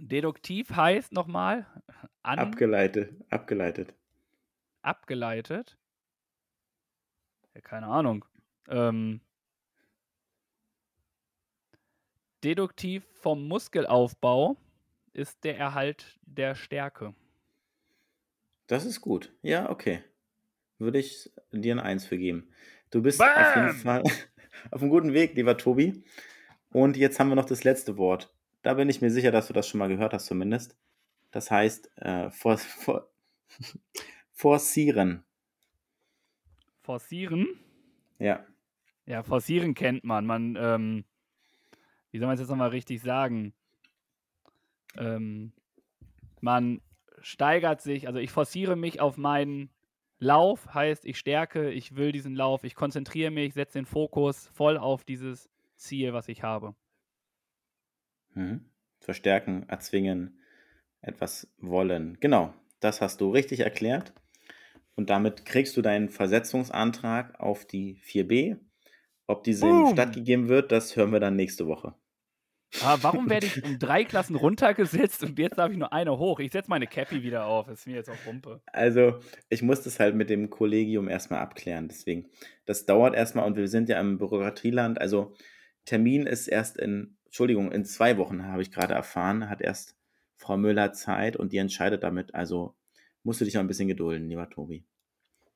Deduktiv 0.01 0.70
heißt 0.70 1.12
nochmal 1.12 1.66
abgeleitet. 2.22 3.14
Abgeleitet. 3.30 3.94
Abgeleitet? 4.82 5.78
Ja, 7.55 7.61
keine 7.61 7.86
Ahnung. 7.86 8.24
Ähm, 8.68 9.20
deduktiv 12.42 13.05
vom 13.20 13.47
Muskelaufbau 13.49 14.57
ist 15.16 15.44
der 15.44 15.58
Erhalt 15.58 16.18
der 16.22 16.54
Stärke. 16.54 17.14
Das 18.66 18.84
ist 18.84 19.00
gut. 19.00 19.32
Ja, 19.42 19.70
okay. 19.70 20.02
Würde 20.78 20.98
ich 20.98 21.30
dir 21.52 21.74
ein 21.74 21.80
Eins 21.80 22.04
für 22.04 22.18
geben. 22.18 22.50
Du 22.90 23.02
bist 23.02 23.18
Bam! 23.18 23.28
auf 23.34 23.56
jeden 23.56 23.72
Fall 23.78 24.02
auf 24.70 24.82
einem 24.82 24.90
guten 24.90 25.14
Weg, 25.14 25.34
lieber 25.34 25.56
Tobi. 25.56 26.04
Und 26.70 26.96
jetzt 26.96 27.18
haben 27.18 27.28
wir 27.28 27.34
noch 27.34 27.46
das 27.46 27.64
letzte 27.64 27.96
Wort. 27.96 28.32
Da 28.62 28.74
bin 28.74 28.90
ich 28.90 29.00
mir 29.00 29.10
sicher, 29.10 29.30
dass 29.30 29.46
du 29.46 29.54
das 29.54 29.66
schon 29.66 29.78
mal 29.78 29.88
gehört 29.88 30.12
hast, 30.12 30.26
zumindest. 30.26 30.76
Das 31.30 31.50
heißt, 31.50 31.90
äh, 31.96 32.30
for, 32.30 32.58
for, 32.58 33.08
forcieren. 34.32 35.24
Forcieren? 36.82 37.48
Ja. 38.18 38.44
Ja, 39.06 39.22
forcieren 39.22 39.74
kennt 39.74 40.04
man. 40.04 40.26
Man, 40.26 40.56
ähm, 40.60 41.04
wie 42.10 42.18
soll 42.18 42.26
man 42.26 42.34
es 42.34 42.40
jetzt 42.40 42.50
nochmal 42.50 42.70
richtig 42.70 43.00
sagen? 43.00 43.54
Ähm, 44.99 45.53
man 46.40 46.80
steigert 47.20 47.80
sich, 47.80 48.07
also 48.07 48.18
ich 48.18 48.30
forciere 48.30 48.76
mich 48.76 49.01
auf 49.01 49.16
meinen 49.16 49.70
Lauf, 50.18 50.72
heißt 50.72 51.05
ich 51.05 51.18
stärke, 51.18 51.70
ich 51.70 51.97
will 51.97 52.12
diesen 52.12 52.34
Lauf, 52.34 52.64
ich 52.64 52.74
konzentriere 52.74 53.30
mich, 53.30 53.55
setze 53.55 53.78
den 53.78 53.86
Fokus 53.86 54.49
voll 54.55 54.78
auf 54.78 55.05
dieses 55.05 55.51
Ziel, 55.76 56.12
was 56.12 56.28
ich 56.28 56.42
habe. 56.42 56.74
Mhm. 58.34 58.64
Verstärken, 59.01 59.68
erzwingen, 59.68 60.40
etwas 61.01 61.49
wollen. 61.59 62.18
Genau, 62.20 62.55
das 62.80 63.01
hast 63.01 63.20
du 63.20 63.30
richtig 63.30 63.61
erklärt. 63.61 64.12
Und 64.94 65.11
damit 65.11 65.44
kriegst 65.44 65.76
du 65.76 65.82
deinen 65.82 66.09
Versetzungsantrag 66.09 67.38
auf 67.38 67.66
die 67.66 67.99
4b. 67.99 68.59
Ob 69.26 69.44
diese 69.44 69.66
Boom. 69.66 69.92
stattgegeben 69.92 70.49
wird, 70.49 70.72
das 70.72 70.97
hören 70.97 71.12
wir 71.12 71.20
dann 71.20 71.36
nächste 71.36 71.66
Woche. 71.66 71.94
Aber 72.82 73.02
warum 73.02 73.30
werde 73.30 73.46
ich 73.46 73.64
um 73.64 73.78
drei 73.78 74.04
Klassen 74.04 74.36
runtergesetzt 74.36 75.22
und 75.22 75.38
jetzt 75.38 75.56
darf 75.56 75.70
ich 75.70 75.78
nur 75.78 75.92
eine 75.92 76.18
hoch? 76.18 76.40
Ich 76.40 76.52
setze 76.52 76.68
meine 76.68 76.86
Cappy 76.86 77.22
wieder 77.22 77.46
auf. 77.46 77.66
Das 77.66 77.80
ist 77.80 77.86
mir 77.86 77.94
jetzt 77.94 78.10
auch 78.10 78.26
Rumpe. 78.26 78.60
Also, 78.66 79.20
ich 79.48 79.62
muss 79.62 79.82
das 79.82 79.98
halt 79.98 80.14
mit 80.14 80.30
dem 80.30 80.50
Kollegium 80.50 81.08
erstmal 81.08 81.40
abklären. 81.40 81.88
Deswegen, 81.88 82.28
das 82.66 82.84
dauert 82.84 83.14
erstmal 83.14 83.46
und 83.46 83.56
wir 83.56 83.68
sind 83.68 83.88
ja 83.88 84.00
im 84.00 84.18
Bürokratieland. 84.18 85.00
Also, 85.00 85.34
Termin 85.84 86.26
ist 86.26 86.48
erst 86.48 86.76
in, 86.76 87.16
Entschuldigung, 87.24 87.72
in 87.72 87.84
zwei 87.84 88.18
Wochen, 88.18 88.44
habe 88.46 88.62
ich 88.62 88.72
gerade 88.72 88.94
erfahren, 88.94 89.48
hat 89.48 89.62
erst 89.62 89.96
Frau 90.36 90.56
Müller 90.56 90.92
Zeit 90.92 91.36
und 91.36 91.52
die 91.52 91.58
entscheidet 91.58 92.02
damit. 92.02 92.34
Also, 92.34 92.74
musst 93.22 93.40
du 93.40 93.44
dich 93.44 93.54
noch 93.54 93.60
ein 93.60 93.68
bisschen 93.68 93.88
gedulden, 93.88 94.28
lieber 94.28 94.50
Tobi. 94.50 94.84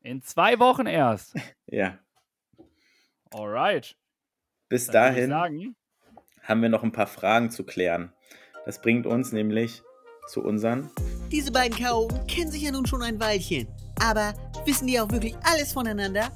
In 0.03 0.23
zwei 0.23 0.59
Wochen 0.59 0.87
erst. 0.87 1.35
ja. 1.67 1.99
Alright. 3.31 3.97
Bis 4.69 4.87
Dann 4.87 5.15
dahin 5.15 5.31
sagen, 5.31 5.77
haben 6.51 6.63
wir 6.63 6.69
noch 6.69 6.83
ein 6.83 6.93
paar 6.93 7.07
Fragen 7.07 7.51
zu 7.51 7.65
klären. 7.65 8.13
Das 8.67 8.83
bringt 8.83 9.07
uns 9.07 9.33
nämlich 9.33 9.83
zu 10.29 10.43
unseren. 10.43 10.91
Diese 11.31 11.53
beiden 11.53 11.79
Chaoten 11.79 12.27
kennen 12.27 12.51
sich 12.51 12.63
ja 12.63 12.73
nun 12.73 12.87
schon 12.87 13.03
ein 13.03 13.19
Weilchen. 13.21 13.69
Aber 14.01 14.35
wissen 14.67 14.87
die 14.87 15.01
auch 15.01 15.11
wirklich 15.11 15.35
alles 15.45 15.73
voneinander? 15.73 16.31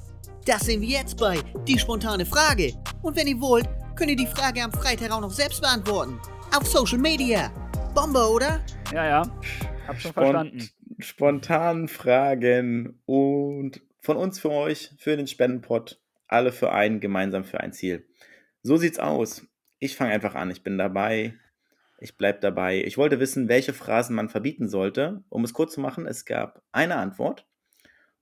Das 0.46 0.62
sehen 0.62 0.80
wir 0.80 0.88
jetzt 0.88 1.18
bei 1.18 1.38
Die 1.66 1.78
spontane 1.78 2.24
Frage. 2.24 2.72
Und 3.02 3.16
wenn 3.16 3.26
ihr 3.26 3.40
wollt, 3.40 3.68
könnt 3.96 4.10
ihr 4.10 4.16
die 4.16 4.26
Frage 4.26 4.62
am 4.62 4.72
Freitag 4.72 5.10
auch 5.10 5.20
noch 5.20 5.30
selbst 5.30 5.60
beantworten. 5.60 6.18
Auf 6.56 6.66
Social 6.66 6.98
Media. 6.98 7.50
Bombe, 7.94 8.26
oder? 8.28 8.60
Ja, 8.92 9.06
ja. 9.06 9.22
Hab 9.86 10.00
schon 10.00 10.12
Spont 10.12 10.14
verstanden 10.14 10.68
spontanen 10.98 11.88
Fragen 11.88 13.00
und 13.06 13.82
von 14.00 14.16
uns 14.16 14.40
für 14.40 14.50
euch, 14.50 14.90
für 14.98 15.16
den 15.16 15.26
Spendenpot, 15.26 16.00
alle 16.26 16.52
für 16.52 16.72
einen, 16.72 17.00
gemeinsam 17.00 17.44
für 17.44 17.60
ein 17.60 17.72
Ziel. 17.72 18.06
So 18.62 18.76
sieht's 18.76 18.98
aus. 18.98 19.46
Ich 19.84 19.96
fange 19.96 20.14
einfach 20.14 20.34
an, 20.34 20.50
ich 20.50 20.62
bin 20.62 20.78
dabei. 20.78 21.34
Ich 21.98 22.16
bleibe 22.16 22.40
dabei. 22.40 22.82
Ich 22.82 22.96
wollte 22.96 23.20
wissen, 23.20 23.50
welche 23.50 23.74
Phrasen 23.74 24.16
man 24.16 24.30
verbieten 24.30 24.66
sollte. 24.66 25.22
Um 25.28 25.44
es 25.44 25.52
kurz 25.52 25.74
zu 25.74 25.80
machen, 25.82 26.06
es 26.06 26.24
gab 26.24 26.62
eine 26.72 26.96
Antwort. 26.96 27.46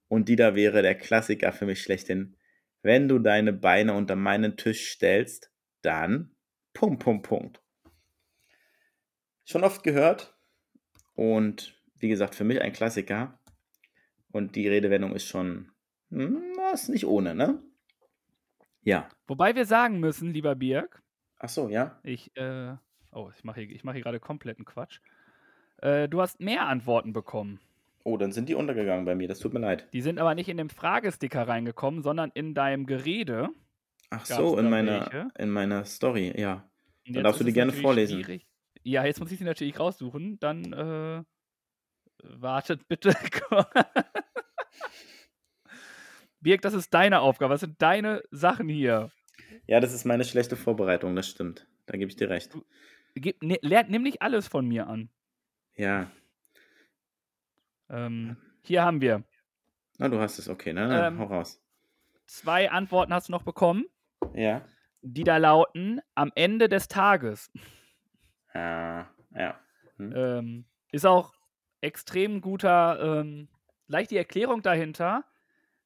Und 0.09 0.29
die 0.29 0.35
da 0.35 0.57
wäre 0.57 0.83
der 0.83 0.97
Klassiker 0.97 1.53
für 1.53 1.65
mich 1.65 1.81
schlechthin. 1.81 2.37
Wenn 2.83 3.07
du 3.07 3.21
deine 3.21 3.53
Beine 3.53 3.95
unter 3.95 4.17
meinen 4.17 4.57
Tisch 4.57 4.91
stellst, 4.91 5.53
dann 5.83 6.35
Punkt, 6.75 7.01
Punkt, 7.01 7.29
Punkt. 7.29 7.63
Schon 9.45 9.63
oft 9.63 9.85
gehört. 9.85 10.37
Und 11.15 11.81
wie 11.95 12.09
gesagt, 12.09 12.35
für 12.35 12.43
mich 12.43 12.61
ein 12.61 12.73
Klassiker. 12.73 13.39
Und 14.33 14.57
die 14.57 14.67
Redewendung 14.67 15.15
ist 15.15 15.29
schon, 15.29 15.71
hm, 16.11 16.43
ist 16.75 16.89
nicht 16.89 17.07
ohne, 17.07 17.37
ne? 17.37 17.63
Ja. 18.83 19.09
Wobei 19.29 19.55
wir 19.55 19.65
sagen 19.65 20.01
müssen, 20.01 20.33
lieber 20.33 20.57
Birg. 20.57 21.03
Ach 21.43 21.49
so, 21.49 21.69
ja. 21.69 21.99
Ich, 22.05 22.35
äh, 22.37 22.75
oh, 23.11 23.29
ich 23.37 23.43
mache 23.43 23.61
hier, 23.61 23.79
mach 23.83 23.95
hier 23.95 24.03
gerade 24.03 24.21
kompletten 24.21 24.65
Quatsch. 24.65 25.01
Äh, 25.79 26.09
du 26.09 26.21
hast 26.21 26.41
mehr 26.41 26.69
Antworten 26.69 27.13
bekommen. 27.13 27.59
Oh, 28.05 28.17
dann 28.17 28.31
sind 28.31 28.49
die 28.49 28.55
untergegangen 28.55 29.05
bei 29.05 29.17
mir, 29.17 29.27
das 29.27 29.41
tut 29.41 29.53
mir 29.53 29.59
leid. 29.59 29.89
Die 29.93 30.03
sind 30.03 30.21
aber 30.21 30.37
nicht 30.37 30.49
in 30.49 30.57
den 30.57 30.71
Fragesticker 30.71 31.49
reingekommen, 31.49 32.03
sondern 32.03 32.31
in 32.35 32.55
deinem 32.55 32.87
Gerede. 32.87 33.49
Ach 34.11 34.25
so, 34.25 34.57
in 34.57 34.71
meiner, 34.71 35.33
in 35.37 35.51
meiner 35.51 35.85
Story, 35.85 36.33
ja. 36.39 36.69
Dann 37.09 37.25
darfst 37.25 37.41
du 37.41 37.45
die 37.45 37.53
gerne 37.53 37.73
vorlesen. 37.73 38.23
Schwierig. 38.23 38.47
Ja, 38.85 39.05
jetzt 39.05 39.19
muss 39.19 39.33
ich 39.33 39.39
sie 39.39 39.45
natürlich 39.45 39.81
raussuchen. 39.81 40.39
Dann 40.39 40.73
äh, 40.73 41.25
wartet 42.23 42.87
bitte. 42.89 43.17
Birg, 46.41 46.63
das 46.63 46.75
ist 46.75 46.95
deine 46.95 47.21
Aufgabe. 47.21 47.55
Was 47.55 47.61
sind 47.61 47.83
deine 47.83 48.23
Sachen 48.31 48.69
hier? 48.69 49.11
Ja, 49.67 49.81
das 49.81 49.93
ist 49.93 50.05
meine 50.05 50.25
schlechte 50.25 50.57
Vorbereitung, 50.57 51.15
das 51.15 51.29
stimmt. 51.29 51.67
Da 51.87 51.97
gebe 51.97 52.11
ich 52.11 52.17
dir 52.17 52.29
recht. 52.29 52.57
Gib, 53.15 53.43
ne, 53.43 53.59
lern, 53.63 53.87
nimm 53.89 54.03
nicht 54.03 54.23
alles 54.23 54.49
von 54.49 54.67
mir 54.67 54.87
an. 54.87 55.11
Ja. 55.77 56.11
Ähm, 57.89 58.37
hier 58.63 58.83
haben 58.85 59.01
wir. 59.01 59.25
Na, 59.99 60.09
du 60.09 60.19
hast 60.19 60.39
es, 60.39 60.49
okay, 60.49 60.73
ne? 60.73 61.07
Ähm, 61.07 61.19
Hau 61.19 61.25
raus. 61.25 61.63
Zwei 62.27 62.71
Antworten 62.71 63.13
hast 63.13 63.29
du 63.29 63.33
noch 63.33 63.43
bekommen. 63.43 63.85
Ja. 64.35 64.65
Die 65.03 65.25
da 65.25 65.37
lauten: 65.37 66.01
am 66.15 66.33
Ende 66.35 66.69
des 66.69 66.89
Tages. 66.89 67.51
Ja, 68.55 69.11
ja. 69.35 69.61
Hm. 69.97 70.13
Ähm, 70.17 70.65
ist 70.91 71.07
auch 71.07 71.35
extrem 71.81 72.41
guter, 72.41 73.21
ähm, 73.21 73.49
leicht 73.87 74.11
die 74.11 74.17
Erklärung 74.17 74.63
dahinter. 74.63 75.25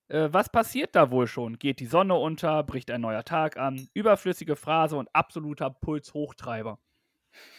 Äh, 0.09 0.29
was 0.33 0.51
passiert 0.51 0.95
da 0.95 1.11
wohl 1.11 1.27
schon? 1.27 1.59
Geht 1.59 1.81
die 1.81 1.87
Sonne 1.87 2.15
unter, 2.15 2.63
bricht 2.63 2.91
ein 2.91 3.01
neuer 3.01 3.25
Tag 3.25 3.57
an, 3.57 3.89
überflüssige 3.95 4.57
Phrase 4.57 4.97
und 4.97 5.09
absoluter 5.15 5.71
Pulshochtreiber. 5.71 6.79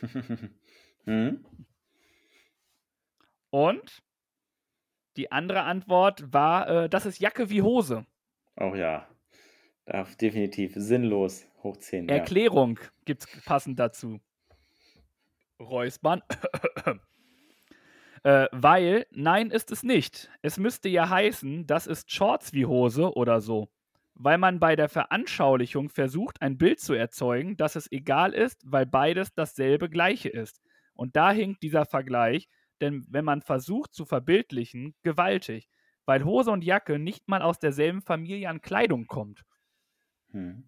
hm? 1.05 1.45
Und 3.49 4.03
die 5.17 5.31
andere 5.31 5.63
Antwort 5.63 6.31
war, 6.31 6.69
äh, 6.69 6.89
das 6.89 7.05
ist 7.05 7.19
Jacke 7.19 7.49
wie 7.49 7.61
Hose. 7.61 8.05
Oh 8.55 8.75
ja. 8.75 9.07
Darf 9.85 10.15
definitiv 10.15 10.73
sinnlos 10.75 11.47
hoch 11.63 11.77
10. 11.77 12.07
Ja. 12.07 12.15
Erklärung 12.15 12.79
gibt's 13.05 13.27
passend 13.45 13.79
dazu. 13.79 14.19
Räuspern. 15.59 16.21
Äh, 18.27 18.49
weil, 18.51 19.05
nein, 19.11 19.51
ist 19.51 19.71
es 19.71 19.83
nicht. 19.83 20.29
Es 20.41 20.57
müsste 20.57 20.89
ja 20.89 21.07
heißen, 21.07 21.65
das 21.65 21.87
ist 21.87 22.11
Shorts 22.11 22.51
wie 22.51 22.65
Hose 22.65 23.13
oder 23.15 23.39
so. 23.39 23.69
Weil 24.15 24.37
man 24.37 24.59
bei 24.59 24.75
der 24.75 24.89
Veranschaulichung 24.89 25.87
versucht, 25.89 26.41
ein 26.41 26.57
Bild 26.57 26.81
zu 26.81 26.93
erzeugen, 26.93 27.55
dass 27.55 27.77
es 27.77 27.89
egal 27.89 28.33
ist, 28.33 28.61
weil 28.65 28.85
beides 28.85 29.33
dasselbe 29.33 29.89
Gleiche 29.89 30.27
ist. 30.27 30.61
Und 30.93 31.15
da 31.15 31.31
hinkt 31.31 31.63
dieser 31.63 31.85
Vergleich, 31.85 32.49
denn 32.81 33.05
wenn 33.09 33.23
man 33.23 33.43
versucht 33.43 33.93
zu 33.93 34.03
verbildlichen, 34.03 34.93
gewaltig, 35.03 35.69
weil 36.05 36.25
Hose 36.25 36.51
und 36.51 36.65
Jacke 36.65 36.99
nicht 36.99 37.29
mal 37.29 37.41
aus 37.41 37.59
derselben 37.59 38.01
Familie 38.01 38.49
an 38.49 38.59
Kleidung 38.59 39.07
kommt. 39.07 39.45
Hm. 40.31 40.67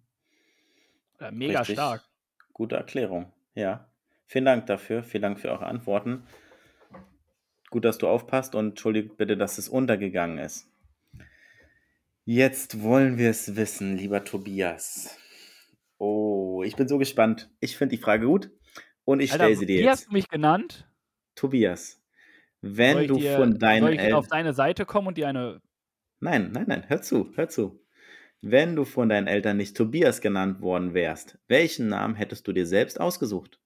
Äh, 1.18 1.30
mega 1.30 1.58
Richtig. 1.58 1.76
stark. 1.76 2.08
Gute 2.54 2.76
Erklärung. 2.76 3.30
Ja. 3.54 3.86
Vielen 4.24 4.46
Dank 4.46 4.64
dafür. 4.64 5.02
Vielen 5.02 5.22
Dank 5.22 5.40
für 5.40 5.50
eure 5.50 5.66
Antworten. 5.66 6.24
Gut, 7.70 7.84
dass 7.84 7.98
du 7.98 8.08
aufpasst 8.08 8.54
und 8.54 8.70
entschuldigt 8.70 9.16
bitte, 9.16 9.36
dass 9.36 9.58
es 9.58 9.68
untergegangen 9.68 10.38
ist. 10.38 10.68
Jetzt 12.24 12.82
wollen 12.82 13.18
wir 13.18 13.30
es 13.30 13.56
wissen, 13.56 13.96
lieber 13.96 14.24
Tobias. 14.24 15.16
Oh, 15.98 16.62
ich 16.64 16.76
bin 16.76 16.88
so 16.88 16.98
gespannt. 16.98 17.50
Ich 17.60 17.76
finde 17.76 17.96
die 17.96 18.02
Frage 18.02 18.26
gut 18.26 18.50
und 19.04 19.20
ich 19.20 19.32
stelle 19.32 19.54
sie 19.56 19.66
dir 19.66 19.78
wie 19.78 19.82
jetzt. 19.82 19.88
hast 19.88 20.06
du 20.08 20.12
mich 20.12 20.28
genannt? 20.28 20.88
Tobias, 21.34 22.02
wenn 22.60 22.94
soll 22.96 23.06
du 23.06 23.18
dir, 23.18 23.36
von 23.36 23.58
soll 23.58 23.58
deinen 23.58 23.92
ich 23.92 24.00
Eltern. 24.00 24.18
auf 24.18 24.28
deine 24.28 24.52
Seite 24.54 24.84
kommen 24.86 25.08
und 25.08 25.16
dir 25.18 25.28
eine. 25.28 25.60
Nein, 26.20 26.52
nein, 26.52 26.66
nein, 26.68 26.84
hör 26.88 27.02
zu, 27.02 27.32
hör 27.36 27.48
zu. 27.48 27.84
Wenn 28.42 28.76
du 28.76 28.84
von 28.84 29.08
deinen 29.08 29.26
Eltern 29.26 29.56
nicht 29.56 29.76
Tobias 29.76 30.20
genannt 30.20 30.60
worden 30.60 30.94
wärst, 30.94 31.38
welchen 31.48 31.88
Namen 31.88 32.14
hättest 32.14 32.46
du 32.48 32.52
dir 32.52 32.66
selbst 32.66 33.00
ausgesucht? 33.00 33.60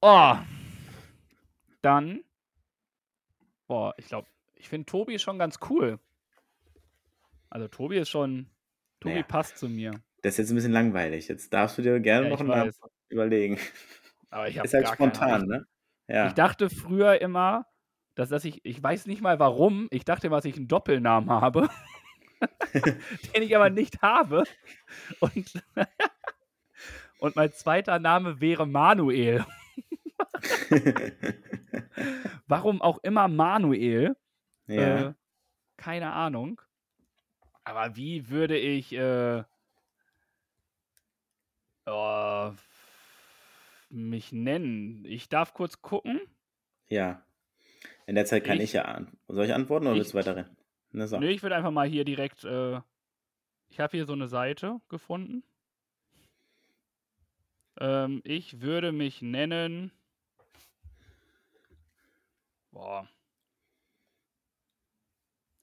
Oh! 0.00 0.36
Dann. 1.82 2.24
Boah, 3.66 3.94
ich 3.96 4.06
glaube, 4.06 4.26
ich 4.54 4.68
finde 4.68 4.86
Tobi 4.86 5.18
schon 5.18 5.38
ganz 5.38 5.58
cool. 5.68 5.98
Also 7.50 7.68
Tobi 7.68 7.98
ist 7.98 8.08
schon. 8.08 8.48
Tobi 9.00 9.14
Naja. 9.16 9.26
passt 9.26 9.58
zu 9.58 9.68
mir. 9.68 9.92
Das 10.22 10.34
ist 10.34 10.38
jetzt 10.38 10.50
ein 10.50 10.54
bisschen 10.54 10.72
langweilig. 10.72 11.26
Jetzt 11.28 11.52
darfst 11.52 11.76
du 11.76 11.82
dir 11.82 11.98
gerne 12.00 12.26
Ja, 12.26 12.30
noch 12.32 12.40
einen 12.40 12.48
Namen 12.48 12.68
weiß. 12.68 12.80
überlegen. 13.08 13.58
Aber 14.30 14.48
ich 14.48 14.56
Ist 14.64 14.74
halt 14.74 14.88
spontan, 14.88 15.46
ne? 15.46 15.66
Ja. 16.08 16.28
Ich 16.28 16.34
dachte 16.34 16.70
früher 16.70 17.20
immer, 17.20 17.66
dass, 18.14 18.28
dass 18.28 18.44
ich, 18.44 18.60
ich 18.64 18.80
weiß 18.82 19.06
nicht 19.06 19.20
mal 19.22 19.38
warum, 19.38 19.88
ich 19.90 20.04
dachte 20.04 20.28
immer, 20.28 20.36
dass 20.36 20.44
ich 20.44 20.56
einen 20.56 20.68
Doppelnamen 20.68 21.30
habe, 21.30 21.68
den 22.74 23.42
ich 23.42 23.56
aber 23.56 23.70
nicht 23.70 24.02
habe. 24.02 24.44
Und, 25.20 25.62
und 27.18 27.34
mein 27.36 27.52
zweiter 27.52 27.98
Name 27.98 28.40
wäre 28.40 28.66
Manuel. 28.66 29.44
Warum 32.52 32.80
auch 32.82 32.98
immer 33.02 33.28
Manuel? 33.28 34.16
ja. 34.66 35.08
Äh, 35.10 35.14
keine 35.76 36.12
Ahnung. 36.12 36.60
Aber 37.64 37.96
wie 37.96 38.28
würde 38.28 38.56
ich 38.58 38.92
äh, 38.92 39.42
oh, 41.86 42.52
mich 43.90 44.32
nennen? 44.32 45.04
Ich 45.04 45.28
darf 45.28 45.54
kurz 45.54 45.80
gucken. 45.82 46.20
ja. 46.88 47.22
In 48.06 48.16
der 48.16 48.26
Zeit 48.26 48.44
kann 48.44 48.56
Ich- 48.58 48.64
ich, 48.64 48.72
ja 48.72 48.82
an. 48.84 49.16
Soll 49.28 49.44
ich 49.46 49.54
antworten 49.54 49.86
oder 49.86 49.94
Ich- 49.94 50.00
willst 50.00 50.12
du 50.14 50.18
weiterrennen? 50.18 50.56
Na 50.90 51.06
so. 51.06 51.18
Nö, 51.18 51.28
ich 51.28 51.42
würde 51.42 51.54
einfach 51.56 51.70
mal 51.70 51.88
hier 51.88 52.04
direkt. 52.04 52.44
Äh, 52.44 52.80
ich 53.68 53.78
habe 53.80 53.96
hier 53.96 54.06
so 54.06 54.12
eine 54.12 54.26
Seite 54.28 54.80
gefunden. 54.88 55.44
Ähm, 57.78 58.20
ich 58.24 58.60
würde 58.60 58.90
mich 58.92 59.22
nennen. 59.22 59.92
Boah. 62.72 63.06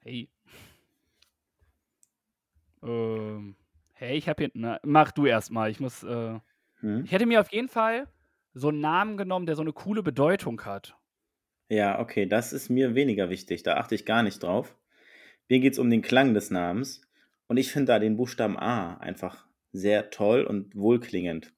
Hey. 0.03 0.30
Ähm, 2.84 3.55
hey, 3.93 4.18
ich 4.18 4.30
habe 4.30 4.43
hier. 4.43 4.51
Na, 4.53 4.80
mach 4.84 5.12
du 5.12 5.26
erstmal. 5.26 5.72
Ich 5.72 5.80
muss. 5.80 6.03
Äh, 6.03 6.39
Hm? 6.82 7.03
ich 7.03 7.12
hätte 7.12 7.26
mir 7.26 7.41
auf 7.41 7.51
jeden 7.51 7.68
Fall 7.68 8.07
so 8.53 8.70
einen 8.70 8.80
Namen 8.80 9.18
genommen, 9.18 9.45
der 9.45 9.55
so 9.55 9.62
eine 9.62 9.74
coole 9.74 10.01
Bedeutung 10.03 10.64
hat. 10.66 10.95
Ja, 11.70 11.99
okay, 11.99 12.26
das 12.26 12.53
ist 12.53 12.70
mir 12.70 12.95
weniger 12.95 13.30
wichtig. 13.30 13.64
Da 13.64 13.76
achte 13.76 13.95
ich 13.95 14.05
gar 14.05 14.24
nicht 14.24 14.41
drauf. 14.41 14.78
Mir 15.49 15.60
geht 15.60 15.74
es 15.74 15.80
um 15.80 15.89
den 15.89 16.01
Klang 16.01 16.34
des 16.34 16.51
Namens. 16.51 17.01
Und 17.47 17.57
ich 17.57 17.72
finde 17.72 17.93
da 17.93 17.99
den 17.99 18.16
Buchstaben 18.18 18.57
A 18.57 18.97
einfach 18.97 19.45
sehr 19.72 20.10
toll 20.10 20.43
und 20.43 20.76
wohlklingend. 20.76 21.53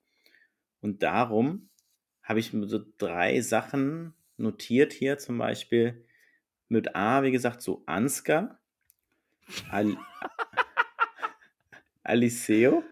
Und 0.82 1.04
darum 1.04 1.70
habe 2.24 2.40
ich 2.40 2.52
so 2.52 2.80
drei 2.98 3.42
Sachen 3.42 4.14
notiert 4.42 4.94
hier, 4.94 5.18
zum 5.18 5.38
Beispiel 5.38 6.06
mit 6.68 6.96
A, 6.96 7.24
wie 7.24 7.32
gesagt, 7.32 7.62
so 7.62 7.84
Ansgar, 7.86 8.60
Al 9.70 9.98
Aliceo 12.04 12.84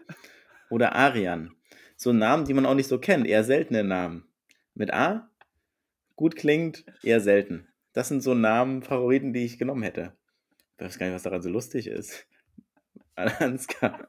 oder 0.68 0.94
Arian. 0.94 1.54
So 1.96 2.12
Namen, 2.12 2.44
die 2.44 2.54
man 2.54 2.66
auch 2.66 2.74
nicht 2.74 2.88
so 2.88 2.98
kennt, 2.98 3.26
eher 3.26 3.44
seltene 3.44 3.84
Namen. 3.84 4.24
Mit 4.74 4.92
A, 4.92 5.30
gut 6.16 6.36
klingt, 6.36 6.84
eher 7.02 7.20
selten. 7.20 7.68
Das 7.92 8.08
sind 8.08 8.22
so 8.22 8.34
Namen, 8.34 8.82
Favoriten, 8.82 9.32
die 9.32 9.44
ich 9.44 9.58
genommen 9.58 9.82
hätte. 9.82 10.14
Ich 10.78 10.84
weiß 10.84 10.98
gar 10.98 11.06
nicht, 11.06 11.14
was 11.14 11.24
daran 11.24 11.42
so 11.42 11.50
lustig 11.50 11.86
ist. 11.86 12.26
Ansgar. 13.16 14.08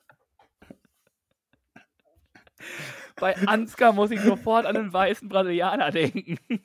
Bei 3.16 3.36
Ansgar 3.48 3.94
muss 3.94 4.12
ich 4.12 4.22
sofort 4.22 4.66
an 4.66 4.78
einen 4.78 4.94
weißen 4.94 5.28
Brasilianer 5.28 5.92
denken. 5.92 6.40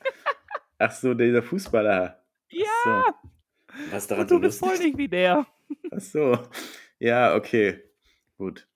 Ach 0.79 0.91
so, 0.93 1.15
dieser 1.15 1.43
Fußballer. 1.43 2.23
Ja, 2.51 2.65
Ach 2.85 3.15
so. 3.23 3.29
Was 3.91 4.07
daran 4.07 4.23
und 4.23 4.29
so 4.29 4.35
du 4.37 4.41
bist 4.43 4.59
voll 4.61 4.79
nicht 4.79 4.97
wie 4.99 5.09
der. 5.09 5.47
Ach 5.91 6.01
so. 6.01 6.39
Ja, 6.99 7.35
okay. 7.35 7.83
Gut. 8.39 8.67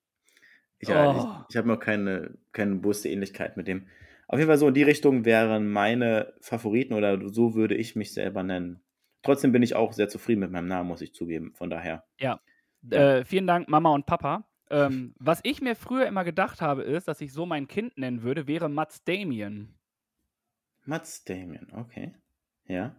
Ich, 0.78 0.88
ja, 0.88 1.10
Oh. 1.10 1.18
ich, 1.18 1.50
ich 1.50 1.56
habe 1.56 1.68
noch 1.68 1.78
keine, 1.78 2.36
keine 2.52 2.76
bewusste 2.76 3.08
Ähnlichkeit 3.08 3.56
mit 3.56 3.66
dem. 3.68 3.86
Auf 4.28 4.38
jeden 4.38 4.48
Fall 4.48 4.58
so 4.58 4.68
in 4.68 4.74
die 4.74 4.82
Richtung 4.82 5.24
wären 5.24 5.68
meine 5.70 6.34
Favoriten 6.40 6.94
oder 6.94 7.18
so 7.30 7.54
würde 7.54 7.74
ich 7.74 7.96
mich 7.96 8.12
selber 8.12 8.42
nennen. 8.42 8.80
Trotzdem 9.22 9.52
bin 9.52 9.62
ich 9.62 9.74
auch 9.74 9.92
sehr 9.92 10.08
zufrieden 10.08 10.40
mit 10.40 10.50
meinem 10.50 10.68
Namen, 10.68 10.88
muss 10.88 11.02
ich 11.02 11.14
zugeben. 11.14 11.52
Von 11.54 11.68
daher. 11.70 12.04
Ja. 12.18 12.40
Äh, 12.90 13.24
vielen 13.24 13.46
Dank, 13.46 13.68
Mama 13.68 13.90
und 13.90 14.06
Papa. 14.06 14.48
Ähm, 14.70 15.14
was 15.18 15.40
ich 15.42 15.60
mir 15.60 15.74
früher 15.74 16.06
immer 16.06 16.24
gedacht 16.24 16.62
habe, 16.62 16.82
ist, 16.82 17.08
dass 17.08 17.20
ich 17.20 17.32
so 17.32 17.44
mein 17.44 17.66
Kind 17.68 17.98
nennen 17.98 18.22
würde, 18.22 18.46
wäre 18.46 18.68
Mats 18.68 19.02
Damien. 19.04 19.74
Mats 20.90 21.22
Damien, 21.24 21.68
okay. 21.72 22.14
Ja. 22.66 22.96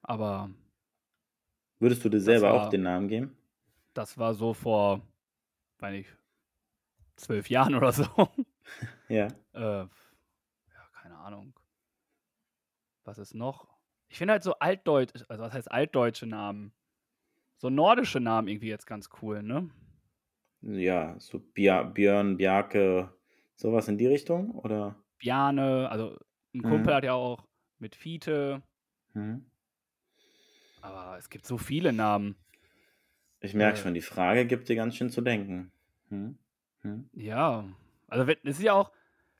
Aber 0.00 0.48
Würdest 1.78 2.02
du 2.02 2.08
dir 2.08 2.18
selber 2.20 2.50
war- 2.52 2.66
auch 2.66 2.70
den 2.70 2.82
Namen 2.82 3.08
geben? 3.08 3.36
das 3.92 4.16
war 4.18 4.32
so 4.34 4.54
vor, 4.54 5.02
weiß 5.80 5.92
nicht, 5.92 6.16
zwölf 7.16 7.48
Jahren 7.50 7.74
oder 7.74 7.92
so. 7.92 8.06
Ja. 9.10 9.28
äh, 9.52 9.60
ja, 9.82 9.88
keine 10.94 11.18
Ahnung. 11.18 11.52
Was 13.04 13.18
ist 13.18 13.34
noch? 13.34 13.68
Ich 14.08 14.16
finde 14.16 14.32
halt 14.32 14.42
so 14.42 14.54
altdeutsch, 14.58 15.12
also 15.28 15.42
was 15.42 15.52
heißt 15.52 15.70
altdeutsche 15.70 16.24
Namen? 16.26 16.72
So 17.58 17.68
nordische 17.68 18.18
Namen 18.20 18.48
irgendwie 18.48 18.68
jetzt 18.70 18.86
ganz 18.86 19.10
cool, 19.20 19.42
ne? 19.42 19.68
Ja, 20.62 21.20
so 21.20 21.38
Björn, 21.38 22.38
Bjarke, 22.38 23.12
sowas 23.56 23.88
in 23.88 23.98
die 23.98 24.06
Richtung? 24.06 24.52
Oder? 24.52 24.96
Bjane, 25.18 25.90
also 25.90 26.18
ein 26.54 26.58
Mhm. 26.58 26.62
Kumpel 26.62 26.94
hat 26.94 27.04
ja 27.04 27.14
auch 27.14 27.46
mit 27.78 27.96
Fiete, 27.96 28.62
Hm? 29.12 29.44
aber 30.80 31.16
es 31.18 31.28
gibt 31.30 31.46
so 31.46 31.58
viele 31.58 31.92
Namen. 31.92 32.36
Ich 33.40 33.54
merke 33.54 33.78
Äh. 33.78 33.82
schon, 33.82 33.94
die 33.94 34.00
Frage 34.00 34.46
gibt 34.46 34.68
dir 34.68 34.76
ganz 34.76 34.96
schön 34.96 35.10
zu 35.10 35.20
denken. 35.20 35.72
Hm? 36.08 36.38
Hm? 36.82 37.08
Ja, 37.12 37.64
also 38.08 38.30
es 38.30 38.38
ist 38.58 38.62
ja 38.62 38.72
auch, 38.74 38.92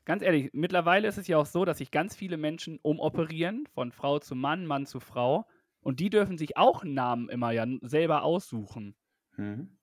ganz 0.05 0.23
ehrlich, 0.23 0.51
mittlerweile 0.53 1.09
ist 1.09 1.19
es 1.19 1.27
ja 1.29 1.39
auch 1.39 1.47
so, 1.47 1.65
dass 1.65 1.79
sich 1.79 1.91
ganz 1.91 2.15
viele 2.17 2.37
Menschen 2.37 2.79
umoperieren, 2.83 3.67
von 3.73 3.93
Frau 3.93 4.19
zu 4.19 4.35
Mann, 4.35 4.67
Mann 4.67 4.87
zu 4.87 5.01
Frau. 5.01 5.47
Und 5.81 6.01
die 6.01 6.11
dürfen 6.11 6.39
sich 6.39 6.57
auch 6.57 6.83
einen 6.83 6.95
Namen 6.95 7.29
immer 7.29 7.51
ja 7.53 7.67
selber 7.83 8.23
aussuchen. 8.23 8.95
Hm? 9.37 9.77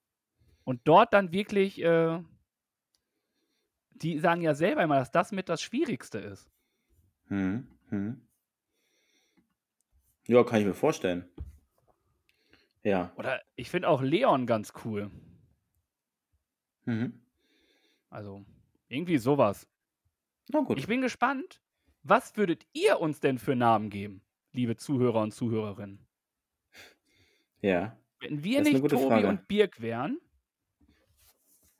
Und 0.63 0.81
dort 0.85 1.13
dann 1.13 1.31
wirklich, 1.31 1.81
äh, 1.81 2.19
die 3.95 4.19
sagen 4.19 4.41
ja 4.41 4.53
selber 4.55 4.83
immer, 4.83 4.97
dass 4.97 5.11
das 5.11 5.31
mit 5.31 5.49
das 5.49 5.61
Schwierigste 5.61 6.17
ist. 6.19 6.49
Hm? 7.31 7.65
Hm? 7.89 8.21
Ja, 10.27 10.43
kann 10.43 10.59
ich 10.59 10.65
mir 10.65 10.73
vorstellen. 10.73 11.25
Ja. 12.83 13.13
Oder 13.15 13.41
ich 13.55 13.69
finde 13.69 13.87
auch 13.87 14.01
Leon 14.01 14.45
ganz 14.45 14.73
cool. 14.83 15.09
Mhm. 16.83 17.21
Also 18.09 18.45
irgendwie 18.89 19.17
sowas. 19.17 19.65
Na 20.49 20.59
gut. 20.59 20.77
Ich 20.77 20.87
bin 20.87 21.01
gespannt, 21.01 21.61
was 22.03 22.35
würdet 22.35 22.65
ihr 22.73 22.99
uns 22.99 23.21
denn 23.21 23.39
für 23.39 23.55
Namen 23.55 23.89
geben, 23.89 24.21
liebe 24.51 24.75
Zuhörer 24.75 25.21
und 25.21 25.31
Zuhörerinnen? 25.31 26.05
ja. 27.61 27.97
Wenn 28.19 28.43
wir 28.43 28.61
nicht 28.61 28.87
Tobi 28.87 29.07
Frage. 29.07 29.27
und 29.29 29.47
Birk 29.47 29.81
wären, 29.81 30.19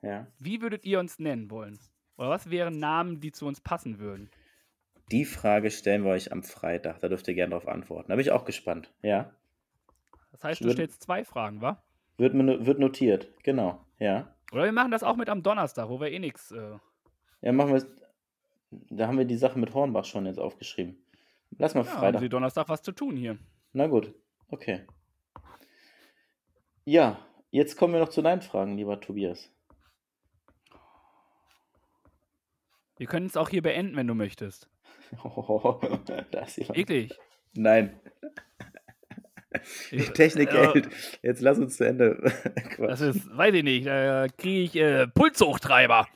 Ja. 0.02 0.26
Wie 0.40 0.62
würdet 0.62 0.86
ihr 0.86 1.00
uns 1.00 1.20
nennen 1.20 1.52
wollen? 1.52 1.78
Oder 2.18 2.30
was 2.30 2.50
wären 2.50 2.80
Namen, 2.80 3.20
die 3.20 3.32
zu 3.32 3.46
uns 3.46 3.60
passen 3.62 4.00
würden? 4.00 4.32
Die 5.12 5.26
Frage 5.26 5.72
stellen 5.72 6.04
wir 6.04 6.12
euch 6.12 6.32
am 6.32 6.44
Freitag. 6.44 7.00
Da 7.02 7.10
dürft 7.10 7.28
ihr 7.28 7.34
gerne 7.34 7.52
darauf 7.52 7.68
antworten. 7.68 8.10
Da 8.10 8.16
bin 8.16 8.22
ich 8.22 8.32
auch 8.32 8.46
gespannt. 8.46 8.94
Ja. 9.02 9.34
Das 10.32 10.44
heißt, 10.44 10.62
du 10.62 10.68
würd- 10.70 10.74
stellst 10.74 11.04
zwei 11.04 11.24
Fragen, 11.26 11.62
wa? 11.62 11.84
Wird, 12.18 12.34
wird 12.34 12.80
notiert. 12.80 13.32
Genau. 13.44 13.86
Ja. 14.00 14.34
Oder 14.52 14.66
wir 14.66 14.72
machen 14.72 14.92
das 14.92 15.04
auch 15.04 15.16
mit 15.16 15.30
am 15.30 15.44
Donnerstag, 15.44 15.90
wo 15.90 16.00
wir 16.00 16.12
eh 16.12 16.20
nichts. 16.20 16.52
Äh, 16.52 16.78
Ja, 17.42 17.52
machen 17.52 17.70
wir 17.72 17.78
es. 17.78 17.88
Da 18.90 19.08
haben 19.08 19.18
wir 19.18 19.26
die 19.26 19.38
Sache 19.38 19.60
mit 19.60 19.74
Hornbach 19.74 20.06
schon 20.06 20.26
jetzt 20.26 20.40
aufgeschrieben. 20.40 20.98
Lass 21.58 21.74
mal 21.76 21.84
ja, 21.84 21.92
haben 21.92 22.00
Freitag. 22.00 22.22
sie 22.22 22.30
Donnerstag 22.30 22.70
was 22.70 22.82
zu 22.82 22.94
tun 22.94 23.18
hier. 23.18 23.38
Na 23.74 23.88
gut. 23.88 24.14
Okay. 24.48 24.86
Ja, 26.86 27.20
jetzt 27.52 27.76
kommen 27.78 27.94
wir 27.94 28.00
noch 28.00 28.10
zu 28.10 28.22
deinen 28.22 28.42
Fragen, 28.42 28.78
lieber 28.78 29.00
Tobias. 29.02 29.52
Wir 32.98 33.08
können 33.08 33.26
es 33.26 33.36
auch 33.38 33.50
hier 33.50 33.62
beenden, 33.62 33.96
wenn 33.96 34.08
du 34.08 34.14
möchtest. 34.16 34.70
Da 36.32 36.42
ist 36.42 36.58
jemand. 36.58 36.78
Eklig. 36.78 37.20
Nein. 37.54 38.00
Die 39.92 39.98
Technik 39.98 40.52
hält. 40.54 40.90
Jetzt 41.22 41.42
lass 41.42 41.58
uns 41.58 41.78
zu 41.78 41.86
Ende. 41.86 42.32
Das 42.78 43.02
ist, 43.02 43.38
weiß 43.38 43.54
ich 43.54 43.64
nicht, 43.64 43.86
da 43.86 44.28
kriege 44.28 44.62
ich 44.62 44.76
äh, 44.76 45.08
Pulshochtreiber. 45.08 46.08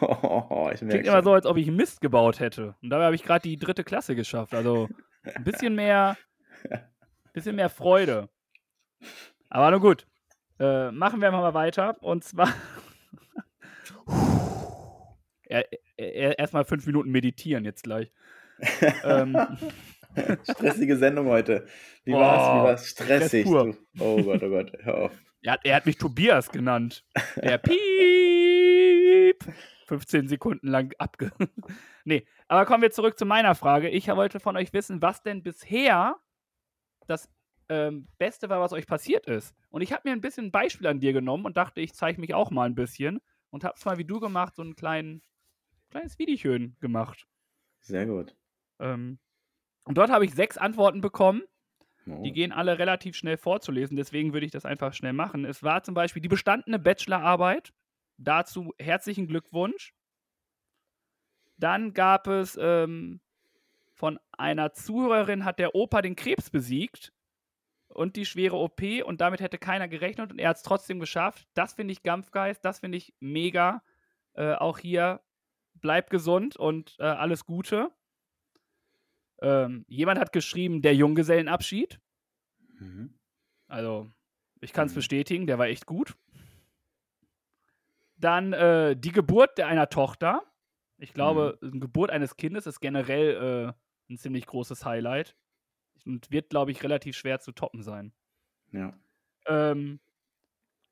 Oh, 0.00 0.68
ich 0.72 0.80
Klingt 0.80 1.06
immer 1.06 1.22
so, 1.22 1.32
als 1.32 1.46
ob 1.46 1.56
ich 1.56 1.70
Mist 1.70 2.00
gebaut 2.00 2.40
hätte. 2.40 2.74
Und 2.82 2.90
dabei 2.90 3.04
habe 3.04 3.14
ich 3.14 3.22
gerade 3.22 3.42
die 3.48 3.56
dritte 3.56 3.84
Klasse 3.84 4.14
geschafft. 4.14 4.54
Also 4.54 4.88
ein 5.22 5.44
bisschen 5.44 5.74
mehr, 5.74 6.16
bisschen 7.32 7.56
mehr 7.56 7.70
Freude. 7.70 8.28
Aber 9.48 9.70
nun 9.70 9.80
gut. 9.80 10.06
Äh, 10.58 10.90
machen 10.90 11.20
wir 11.20 11.30
mal 11.30 11.54
weiter. 11.54 11.96
Und 12.02 12.24
zwar 12.24 12.52
er, 15.44 15.66
er, 15.96 16.38
erstmal 16.38 16.64
fünf 16.64 16.86
Minuten 16.86 17.10
meditieren 17.10 17.64
jetzt 17.64 17.84
gleich. 17.84 18.12
Ähm, 19.04 19.36
Stressige 20.50 20.96
Sendung 20.96 21.26
heute. 21.26 21.66
Wie 22.04 22.14
Oh, 22.14 22.18
war's? 22.20 22.42
Wie 22.42 22.64
war's? 22.68 22.88
Stressig. 22.88 23.46
Stress. 23.46 23.76
Oh 23.98 24.22
Gott, 24.22 24.42
oh 24.42 24.48
Gott. 24.48 24.72
Hör 24.80 24.98
auf. 25.04 25.12
er, 25.42 25.52
hat, 25.52 25.60
er 25.64 25.76
hat 25.76 25.86
mich 25.86 25.96
Tobias 25.96 26.50
genannt. 26.50 27.04
Der 27.36 27.58
Piep. 27.58 29.44
15 29.86 30.28
Sekunden 30.28 30.68
lang 30.68 30.92
abge. 30.98 31.32
nee, 32.04 32.26
aber 32.48 32.66
kommen 32.66 32.82
wir 32.82 32.90
zurück 32.90 33.18
zu 33.18 33.26
meiner 33.26 33.54
Frage. 33.54 33.88
Ich 33.88 34.08
wollte 34.08 34.40
von 34.40 34.56
euch 34.56 34.72
wissen, 34.72 35.02
was 35.02 35.22
denn 35.22 35.42
bisher 35.42 36.16
das 37.06 37.28
ähm, 37.68 38.08
Beste 38.18 38.48
war, 38.48 38.60
was 38.60 38.72
euch 38.72 38.86
passiert 38.86 39.26
ist. 39.26 39.54
Und 39.70 39.82
ich 39.82 39.92
habe 39.92 40.08
mir 40.08 40.12
ein 40.12 40.20
bisschen 40.20 40.46
ein 40.46 40.52
Beispiel 40.52 40.86
an 40.86 41.00
dir 41.00 41.12
genommen 41.12 41.44
und 41.44 41.56
dachte, 41.56 41.80
ich 41.80 41.94
zeige 41.94 42.20
mich 42.20 42.34
auch 42.34 42.50
mal 42.50 42.64
ein 42.66 42.74
bisschen 42.74 43.20
und 43.50 43.64
habe 43.64 43.74
es 43.76 43.84
mal 43.84 43.98
wie 43.98 44.04
du 44.04 44.20
gemacht, 44.20 44.54
so 44.56 44.62
ein 44.62 44.76
kleinen, 44.76 45.22
kleines 45.90 46.18
Videochen 46.18 46.76
gemacht. 46.80 47.26
Sehr 47.80 48.06
gut. 48.06 48.34
Ähm, 48.78 49.18
und 49.84 49.98
dort 49.98 50.10
habe 50.10 50.24
ich 50.24 50.34
sechs 50.34 50.58
Antworten 50.58 51.00
bekommen. 51.00 51.42
Oh. 52.06 52.22
Die 52.22 52.32
gehen 52.32 52.52
alle 52.52 52.78
relativ 52.78 53.16
schnell 53.16 53.36
vorzulesen, 53.36 53.96
deswegen 53.96 54.32
würde 54.32 54.46
ich 54.46 54.52
das 54.52 54.64
einfach 54.64 54.92
schnell 54.92 55.12
machen. 55.12 55.44
Es 55.44 55.62
war 55.62 55.82
zum 55.82 55.94
Beispiel 55.94 56.22
die 56.22 56.28
bestandene 56.28 56.78
Bachelorarbeit. 56.78 57.72
Dazu 58.18 58.72
herzlichen 58.78 59.26
Glückwunsch. 59.26 59.94
Dann 61.56 61.92
gab 61.94 62.26
es 62.26 62.58
ähm, 62.60 63.20
von 63.92 64.18
einer 64.32 64.72
Zuhörerin 64.72 65.44
hat 65.44 65.58
der 65.58 65.74
Opa 65.74 66.02
den 66.02 66.16
Krebs 66.16 66.50
besiegt 66.50 67.12
und 67.88 68.16
die 68.16 68.26
schwere 68.26 68.56
OP 68.56 68.82
und 69.04 69.20
damit 69.20 69.40
hätte 69.40 69.58
keiner 69.58 69.86
gerechnet 69.86 70.32
und 70.32 70.38
er 70.38 70.50
hat 70.50 70.56
es 70.56 70.62
trotzdem 70.62 70.98
geschafft. 70.98 71.46
Das 71.54 71.74
finde 71.74 71.92
ich 71.92 72.02
Gampfgeist, 72.02 72.64
das 72.64 72.80
finde 72.80 72.98
ich 72.98 73.14
mega. 73.20 73.82
Äh, 74.34 74.54
auch 74.54 74.78
hier 74.78 75.20
bleibt 75.74 76.10
gesund 76.10 76.56
und 76.56 76.96
äh, 76.98 77.04
alles 77.04 77.44
Gute. 77.44 77.90
Ähm, 79.42 79.84
jemand 79.88 80.18
hat 80.20 80.32
geschrieben, 80.32 80.82
der 80.82 80.94
Junggesellenabschied. 80.94 82.00
Mhm. 82.78 83.18
Also, 83.66 84.10
ich 84.60 84.72
kann 84.72 84.86
es 84.86 84.92
Mhm. 84.92 84.96
bestätigen, 84.96 85.46
der 85.46 85.58
war 85.58 85.66
echt 85.66 85.86
gut. 85.86 86.16
Dann 88.16 88.52
äh, 88.52 88.96
die 88.96 89.12
Geburt 89.12 89.58
einer 89.60 89.88
Tochter. 89.88 90.42
Ich 90.98 91.12
glaube, 91.12 91.58
eine 91.60 91.80
Geburt 91.80 92.10
eines 92.10 92.36
Kindes 92.36 92.66
ist 92.66 92.80
generell 92.80 93.74
äh, 93.74 94.12
ein 94.12 94.16
ziemlich 94.18 94.46
großes 94.46 94.84
Highlight. 94.84 95.36
Und 96.04 96.30
wird, 96.30 96.50
glaube 96.50 96.70
ich, 96.72 96.82
relativ 96.82 97.16
schwer 97.16 97.40
zu 97.40 97.52
toppen 97.52 97.82
sein. 97.82 98.12
Ja. 98.72 98.92
Ähm, 99.46 100.00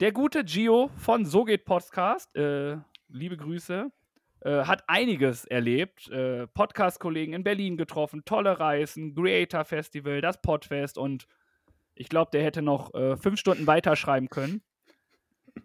der 0.01 0.13
gute 0.13 0.45
Gio 0.45 0.89
von 0.97 1.25
So 1.25 1.45
geht 1.45 1.65
Podcast, 1.65 2.35
äh, 2.37 2.79
liebe 3.09 3.37
Grüße, 3.37 3.91
äh, 4.41 4.65
hat 4.65 4.85
einiges 4.89 5.45
erlebt. 5.45 6.09
Äh, 6.11 6.47
Podcast-Kollegen 6.49 7.33
in 7.33 7.45
Berlin 7.45 7.77
getroffen, 7.77 8.25
tolle 8.25 8.59
Reisen, 8.59 9.15
Creator 9.15 9.65
Festival, 9.65 10.21
das 10.21 10.41
Podfest 10.41 10.99
und 10.99 11.27
ich 11.95 12.09
glaube, 12.09 12.31
der 12.33 12.43
hätte 12.43 12.63
noch 12.63 12.95
äh, 12.95 13.17
fünf 13.17 13.39
Stunden 13.39 13.67
weiterschreiben 13.67 14.31
können. 14.31 14.63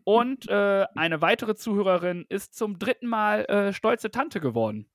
Und 0.03 0.49
äh, 0.49 0.85
eine 0.95 1.21
weitere 1.21 1.55
Zuhörerin 1.55 2.25
ist 2.27 2.55
zum 2.55 2.77
dritten 2.79 3.07
Mal 3.07 3.45
äh, 3.45 3.73
stolze 3.73 4.11
Tante 4.11 4.41
geworden. 4.41 4.87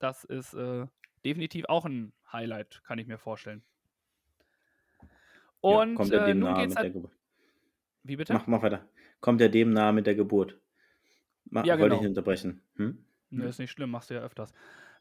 Das 0.00 0.24
ist 0.24 0.54
äh, 0.54 0.86
definitiv 1.24 1.66
auch 1.68 1.84
ein 1.84 2.12
Highlight, 2.32 2.82
kann 2.84 2.98
ich 2.98 3.06
mir 3.06 3.18
vorstellen. 3.18 3.62
Und 5.60 5.90
ja, 5.90 5.96
kommt 5.96 6.12
er 6.12 6.22
äh, 6.22 6.26
dem 6.26 6.38
nun 6.40 6.50
nahe 6.50 6.62
geht's 6.62 6.74
mit 6.74 6.84
der. 6.84 6.90
Geburt. 6.90 7.12
Wie 8.02 8.16
bitte? 8.16 8.32
Mach, 8.34 8.46
mach 8.46 8.62
weiter. 8.62 8.88
Kommt 9.20 9.40
er 9.40 9.48
dem 9.48 9.70
nahe 9.70 9.92
mit 9.92 10.06
der 10.06 10.14
Geburt? 10.14 10.58
Mach, 11.46 11.64
Ja, 11.64 11.74
Wollte 11.74 11.84
genau. 11.84 11.94
ich 11.96 12.00
nicht 12.00 12.08
unterbrechen. 12.10 12.62
Hm? 12.76 13.04
Ne, 13.30 13.46
ist 13.46 13.58
nicht 13.58 13.72
schlimm, 13.72 13.90
machst 13.90 14.10
du 14.10 14.14
ja 14.14 14.20
öfters. 14.20 14.52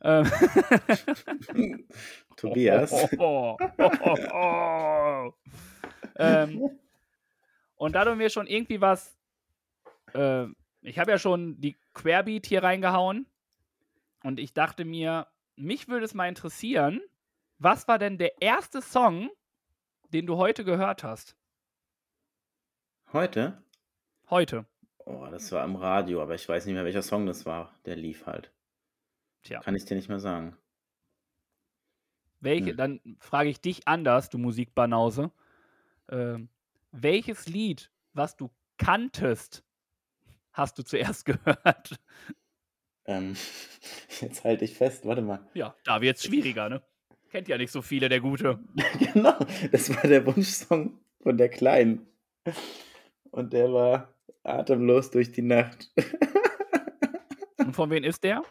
Ähm, 0.02 0.26
Tobias. 2.36 2.92
Oh, 2.92 3.10
oh, 3.18 3.58
oh, 3.78 3.92
oh, 4.04 4.18
oh. 4.34 5.34
ähm, 6.18 6.70
und 7.76 7.94
da 7.94 8.06
du 8.06 8.16
mir 8.16 8.30
schon 8.30 8.48
irgendwie 8.48 8.82
was. 8.82 9.18
Äh, 10.14 10.48
ich 10.82 11.00
habe 11.00 11.12
ja 11.12 11.18
schon 11.18 11.60
die 11.62 11.78
Querbeat 11.94 12.46
hier 12.46 12.64
reingehauen. 12.64 13.26
Und 14.24 14.40
ich 14.40 14.54
dachte 14.54 14.86
mir, 14.86 15.28
mich 15.56 15.88
würde 15.88 16.06
es 16.06 16.14
mal 16.14 16.28
interessieren, 16.28 17.02
was 17.60 17.88
war 17.88 18.00
denn 18.00 18.18
der 18.18 18.42
erste 18.42 18.82
Song, 18.82 19.30
den 20.14 20.26
du 20.26 20.38
heute 20.38 20.64
gehört 20.64 21.04
hast? 21.04 21.36
Heute? 23.12 23.62
Heute. 24.30 24.66
Oh, 25.06 25.28
das 25.30 25.52
war 25.52 25.64
am 25.64 25.76
Radio, 25.76 26.22
aber 26.22 26.36
ich 26.36 26.48
weiß 26.48 26.66
nicht 26.66 26.76
mehr, 26.76 26.86
welcher 26.86 27.02
Song 27.02 27.26
das 27.26 27.46
war. 27.46 27.74
Der 27.86 27.96
lief 27.96 28.26
halt. 28.26 28.52
Tja. 29.44 29.60
Kann 29.60 29.76
ich 29.76 29.86
dir 29.86 29.96
nicht 29.96 30.10
mehr 30.10 30.20
sagen. 30.20 30.58
Welche, 32.40 32.72
Hm. 32.72 32.78
dann 32.78 33.02
frage 33.20 33.50
ich 33.50 33.62
dich 33.62 33.88
anders, 33.88 34.30
du 34.30 34.38
Musikbanause. 34.38 35.32
Ähm, 36.10 36.50
welches 36.92 37.48
Lied, 37.48 37.92
was 38.14 38.36
du 38.36 38.50
kanntest, 38.78 39.64
hast 40.52 40.78
du 40.78 40.84
zuerst 40.84 41.26
gehört? 41.26 42.00
Ähm, 43.06 43.36
jetzt 44.22 44.44
halte 44.44 44.66
ich 44.66 44.76
fest, 44.76 45.06
warte 45.06 45.22
mal. 45.22 45.50
Ja, 45.54 45.76
da 45.84 46.02
wird 46.02 46.18
es 46.18 46.24
schwieriger, 46.24 46.70
ne? 46.70 46.82
Kennt 47.30 47.48
ja 47.48 47.58
nicht 47.58 47.72
so 47.72 47.82
viele, 47.82 48.10
der 48.10 48.20
Gute. 48.22 48.60
genau, 49.14 49.38
das 49.72 49.90
war 49.90 50.04
der 50.04 50.26
Wunschsong 50.26 51.00
von 51.22 51.38
der 51.38 51.50
Kleinen. 51.50 52.08
Und 53.32 53.54
der 53.54 53.74
war 53.74 54.13
atemlos 54.44 55.12
durch 55.12 55.32
die 55.32 55.42
Nacht. 55.42 55.92
Und 57.58 57.76
von 57.76 57.90
wem 57.90 58.04
ist 58.04 58.24
der? 58.24 58.44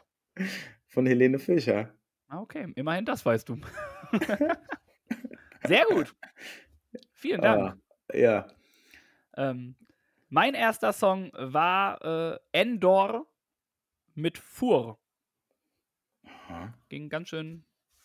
Von 0.86 1.06
Helene 1.06 1.38
Fischer. 1.38 1.92
Ah, 2.28 2.40
okay, 2.40 2.72
immerhin 2.76 3.04
das 3.04 3.24
weißt 3.24 3.48
du. 3.48 3.58
Sehr 5.64 5.84
gut. 5.86 6.14
Vielen 7.12 7.40
Dank. 7.40 7.76
Ah, 8.08 8.16
ja. 8.16 8.48
Ähm, 9.36 9.76
mein 10.28 10.54
erster 10.54 10.92
Song 10.92 11.30
war 11.34 12.02
äh, 12.02 12.38
Endor 12.52 13.26
mit 14.14 14.38
Fur. 14.38 14.98
Aha. 16.24 16.74
Ging 16.88 17.08
ganz 17.08 17.28
schön, 17.28 17.64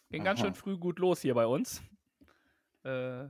ging 0.09 0.23
ganz 0.23 0.39
schön 0.39 0.53
früh 0.53 0.77
gut 0.77 0.99
los 0.99 1.21
hier 1.21 1.33
bei 1.33 1.47
uns. 1.47 1.81
Äh, 2.83 3.25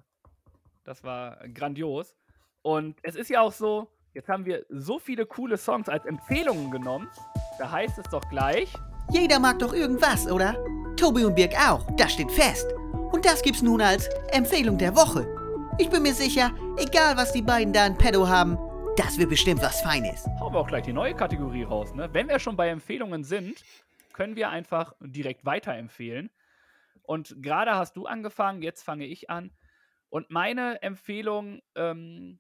das 0.83 1.03
war 1.03 1.47
grandios. 1.49 2.15
Und 2.61 2.99
es 3.03 3.15
ist 3.15 3.29
ja 3.29 3.41
auch 3.41 3.51
so, 3.51 3.89
jetzt 4.17 4.29
haben 4.29 4.45
wir 4.45 4.65
so 4.69 4.97
viele 4.97 5.27
coole 5.27 5.57
Songs 5.57 5.87
als 5.87 6.03
Empfehlungen 6.05 6.71
genommen. 6.71 7.07
Da 7.59 7.71
heißt 7.71 7.99
es 7.99 8.09
doch 8.09 8.27
gleich, 8.29 8.73
Jeder 9.11 9.39
mag 9.39 9.59
doch 9.59 9.73
irgendwas, 9.73 10.29
oder? 10.29 10.55
Tobi 10.97 11.23
und 11.23 11.35
Birg 11.35 11.53
auch, 11.55 11.85
das 11.97 12.13
steht 12.13 12.31
fest. 12.31 12.67
Und 13.11 13.25
das 13.25 13.43
gibt's 13.43 13.61
nun 13.61 13.79
als 13.79 14.09
Empfehlung 14.31 14.79
der 14.79 14.95
Woche. 14.95 15.27
Ich 15.77 15.89
bin 15.91 16.01
mir 16.01 16.15
sicher, 16.15 16.51
egal 16.77 17.15
was 17.15 17.31
die 17.31 17.43
beiden 17.43 17.71
da 17.71 17.85
in 17.85 17.95
Pedo 17.95 18.27
haben, 18.27 18.57
das 18.97 19.19
wird 19.19 19.29
bestimmt 19.29 19.61
was 19.61 19.81
Feines. 19.81 20.25
hauen 20.39 20.51
wir 20.51 20.59
auch 20.59 20.67
gleich 20.67 20.83
die 20.83 20.93
neue 20.93 21.13
Kategorie 21.13 21.63
raus. 21.63 21.93
Ne? 21.93 22.09
Wenn 22.11 22.27
wir 22.27 22.39
schon 22.39 22.57
bei 22.57 22.69
Empfehlungen 22.69 23.23
sind, 23.23 23.63
können 24.13 24.35
wir 24.35 24.49
einfach 24.49 24.93
direkt 24.99 25.45
weiterempfehlen. 25.45 26.31
Und 27.03 27.35
gerade 27.37 27.75
hast 27.75 27.95
du 27.95 28.07
angefangen, 28.07 28.63
jetzt 28.63 28.81
fange 28.81 29.05
ich 29.05 29.29
an. 29.29 29.51
Und 30.09 30.31
meine 30.31 30.81
Empfehlung 30.81 31.61
ähm, 31.75 32.39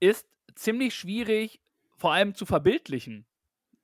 ist 0.00 0.26
ziemlich 0.54 0.94
schwierig 0.94 1.60
vor 1.96 2.12
allem 2.12 2.34
zu 2.34 2.46
verbildlichen. 2.46 3.26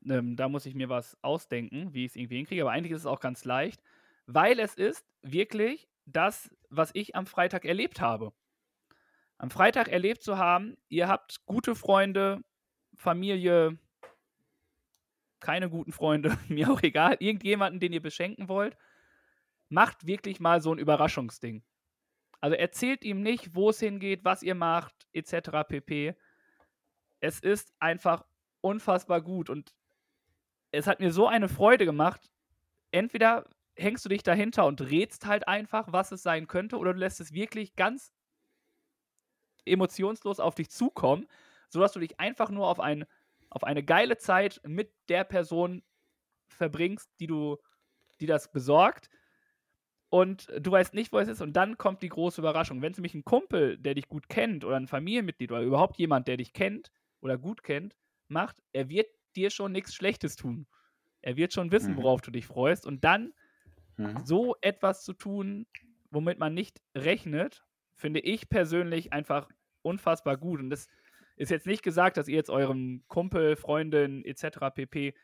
Ähm, 0.05 0.37
da 0.37 0.49
muss 0.49 0.67
ich 0.67 0.75
mir 0.75 0.89
was 0.89 1.17
ausdenken, 1.23 1.93
wie 1.93 2.05
ich 2.05 2.13
es 2.13 2.17
irgendwie 2.17 2.37
hinkriege, 2.37 2.63
aber 2.63 2.73
eigentlich 2.73 2.93
ist 2.93 3.01
es 3.01 3.07
auch 3.07 3.21
ganz 3.21 3.45
leicht, 3.45 3.83
weil 4.27 4.59
es 4.61 4.75
ist 4.75 5.05
wirklich 5.23 5.89
das, 6.05 6.51
was 6.71 6.91
ich 6.95 7.15
am 7.17 7.27
Freitag 7.27 7.65
erlebt 7.65 8.01
habe. 8.01 8.33
Am 9.39 9.51
Freitag 9.51 9.89
erlebt 9.89 10.23
zu 10.23 10.39
haben, 10.39 10.77
ihr 10.89 11.09
habt 11.09 11.45
gute 11.45 11.75
Freunde, 11.75 12.41
Familie, 12.95 13.79
keine 15.41 15.69
guten 15.69 15.93
Freunde, 15.93 16.39
mir 16.49 16.71
auch 16.71 16.83
egal, 16.83 17.17
irgendjemanden, 17.21 17.81
den 17.81 17.93
ihr 17.93 18.03
beschenken 18.03 18.49
wollt, 18.49 18.77
macht 19.69 20.07
wirklich 20.07 20.41
mal 20.41 20.61
so 20.61 20.73
ein 20.73 20.79
Überraschungsding. 20.79 21.63
Also 22.41 22.57
erzählt 22.57 23.05
ihm 23.05 23.23
nicht, 23.23 23.55
wo 23.55 23.71
es 23.71 23.81
hingeht, 23.81 24.25
was 24.25 24.43
ihr 24.43 24.55
macht, 24.55 24.95
etc. 25.13 25.51
pp. 25.69 26.15
Es 27.21 27.41
ist 27.41 27.73
einfach 27.79 28.25
unfassbar 28.61 29.21
gut 29.21 29.51
und 29.51 29.75
es 30.71 30.87
hat 30.87 31.01
mir 31.01 31.13
so 31.13 31.27
eine 31.27 31.49
Freude 31.49 31.85
gemacht. 31.85 32.31
Entweder 32.91 33.49
hängst 33.77 34.05
du 34.05 34.09
dich 34.09 34.23
dahinter 34.23 34.67
und 34.67 34.81
rätst 34.81 35.27
halt 35.27 35.49
einfach, 35.49 35.93
was 35.93 36.13
es 36.13 36.23
sein 36.23 36.47
könnte, 36.47 36.79
oder 36.79 36.93
du 36.93 37.01
lässt 37.01 37.21
es 37.21 37.33
wirklich 37.33 37.77
ganz 37.77 38.13
emotionslos 39.65 40.41
auf 40.41 40.55
dich 40.55 40.71
zukommen, 40.71 41.27
sodass 41.69 41.93
du 41.93 42.01
dich 42.01 42.19
einfach 42.21 42.51
nur 42.51 42.69
auf, 42.69 42.81
ein, 42.81 43.05
auf 43.51 43.65
eine 43.65 43.83
geile 43.83 44.17
Zeit 44.17 44.61
mit 44.65 44.93
der 45.09 45.25
Person 45.25 45.83
verbringst, 46.49 47.11
die 47.21 47.27
du, 47.27 47.59
die 48.21 48.27
das 48.27 48.51
besorgt. 48.51 49.11
Und 50.09 50.49
du 50.59 50.71
weißt 50.71 50.95
nicht, 50.95 51.13
wo 51.13 51.19
es 51.19 51.29
ist, 51.29 51.43
und 51.43 51.55
dann 51.55 51.77
kommt 51.77 52.03
die 52.03 52.09
große 52.09 52.41
Überraschung. 52.41 52.81
Wenn 52.81 52.93
es 52.93 52.99
nämlich 52.99 53.15
ein 53.15 53.25
Kumpel, 53.25 53.77
der 53.77 53.95
dich 53.95 54.09
gut 54.09 54.29
kennt, 54.29 54.65
oder 54.65 54.77
ein 54.77 54.87
Familienmitglied 54.87 55.51
oder 55.51 55.63
überhaupt 55.63 55.99
jemand, 55.99 56.29
der 56.29 56.37
dich 56.37 56.53
kennt 56.53 56.91
oder 57.27 57.39
gut 57.39 57.65
kennt, 57.65 57.97
macht, 58.29 58.63
er 58.73 58.89
wird 58.91 59.09
dir 59.37 59.51
schon 59.51 59.73
nichts 59.73 59.95
Schlechtes 59.95 60.37
tun. 60.37 60.69
Er 61.23 61.37
wird 61.37 61.53
schon 61.55 61.73
wissen, 61.73 61.97
Mhm. 61.97 61.99
worauf 61.99 62.23
du 62.23 62.33
dich 62.33 62.47
freust. 62.47 62.87
Und 62.87 63.05
dann 63.05 63.35
Mhm. 63.99 64.25
so 64.25 64.57
etwas 64.63 65.05
zu 65.05 65.13
tun, 65.13 65.67
womit 66.11 66.39
man 66.39 66.55
nicht 66.55 66.81
rechnet, 66.97 67.65
finde 67.95 68.21
ich 68.21 68.49
persönlich 68.49 69.13
einfach 69.13 69.49
unfassbar 69.83 70.37
gut. 70.37 70.61
Und 70.61 70.71
das 70.71 70.89
ist 71.37 71.51
jetzt 71.51 71.67
nicht 71.67 71.83
gesagt, 71.83 72.17
dass 72.17 72.29
ihr 72.29 72.37
jetzt 72.37 72.51
euren 72.51 73.05
Kumpel, 73.09 73.57
Freundin 73.57 74.25
etc. 74.25 74.71
pp. 74.71 75.15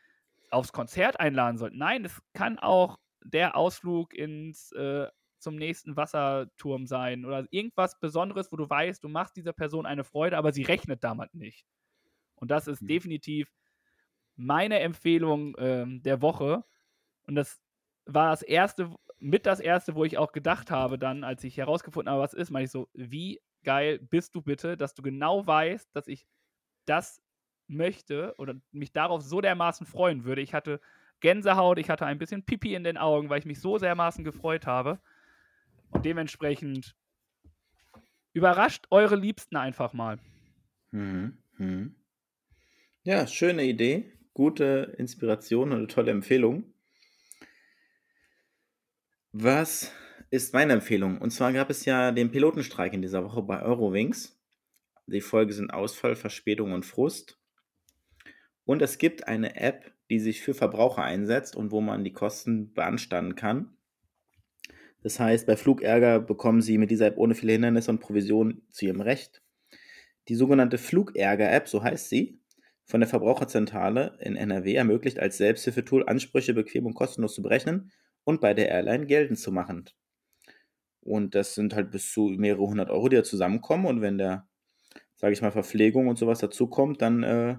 aufs 0.51 0.71
Konzert 0.73 1.19
einladen 1.19 1.57
sollt. 1.57 1.73
Nein, 1.75 2.05
es 2.05 2.21
kann 2.33 2.59
auch 2.59 2.99
der 3.23 3.55
Ausflug 3.57 4.13
ins 4.13 4.71
äh, 4.73 5.07
zum 5.39 5.55
nächsten 5.57 5.97
Wasserturm 5.97 6.87
sein 6.87 7.25
oder 7.25 7.47
irgendwas 7.51 7.99
Besonderes, 7.99 8.51
wo 8.51 8.57
du 8.57 8.69
weißt, 8.69 9.03
du 9.03 9.09
machst 9.09 9.35
dieser 9.37 9.53
Person 9.53 9.85
eine 9.85 10.03
Freude, 10.05 10.37
aber 10.37 10.53
sie 10.53 10.63
rechnet 10.63 11.03
damit 11.03 11.33
nicht. 11.33 11.65
Und 12.43 12.51
das 12.51 12.67
ist 12.67 12.81
Mhm. 12.81 12.87
definitiv 12.87 13.49
meine 14.35 14.79
Empfehlung 14.81 15.55
ähm, 15.57 16.03
der 16.03 16.21
Woche. 16.21 16.65
Und 17.25 17.35
das 17.35 17.61
war 18.05 18.31
das 18.31 18.41
erste, 18.41 18.93
mit 19.17 19.45
das 19.45 19.61
erste, 19.61 19.95
wo 19.95 20.03
ich 20.03 20.17
auch 20.17 20.33
gedacht 20.33 20.71
habe, 20.71 20.99
dann, 20.99 21.23
als 21.23 21.45
ich 21.45 21.55
herausgefunden 21.55 22.11
habe, 22.11 22.21
was 22.21 22.33
ist, 22.33 22.51
meine 22.51 22.65
ich 22.65 22.71
so, 22.71 22.89
wie 22.93 23.39
geil 23.63 23.97
bist 23.99 24.35
du 24.35 24.41
bitte, 24.41 24.75
dass 24.75 24.93
du 24.93 25.01
genau 25.01 25.47
weißt, 25.47 25.95
dass 25.95 26.09
ich 26.09 26.27
das 26.85 27.21
möchte 27.67 28.35
oder 28.39 28.55
mich 28.73 28.91
darauf 28.91 29.21
so 29.21 29.39
dermaßen 29.39 29.87
freuen 29.87 30.25
würde. 30.25 30.41
Ich 30.41 30.53
hatte 30.53 30.81
Gänsehaut, 31.21 31.79
ich 31.79 31.89
hatte 31.89 32.05
ein 32.05 32.19
bisschen 32.19 32.43
Pipi 32.43 32.75
in 32.75 32.83
den 32.83 32.97
Augen, 32.97 33.29
weil 33.29 33.39
ich 33.39 33.45
mich 33.45 33.61
so 33.61 33.77
dermaßen 33.77 34.25
gefreut 34.25 34.67
habe. 34.67 34.99
Und 35.91 36.03
dementsprechend 36.03 36.97
überrascht 38.33 38.85
eure 38.91 39.15
Liebsten 39.15 39.55
einfach 39.55 39.93
mal. 39.93 40.19
Mhm. 40.91 41.37
Mhm. 41.57 41.95
Ja, 43.05 43.27
schöne 43.27 43.65
Idee, 43.65 44.13
gute 44.33 44.95
Inspiration 44.97 45.73
und 45.73 45.77
eine 45.77 45.87
tolle 45.87 46.11
Empfehlung. 46.11 46.73
Was 49.33 49.91
ist 50.29 50.53
meine 50.53 50.71
Empfehlung? 50.71 51.17
Und 51.17 51.31
zwar 51.31 51.51
gab 51.51 51.69
es 51.69 51.83
ja 51.83 52.13
den 52.13 52.31
Pilotenstreik 52.31 52.93
in 52.93 53.01
dieser 53.01 53.25
Woche 53.25 53.41
bei 53.41 53.61
Eurowings. 53.61 54.39
Die 55.05 55.19
Folge 55.19 55.51
sind 55.51 55.69
Ausfall, 55.69 56.15
Verspätung 56.15 56.71
und 56.71 56.85
Frust. 56.85 57.37
Und 58.63 58.81
es 58.81 58.97
gibt 58.97 59.27
eine 59.27 59.57
App, 59.57 59.91
die 60.09 60.21
sich 60.21 60.41
für 60.41 60.53
Verbraucher 60.53 61.03
einsetzt 61.03 61.57
und 61.57 61.71
wo 61.71 61.81
man 61.81 62.05
die 62.05 62.13
Kosten 62.13 62.73
beanstanden 62.73 63.35
kann. 63.35 63.75
Das 65.01 65.19
heißt, 65.19 65.45
bei 65.45 65.57
Flugärger 65.57 66.21
bekommen 66.21 66.61
Sie 66.61 66.77
mit 66.77 66.89
dieser 66.89 67.07
App 67.07 67.17
ohne 67.17 67.35
viele 67.35 67.51
Hindernisse 67.51 67.91
und 67.91 67.99
Provisionen 67.99 68.65
zu 68.69 68.85
Ihrem 68.85 69.01
Recht. 69.01 69.41
Die 70.29 70.35
sogenannte 70.35 70.77
Flugärger-App, 70.77 71.67
so 71.67 71.83
heißt 71.83 72.07
sie, 72.07 72.39
von 72.85 72.99
der 72.99 73.09
Verbraucherzentrale 73.09 74.17
in 74.19 74.35
NRW 74.35 74.75
ermöglicht 74.75 75.19
als 75.19 75.37
Selbsthilfetool 75.37 76.07
Ansprüche 76.07 76.53
bequem 76.53 76.85
und 76.85 76.93
kostenlos 76.93 77.35
zu 77.35 77.41
berechnen 77.41 77.91
und 78.23 78.41
bei 78.41 78.53
der 78.53 78.69
Airline 78.69 79.05
geltend 79.05 79.39
zu 79.39 79.51
machen. 79.51 79.89
Und 81.01 81.35
das 81.35 81.55
sind 81.55 81.75
halt 81.75 81.91
bis 81.91 82.11
zu 82.11 82.29
mehrere 82.29 82.65
hundert 82.65 82.89
Euro, 82.89 83.09
die 83.09 83.17
da 83.17 83.23
zusammenkommen. 83.23 83.85
Und 83.85 84.01
wenn 84.01 84.17
da, 84.17 84.47
sage 85.15 85.33
ich 85.33 85.41
mal, 85.41 85.51
Verpflegung 85.51 86.07
und 86.07 86.17
sowas 86.17 86.39
dazukommt, 86.39 87.01
dann 87.01 87.23
äh, 87.23 87.57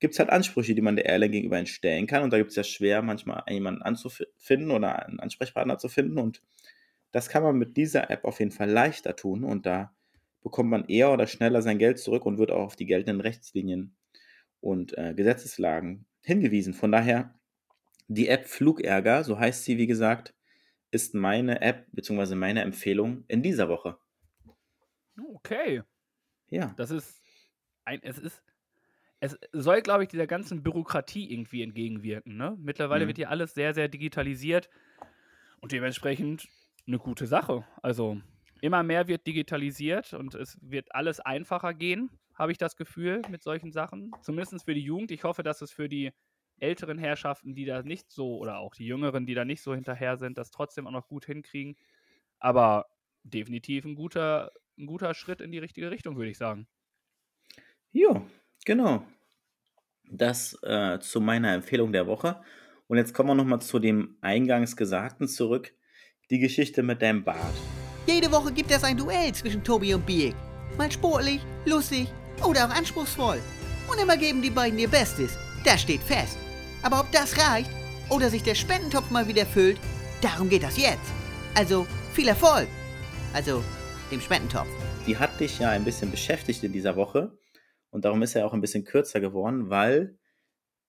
gibt 0.00 0.14
es 0.14 0.18
halt 0.18 0.30
Ansprüche, 0.30 0.74
die 0.74 0.82
man 0.82 0.96
der 0.96 1.06
Airline 1.06 1.30
gegenüber 1.30 1.58
entstellen 1.58 2.06
kann. 2.06 2.22
Und 2.22 2.32
da 2.32 2.38
gibt 2.38 2.50
es 2.50 2.56
ja 2.56 2.64
schwer, 2.64 3.02
manchmal 3.02 3.44
jemanden 3.48 3.82
anzufinden 3.82 4.72
oder 4.72 5.06
einen 5.06 5.20
Ansprechpartner 5.20 5.78
zu 5.78 5.88
finden. 5.88 6.18
Und 6.18 6.42
das 7.12 7.28
kann 7.28 7.42
man 7.42 7.56
mit 7.56 7.76
dieser 7.76 8.10
App 8.10 8.24
auf 8.24 8.40
jeden 8.40 8.52
Fall 8.52 8.70
leichter 8.70 9.14
tun. 9.14 9.44
Und 9.44 9.66
da 9.66 9.94
bekommt 10.42 10.70
man 10.70 10.86
eher 10.86 11.12
oder 11.12 11.26
schneller 11.26 11.62
sein 11.62 11.78
Geld 11.78 11.98
zurück 11.98 12.26
und 12.26 12.38
wird 12.38 12.50
auch 12.50 12.64
auf 12.64 12.76
die 12.76 12.86
geltenden 12.86 13.20
Rechtslinien 13.20 13.94
und 14.60 14.96
äh, 14.98 15.14
Gesetzeslagen 15.14 16.06
hingewiesen. 16.22 16.74
Von 16.74 16.92
daher, 16.92 17.34
die 18.08 18.28
App 18.28 18.46
Flugärger, 18.46 19.24
so 19.24 19.38
heißt 19.38 19.64
sie, 19.64 19.78
wie 19.78 19.86
gesagt, 19.86 20.34
ist 20.90 21.14
meine 21.14 21.60
App 21.62 21.86
bzw. 21.92 22.34
meine 22.34 22.62
Empfehlung 22.62 23.24
in 23.28 23.42
dieser 23.42 23.68
Woche. 23.68 23.98
Okay. 25.34 25.82
Ja. 26.48 26.74
Das 26.76 26.90
ist 26.90 27.22
ein, 27.84 28.00
es 28.02 28.18
ist, 28.18 28.42
es 29.20 29.38
soll, 29.52 29.82
glaube 29.82 30.04
ich, 30.04 30.08
dieser 30.08 30.26
ganzen 30.26 30.62
Bürokratie 30.62 31.30
irgendwie 31.32 31.62
entgegenwirken. 31.62 32.36
Ne? 32.36 32.56
Mittlerweile 32.58 33.04
Mhm. 33.04 33.08
wird 33.08 33.18
hier 33.18 33.30
alles 33.30 33.54
sehr, 33.54 33.74
sehr 33.74 33.88
digitalisiert 33.88 34.70
und 35.60 35.72
dementsprechend 35.72 36.48
eine 36.86 36.98
gute 36.98 37.26
Sache. 37.26 37.64
Also 37.82 38.20
immer 38.60 38.82
mehr 38.82 39.08
wird 39.08 39.26
digitalisiert 39.26 40.12
und 40.14 40.34
es 40.34 40.58
wird 40.62 40.94
alles 40.94 41.20
einfacher 41.20 41.74
gehen, 41.74 42.10
habe 42.40 42.52
ich 42.52 42.58
das 42.58 42.74
Gefühl, 42.74 43.20
mit 43.28 43.42
solchen 43.42 43.70
Sachen. 43.70 44.12
Zumindest 44.22 44.64
für 44.64 44.72
die 44.72 44.80
Jugend. 44.80 45.10
Ich 45.10 45.24
hoffe, 45.24 45.42
dass 45.42 45.60
es 45.60 45.70
für 45.70 45.90
die 45.90 46.10
älteren 46.58 46.96
Herrschaften, 46.96 47.54
die 47.54 47.66
da 47.66 47.82
nicht 47.82 48.10
so, 48.10 48.38
oder 48.38 48.58
auch 48.60 48.74
die 48.74 48.86
jüngeren, 48.86 49.26
die 49.26 49.34
da 49.34 49.44
nicht 49.44 49.60
so 49.60 49.74
hinterher 49.74 50.16
sind, 50.16 50.38
das 50.38 50.50
trotzdem 50.50 50.86
auch 50.86 50.90
noch 50.90 51.06
gut 51.06 51.26
hinkriegen. 51.26 51.76
Aber 52.38 52.86
definitiv 53.24 53.84
ein 53.84 53.94
guter, 53.94 54.52
ein 54.78 54.86
guter 54.86 55.12
Schritt 55.12 55.42
in 55.42 55.52
die 55.52 55.58
richtige 55.58 55.90
Richtung, 55.90 56.16
würde 56.16 56.30
ich 56.30 56.38
sagen. 56.38 56.66
Ja, 57.92 58.22
genau. 58.64 59.06
Das 60.10 60.58
äh, 60.62 60.98
zu 60.98 61.20
meiner 61.20 61.52
Empfehlung 61.52 61.92
der 61.92 62.06
Woche. 62.06 62.40
Und 62.86 62.96
jetzt 62.96 63.12
kommen 63.12 63.28
wir 63.28 63.34
nochmal 63.34 63.60
zu 63.60 63.78
dem 63.78 64.16
eingangs 64.22 64.78
Gesagten 64.78 65.28
zurück. 65.28 65.74
Die 66.30 66.38
Geschichte 66.38 66.82
mit 66.82 67.02
deinem 67.02 67.22
Bart. 67.22 67.54
Jede 68.06 68.32
Woche 68.32 68.50
gibt 68.50 68.70
es 68.70 68.82
ein 68.82 68.96
Duell 68.96 69.30
zwischen 69.34 69.62
Tobi 69.62 69.92
und 69.92 70.06
Birk. 70.06 70.34
Mal 70.78 70.90
sportlich, 70.90 71.42
lustig 71.66 72.08
oder 72.44 72.66
auch 72.66 72.74
anspruchsvoll. 72.74 73.40
Und 73.88 74.00
immer 74.00 74.16
geben 74.16 74.42
die 74.42 74.50
beiden 74.50 74.78
ihr 74.78 74.88
Bestes. 74.88 75.36
Das 75.64 75.82
steht 75.82 76.02
fest. 76.02 76.38
Aber 76.82 77.00
ob 77.00 77.10
das 77.12 77.36
reicht 77.38 77.70
oder 78.08 78.30
sich 78.30 78.42
der 78.42 78.54
Spendentopf 78.54 79.10
mal 79.10 79.28
wieder 79.28 79.46
füllt, 79.46 79.78
darum 80.20 80.48
geht 80.48 80.62
das 80.62 80.76
jetzt. 80.76 81.12
Also 81.54 81.86
viel 82.12 82.28
Erfolg. 82.28 82.68
Also 83.32 83.62
dem 84.10 84.20
Spendentopf. 84.20 84.68
Die 85.06 85.18
hat 85.18 85.38
dich 85.40 85.58
ja 85.58 85.70
ein 85.70 85.84
bisschen 85.84 86.10
beschäftigt 86.10 86.62
in 86.64 86.72
dieser 86.72 86.96
Woche. 86.96 87.36
Und 87.90 88.04
darum 88.04 88.22
ist 88.22 88.34
er 88.34 88.46
auch 88.46 88.52
ein 88.52 88.60
bisschen 88.60 88.84
kürzer 88.84 89.20
geworden, 89.20 89.70
weil 89.70 90.16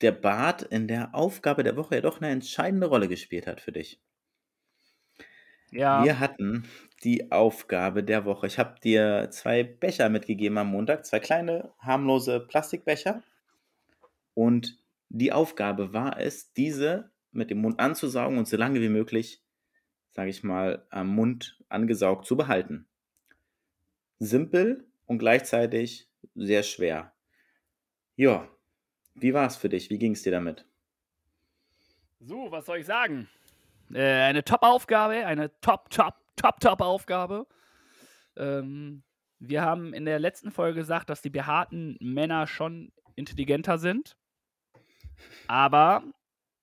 der 0.02 0.12
Bart 0.12 0.64
in 0.64 0.88
der 0.88 1.14
Aufgabe 1.14 1.64
der 1.64 1.76
Woche 1.76 1.96
ja 1.96 2.02
doch 2.02 2.22
eine 2.22 2.30
entscheidende 2.30 2.88
Rolle 2.88 3.08
gespielt 3.08 3.48
hat 3.48 3.62
für 3.62 3.72
dich. 3.72 4.02
Ja, 5.72 6.04
Wir 6.04 6.20
hatten 6.20 6.68
die 7.04 7.32
Aufgabe 7.32 8.04
der 8.04 8.26
Woche. 8.26 8.48
Ich 8.48 8.60
habe 8.60 8.80
dir 8.80 9.30
zwei 9.32 9.64
Becher 9.64 10.10
mitgegeben 10.10 10.58
am 10.58 10.68
Montag, 10.68 11.06
zwei 11.06 11.20
kleine 11.20 11.72
harmlose 11.80 12.40
Plastikbecher. 12.40 13.24
Und 14.34 14.80
die 15.10 15.32
Aufgabe 15.32 15.94
war 15.94 16.20
es, 16.20 16.54
diese 16.54 17.12
mit 17.32 17.50
dem 17.50 17.60
Mund 17.60 17.80
anzusaugen 17.80 18.38
und 18.38 18.48
so 18.48 18.58
lange 18.58 18.82
wie 18.82 18.90
möglich, 18.90 19.44
sage 20.12 20.30
ich 20.30 20.44
mal, 20.44 20.86
am 20.90 21.08
Mund 21.14 21.60
angesaugt 21.70 22.26
zu 22.26 22.38
behalten. 22.38 22.88
Simpel 24.20 24.88
und 25.06 25.20
gleichzeitig 25.20 26.10
sehr 26.36 26.64
schwer. 26.64 27.14
Ja, 28.16 28.48
wie 29.16 29.34
war 29.34 29.48
es 29.48 29.56
für 29.56 29.70
dich? 29.70 29.90
Wie 29.90 29.98
ging 29.98 30.12
es 30.14 30.24
dir 30.24 30.32
damit? 30.32 30.66
so, 32.22 32.52
was 32.52 32.66
soll 32.66 32.80
ich 32.80 32.86
sagen? 32.86 33.30
Äh, 33.94 34.02
eine 34.02 34.44
Top-Aufgabe, 34.44 35.26
eine 35.26 35.52
Top, 35.62 35.90
Top, 36.36 36.60
Top, 36.60 36.80
Top-Aufgabe. 36.80 37.46
Ähm, 38.38 39.04
wir 39.40 39.62
haben 39.64 39.94
in 39.94 40.06
der 40.06 40.20
letzten 40.20 40.52
Folge 40.52 40.80
gesagt, 40.80 41.10
dass 41.10 41.22
die 41.22 41.30
behaarten 41.30 41.98
Männer 42.00 42.48
schon 42.48 42.92
intelligenter 43.16 43.78
sind. 43.78 44.16
Aber 45.48 46.04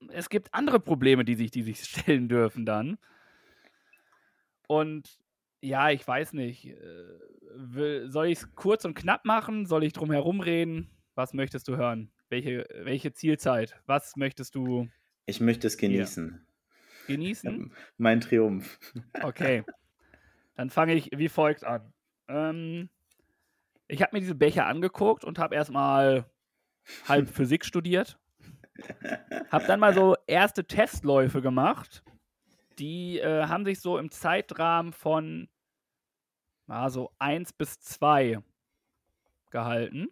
es 0.09 0.29
gibt 0.29 0.53
andere 0.53 0.79
Probleme, 0.79 1.25
die 1.25 1.35
sich, 1.35 1.51
die 1.51 1.63
sich 1.63 1.83
stellen 1.83 2.29
dürfen 2.29 2.65
dann. 2.65 2.97
Und 4.67 5.19
ja, 5.61 5.89
ich 5.89 6.07
weiß 6.07 6.33
nicht. 6.33 6.65
äh, 6.67 7.19
will- 7.55 8.09
Soll 8.09 8.27
ich 8.27 8.39
es 8.39 8.55
kurz 8.55 8.85
und 8.85 8.93
knapp 8.93 9.25
machen? 9.25 9.65
Soll 9.65 9.83
ich 9.83 9.93
drum 9.93 10.11
herum 10.11 10.39
reden? 10.39 10.89
Was 11.15 11.33
möchtest 11.33 11.67
du 11.67 11.75
hören? 11.75 12.11
Welche, 12.29 12.65
welche 12.83 13.11
Zielzeit? 13.11 13.75
Was 13.87 14.15
möchtest 14.15 14.55
du 14.55 14.87
Ich 15.25 15.41
möchte 15.41 15.67
es 15.67 15.77
genießen. 15.77 16.45
Genießen? 17.09 17.71
Mein 17.97 18.21
Triumph. 18.21 18.79
Okay. 19.21 19.63
Dann 20.55 20.69
fange 20.69 20.93
ich 20.93 21.09
wie 21.13 21.29
folgt 21.29 21.63
an. 21.63 21.93
Ähm, 22.27 22.89
ich 23.87 24.01
habe 24.01 24.15
mir 24.15 24.19
diese 24.19 24.35
Becher 24.35 24.65
angeguckt 24.65 25.23
und 25.23 25.39
habe 25.39 25.55
erstmal 25.55 26.25
halb 27.07 27.29
Physik 27.33 27.65
studiert. 27.65 28.19
Habe 29.51 29.65
dann 29.67 29.79
mal 29.79 29.93
so 29.93 30.15
erste 30.27 30.65
Testläufe 30.65 31.41
gemacht. 31.41 32.03
Die 32.77 33.19
äh, 33.19 33.45
haben 33.45 33.65
sich 33.65 33.79
so 33.79 33.97
im 33.97 34.11
Zeitrahmen 34.11 34.93
von 34.93 35.49
ah, 36.67 36.89
so 36.89 37.11
1 37.19 37.53
bis 37.53 37.79
2 37.81 38.39
gehalten. 39.49 40.09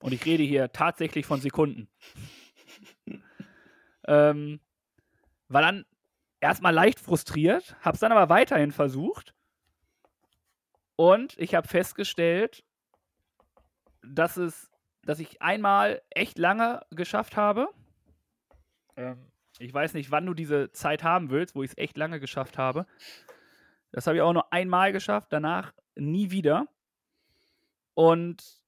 Und 0.00 0.12
ich 0.12 0.24
rede 0.26 0.42
hier 0.42 0.70
tatsächlich 0.72 1.26
von 1.26 1.40
Sekunden. 1.40 1.88
ähm, 4.06 4.60
war 5.54 5.62
dann 5.62 5.86
erstmal 6.40 6.74
leicht 6.74 7.00
frustriert, 7.00 7.76
habe 7.80 7.94
es 7.94 8.00
dann 8.00 8.12
aber 8.12 8.28
weiterhin 8.28 8.72
versucht. 8.72 9.34
Und 10.96 11.38
ich 11.38 11.54
habe 11.54 11.66
festgestellt, 11.68 12.64
dass 14.02 14.36
es, 14.36 14.70
dass 15.02 15.18
ich 15.20 15.40
einmal 15.40 16.02
echt 16.10 16.38
lange 16.38 16.82
geschafft 16.90 17.36
habe. 17.36 17.68
Ähm, 18.96 19.30
ich 19.58 19.72
weiß 19.72 19.94
nicht, 19.94 20.10
wann 20.10 20.26
du 20.26 20.34
diese 20.34 20.72
Zeit 20.72 21.02
haben 21.02 21.30
willst, 21.30 21.54
wo 21.54 21.62
ich 21.62 21.70
es 21.70 21.78
echt 21.78 21.96
lange 21.96 22.20
geschafft 22.20 22.58
habe. 22.58 22.86
Das 23.92 24.06
habe 24.06 24.16
ich 24.16 24.22
auch 24.22 24.32
nur 24.32 24.52
einmal 24.52 24.92
geschafft, 24.92 25.28
danach 25.32 25.72
nie 25.94 26.30
wieder. 26.32 26.66
Und 27.94 28.60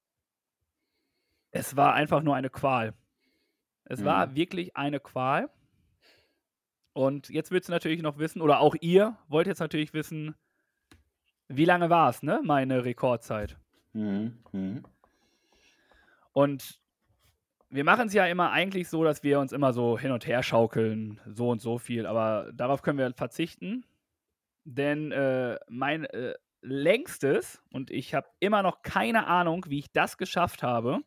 es 1.51 1.77
war 1.77 1.95
einfach 1.95 2.23
nur 2.23 2.37
eine 2.37 2.51
Qual. 2.51 2.95
Es 3.85 4.05
war 4.05 4.29
Mhm. 4.29 4.35
wirklich 4.37 4.77
eine 4.77 5.01
Qual. 5.01 5.51
Und 6.97 7.29
jetzt 7.29 7.51
willst 7.51 7.69
du 7.69 7.73
natürlich 7.73 8.01
noch 8.01 8.17
wissen, 8.17 8.41
oder 8.41 8.61
auch 8.61 8.75
ihr 8.81 9.19
wollt 9.29 9.47
jetzt 9.47 9.59
natürlich 9.59 9.93
wissen, 9.93 10.35
wie 11.47 11.67
lange 11.67 11.91
war 11.91 12.09
es, 12.09 12.23
ne? 12.23 12.41
Meine 12.43 12.87
Rekordzeit. 12.87 13.59
Mhm. 13.93 14.39
Mhm. 14.53 14.83
Und 16.33 16.81
wir 17.69 17.85
machen 17.85 18.07
es 18.07 18.15
ja 18.15 18.25
immer 18.25 18.51
eigentlich 18.51 18.89
so, 18.89 19.05
dass 19.05 19.23
wir 19.23 19.41
uns 19.41 19.53
immer 19.53 19.75
so 19.75 19.99
hin 19.99 20.11
und 20.11 20.27
her 20.27 20.43
schaukeln, 20.43 21.21
so 21.27 21.51
und 21.51 21.61
so 21.61 21.77
viel, 21.77 22.07
aber 22.07 22.51
darauf 22.55 22.81
können 22.81 22.97
wir 22.99 23.13
verzichten. 23.13 23.85
Denn 24.65 25.13
äh, 25.13 25.59
mein 25.69 26.07
äh, 26.07 26.33
längstes, 26.63 27.63
und 27.71 27.91
ich 27.91 28.15
habe 28.15 28.29
immer 28.41 28.63
noch 28.63 28.81
keine 28.81 29.27
Ahnung, 29.27 29.67
wie 29.69 29.81
ich 29.81 29.93
das 29.93 30.17
geschafft 30.17 30.63
habe, 30.63 31.01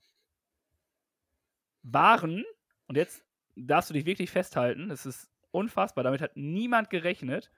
waren, 1.81 2.45
und 2.85 2.95
jetzt 2.95 3.25
darfst 3.55 3.89
du 3.89 3.95
dich 3.95 4.05
wirklich 4.05 4.29
festhalten, 4.29 4.91
es 4.91 5.07
ist 5.07 5.31
unfassbar, 5.51 6.03
damit 6.03 6.21
hat 6.21 6.35
niemand 6.35 6.89
gerechnet. 6.89 7.51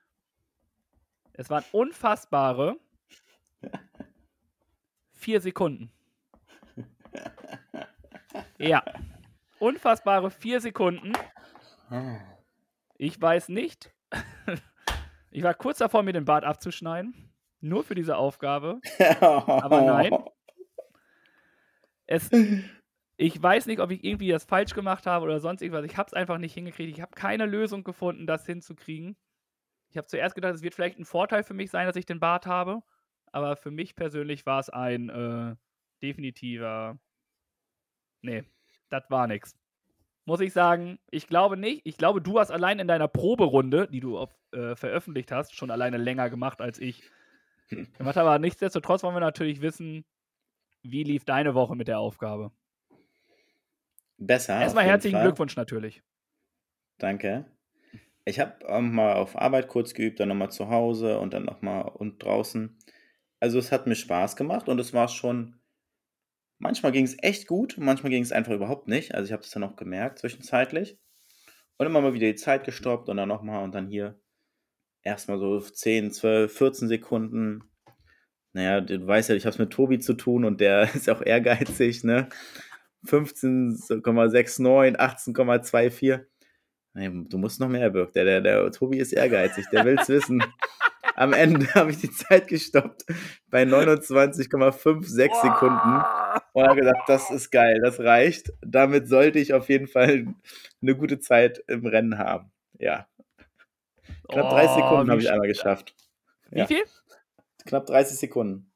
Es 1.34 1.50
waren 1.50 1.64
unfassbare 1.72 2.78
vier 5.14 5.42
Sekunden. 5.42 5.92
Ja. 8.58 8.84
Unfassbare 9.60 10.32
vier 10.32 10.62
Sekunden. 10.62 11.14
Ich 12.98 13.22
weiß 13.22 13.50
nicht. 13.50 13.92
Ich 15.34 15.44
war 15.44 15.54
kurz 15.54 15.78
davor, 15.78 16.04
mir 16.04 16.12
den 16.12 16.26
Bart 16.26 16.44
abzuschneiden. 16.44 17.32
Nur 17.62 17.86
für 17.86 17.96
diese 17.96 18.18
Aufgabe. 18.18 18.82
Aber 19.22 19.82
nein. 19.82 20.14
Es, 22.06 22.30
ich 23.22 23.42
weiß 23.42 23.68
nicht, 23.68 23.80
ob 23.80 23.92
ich 23.92 24.04
irgendwie 24.04 24.30
das 24.30 24.46
falsch 24.46 24.74
gemacht 24.74 25.06
habe 25.06 25.26
oder 25.26 25.40
sonst 25.40 25.62
irgendwas. 25.62 25.86
Ich 25.86 25.96
habe 25.96 26.08
es 26.08 26.14
einfach 26.14 26.40
nicht 26.40 26.56
hingekriegt. 26.56 26.92
Ich 26.92 27.02
habe 27.04 27.12
keine 27.14 27.46
Lösung 27.46 27.84
gefunden, 27.84 28.26
das 28.26 28.48
hinzukriegen. 28.48 29.16
Ich 29.92 29.98
habe 29.98 30.08
zuerst 30.08 30.34
gedacht, 30.34 30.56
es 30.56 30.64
wird 30.64 30.74
vielleicht 30.74 30.98
ein 30.98 31.06
Vorteil 31.06 31.44
für 31.44 31.54
mich 31.54 31.70
sein, 31.70 31.86
dass 31.86 31.96
ich 31.96 32.08
den 32.08 32.20
Bart 32.20 32.48
habe. 32.48 32.82
Aber 33.32 33.58
für 33.58 33.70
mich 33.70 33.96
persönlich 33.96 34.48
war 34.48 34.60
es 34.60 34.72
ein 34.72 35.10
äh, 35.10 35.56
definitiver. 36.02 36.98
Nee, 38.24 38.44
das 38.90 39.04
war 39.10 39.28
nix. 39.28 39.56
Muss 40.26 40.40
ich 40.40 40.52
sagen, 40.52 40.98
ich 41.12 41.28
glaube 41.28 41.58
nicht. 41.58 41.82
Ich 41.86 41.98
glaube, 41.98 42.24
du 42.24 42.40
hast 42.40 42.50
allein 42.50 42.80
in 42.80 42.88
deiner 42.88 43.08
Proberunde, 43.08 43.88
die 43.88 44.00
du 44.00 44.18
auf, 44.18 44.36
äh, 44.52 44.76
veröffentlicht 44.76 45.32
hast, 45.32 45.56
schon 45.56 45.70
alleine 45.70 45.98
länger 45.98 46.32
gemacht 46.32 46.60
als 46.60 46.80
ich. 46.80 47.04
Gemacht, 48.00 48.18
aber 48.18 48.40
nichtsdestotrotz 48.40 49.04
wollen 49.04 49.16
wir 49.16 49.22
natürlich 49.22 49.62
wissen, 49.62 50.06
wie 50.82 51.04
lief 51.04 51.24
deine 51.24 51.54
Woche 51.54 51.76
mit 51.76 51.88
der 51.88 52.00
Aufgabe? 52.00 52.52
Besser. 54.22 54.62
Erstmal 54.62 54.86
herzlichen 54.86 55.16
Fall. 55.16 55.26
Glückwunsch 55.26 55.56
natürlich. 55.56 56.04
Danke. 57.00 57.46
Ich 58.24 58.40
habe 58.40 58.64
ähm, 58.68 58.94
mal 58.94 59.16
auf 59.16 59.36
Arbeit 59.36 59.68
kurz 59.68 59.96
geübt, 59.96 60.20
dann 60.20 60.30
nochmal 60.30 60.52
zu 60.52 60.70
Hause 60.70 61.18
und 61.18 61.34
dann 61.34 61.44
nochmal 61.44 61.86
und 61.86 62.24
draußen. 62.24 62.78
Also 63.40 63.58
es 63.58 63.72
hat 63.72 63.88
mir 63.88 63.96
Spaß 63.96 64.36
gemacht 64.36 64.70
und 64.70 64.80
es 64.80 64.94
war 64.94 65.08
schon. 65.08 65.60
Manchmal 66.60 66.92
ging 66.92 67.04
es 67.04 67.18
echt 67.24 67.48
gut, 67.48 67.78
manchmal 67.80 68.12
ging 68.12 68.22
es 68.22 68.32
einfach 68.32 68.54
überhaupt 68.54 68.88
nicht. 68.88 69.16
Also 69.16 69.26
ich 69.26 69.32
habe 69.34 69.42
es 69.42 69.50
dann 69.50 69.64
auch 69.64 69.76
gemerkt 69.76 70.20
zwischenzeitlich. 70.20 71.00
Und 71.78 71.88
immer 71.88 72.02
mal 72.02 72.14
wieder 72.14 72.28
die 72.28 72.36
Zeit 72.36 72.64
gestoppt 72.64 73.10
und 73.10 73.18
dann 73.18 73.30
nochmal 73.30 73.64
und 73.64 73.74
dann 73.74 73.88
hier 73.88 74.22
erstmal 75.02 75.40
so 75.40 75.60
10, 75.60 76.12
12, 76.12 76.56
14 76.56 76.88
Sekunden. 76.88 77.64
Naja, 78.54 78.82
du 78.82 79.08
weißt 79.08 79.30
ja, 79.30 79.36
ich 79.36 79.46
habe 79.46 79.54
es 79.54 79.58
mit 79.58 79.72
Tobi 79.72 79.98
zu 79.98 80.14
tun 80.14 80.46
und 80.46 80.62
der 80.62 80.84
ist 80.96 81.10
auch 81.10 81.24
ehrgeizig, 81.24 82.04
ne? 82.04 82.30
15,69, 83.06 84.96
18,24. 84.98 86.26
Nee, 86.94 87.10
du 87.30 87.38
musst 87.38 87.60
noch 87.60 87.70
mehr, 87.70 87.90
Birk. 87.90 88.12
Der, 88.14 88.26
der, 88.26 88.42
der 88.42 88.72
Tobi 88.72 88.98
ist 89.00 89.14
ehrgeizig, 89.14 89.66
der 89.72 89.86
will 89.86 89.98
es 90.00 90.10
wissen. 90.10 90.44
Am 91.16 91.34
Ende 91.34 91.68
habe 91.74 91.92
ich 91.92 91.98
die 92.00 92.12
Zeit 92.12 92.48
gestoppt 92.48 93.06
bei 93.50 93.64
29,56 93.64 95.06
Sekunden 95.42 96.04
und 96.54 96.64
habe 96.68 96.80
gesagt, 96.80 97.08
das 97.08 97.30
ist 97.32 97.52
geil, 97.52 97.80
das 97.82 98.00
reicht. 98.00 98.52
Damit 98.62 99.08
sollte 99.08 99.40
ich 99.40 99.54
auf 99.54 99.70
jeden 99.70 99.88
Fall 99.88 100.34
eine 100.82 100.96
gute 100.96 101.20
Zeit 101.20 101.64
im 101.68 101.86
Rennen 101.86 102.18
haben. 102.18 102.52
Ja, 102.80 103.08
knapp 104.30 104.50
30 104.50 104.70
Oh, 104.70 104.76
Sekunden 104.76 105.08
wie 105.08 105.12
habe 105.12 105.22
ich 105.22 105.32
einmal 105.32 105.48
geschafft. 105.48 105.96
Wie 106.50 106.60
Ja. 106.60 106.66
viel? 106.68 106.84
Knapp 107.66 107.86
30 107.86 108.18
Sekunden. 108.18 108.72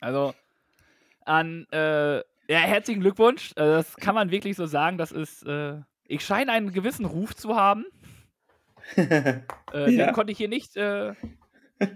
Also 0.00 0.34
an 1.24 1.66
äh, 1.72 2.16
ja, 2.16 2.58
herzlichen 2.58 3.00
Glückwunsch. 3.00 3.52
Äh, 3.52 3.56
das 3.56 3.96
kann 3.96 4.14
man 4.14 4.30
wirklich 4.30 4.56
so 4.56 4.66
sagen. 4.66 4.98
Das 4.98 5.12
ist, 5.12 5.44
äh, 5.46 5.76
ich 6.06 6.24
scheine 6.24 6.52
einen 6.52 6.72
gewissen 6.72 7.04
Ruf 7.04 7.34
zu 7.34 7.56
haben. 7.56 7.84
Äh, 8.96 9.90
Ja. 9.92 10.06
Den 10.06 10.14
konnte 10.14 10.32
ich 10.32 10.38
hier 10.38 10.48
nicht 10.48 10.76
äh, 10.76 11.14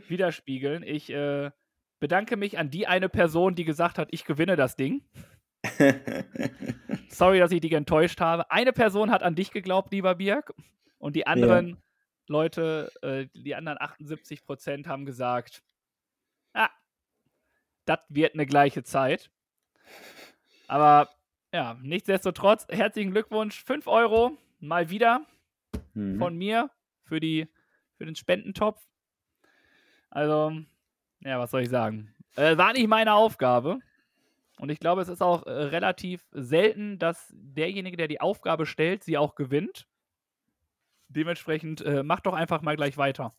widerspiegeln. 0.07 0.85
Ich 0.85 1.11
äh, 1.11 1.51
bedanke 1.99 2.37
mich 2.37 2.57
an 2.57 2.71
die 2.71 2.87
eine 2.87 3.09
Person, 3.09 3.57
die 3.57 3.65
gesagt 3.65 3.99
hat, 3.99 4.09
ich 4.13 4.25
gewinne 4.25 4.55
das 4.55 4.77
Ding. 4.77 5.03
Sorry, 7.09 7.39
dass 7.41 7.51
ich 7.51 7.61
dich 7.61 7.73
enttäuscht 7.73 8.21
habe. 8.21 8.51
Eine 8.51 8.73
Person 8.73 9.11
hat 9.11 9.23
an 9.23 9.35
dich 9.35 9.51
geglaubt, 9.51 9.93
lieber 9.93 10.15
Birk. 10.15 10.53
Und 10.99 11.17
die 11.17 11.27
anderen 11.27 11.79
Leute, 12.29 12.93
äh, 13.03 13.27
die 13.35 13.55
anderen 13.55 13.79
78 13.81 14.45
Prozent 14.45 14.87
haben 14.87 15.05
gesagt, 15.05 15.63
das 17.85 18.01
wird 18.09 18.35
eine 18.35 18.47
gleiche 18.47 18.83
Zeit. 18.83 19.31
Aber 20.69 21.09
ja, 21.53 21.79
nichtsdestotrotz, 21.83 22.67
herzlichen 22.71 23.13
Glückwunsch. 23.13 23.63
5 23.65 23.87
Euro 23.87 24.37
mal 24.61 24.91
wieder 24.91 25.27
Hm. 25.95 26.19
von 26.19 26.37
mir 26.37 26.71
für, 27.05 27.21
die, 27.21 27.49
für 27.97 28.07
den 28.07 28.17
Spendentopf. 28.17 28.83
Also, 30.11 30.53
ja, 31.21 31.39
was 31.39 31.51
soll 31.51 31.63
ich 31.63 31.69
sagen? 31.69 32.15
Äh, 32.37 32.57
war 32.57 32.73
nicht 32.73 32.89
meine 32.89 33.15
Aufgabe. 33.15 33.79
Und 34.59 34.71
ich 34.71 34.79
glaube, 34.79 35.03
es 35.03 35.09
ist 35.09 35.23
auch 35.23 35.47
äh, 35.47 35.51
relativ 35.51 36.25
selten, 36.33 36.99
dass 36.99 37.33
derjenige, 37.33 37.97
der 37.97 38.09
die 38.09 38.21
Aufgabe 38.21 38.67
stellt, 38.67 39.03
sie 39.03 39.19
auch 39.19 39.35
gewinnt. 39.35 39.87
Dementsprechend 41.09 41.81
äh, 41.83 42.03
mach 42.03 42.21
doch 42.21 42.35
einfach 42.35 42.63
mal 42.63 42.77
gleich 42.77 42.97
weiter. 42.97 43.35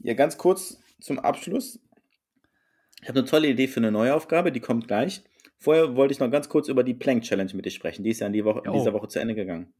Ja, 0.00 0.14
ganz 0.14 0.38
kurz 0.38 0.80
zum 1.00 1.18
Abschluss. 1.18 1.78
Ich 3.02 3.08
habe 3.08 3.18
eine 3.18 3.28
tolle 3.28 3.48
Idee 3.48 3.66
für 3.68 3.80
eine 3.80 3.90
neue 3.90 4.14
Aufgabe, 4.14 4.52
die 4.52 4.60
kommt 4.60 4.86
gleich. 4.86 5.22
Vorher 5.58 5.96
wollte 5.96 6.12
ich 6.12 6.20
noch 6.20 6.30
ganz 6.30 6.48
kurz 6.48 6.68
über 6.68 6.82
die 6.84 6.94
Plank 6.94 7.22
Challenge 7.24 7.50
mit 7.54 7.64
dir 7.66 7.70
sprechen. 7.70 8.04
Die 8.04 8.10
ist 8.10 8.20
ja 8.20 8.26
in, 8.28 8.32
die 8.32 8.44
Woche, 8.44 8.62
in 8.64 8.72
dieser 8.72 8.92
Woche 8.92 9.08
zu 9.08 9.20
Ende 9.20 9.34
gegangen. 9.34 9.72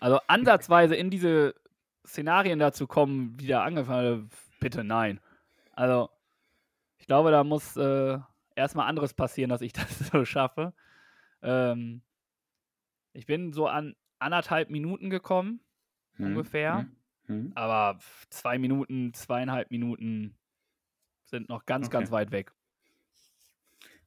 Also 0.00 0.18
ansatzweise 0.26 0.94
in 0.96 1.10
diese 1.10 1.54
Szenarien 2.06 2.58
dazu 2.58 2.86
kommen, 2.86 3.36
die 3.36 3.46
da 3.46 3.62
angefangen 3.64 4.30
bitte 4.60 4.84
nein. 4.84 5.20
Also, 5.72 6.10
ich 6.98 7.06
glaube, 7.06 7.30
da 7.30 7.44
muss 7.44 7.76
äh, 7.76 8.18
erstmal 8.56 8.88
anderes 8.88 9.14
passieren, 9.14 9.50
dass 9.50 9.62
ich 9.62 9.72
das 9.72 9.98
so 10.10 10.24
schaffe. 10.24 10.74
Ähm, 11.42 12.02
ich 13.12 13.26
bin 13.26 13.52
so 13.52 13.66
an 13.66 13.94
anderthalb 14.18 14.70
Minuten 14.70 15.10
gekommen, 15.10 15.60
Hm, 16.16 16.26
ungefähr. 16.26 16.78
hm, 16.78 16.96
hm. 17.26 17.52
aber 17.54 17.98
zwei 18.30 18.58
Minuten, 18.58 19.14
zweieinhalb 19.14 19.70
Minuten 19.70 20.36
sind 21.30 21.48
noch 21.48 21.66
ganz, 21.66 21.88
Okay. 21.88 21.90
ganz 21.90 22.10
weit 22.10 22.30
weg. 22.32 22.52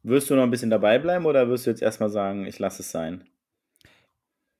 Wirst 0.04 0.30
du 0.30 0.36
noch 0.36 0.44
ein 0.44 0.50
bisschen 0.52 0.70
dabei 0.70 0.98
bleiben 1.00 1.26
oder 1.26 1.50
wirst 1.50 1.66
du 1.66 1.70
jetzt 1.72 1.82
erstmal 1.82 2.10
sagen, 2.10 2.46
ich 2.46 2.58
lasse 2.60 2.84
es 2.84 2.92
sein? 2.92 3.28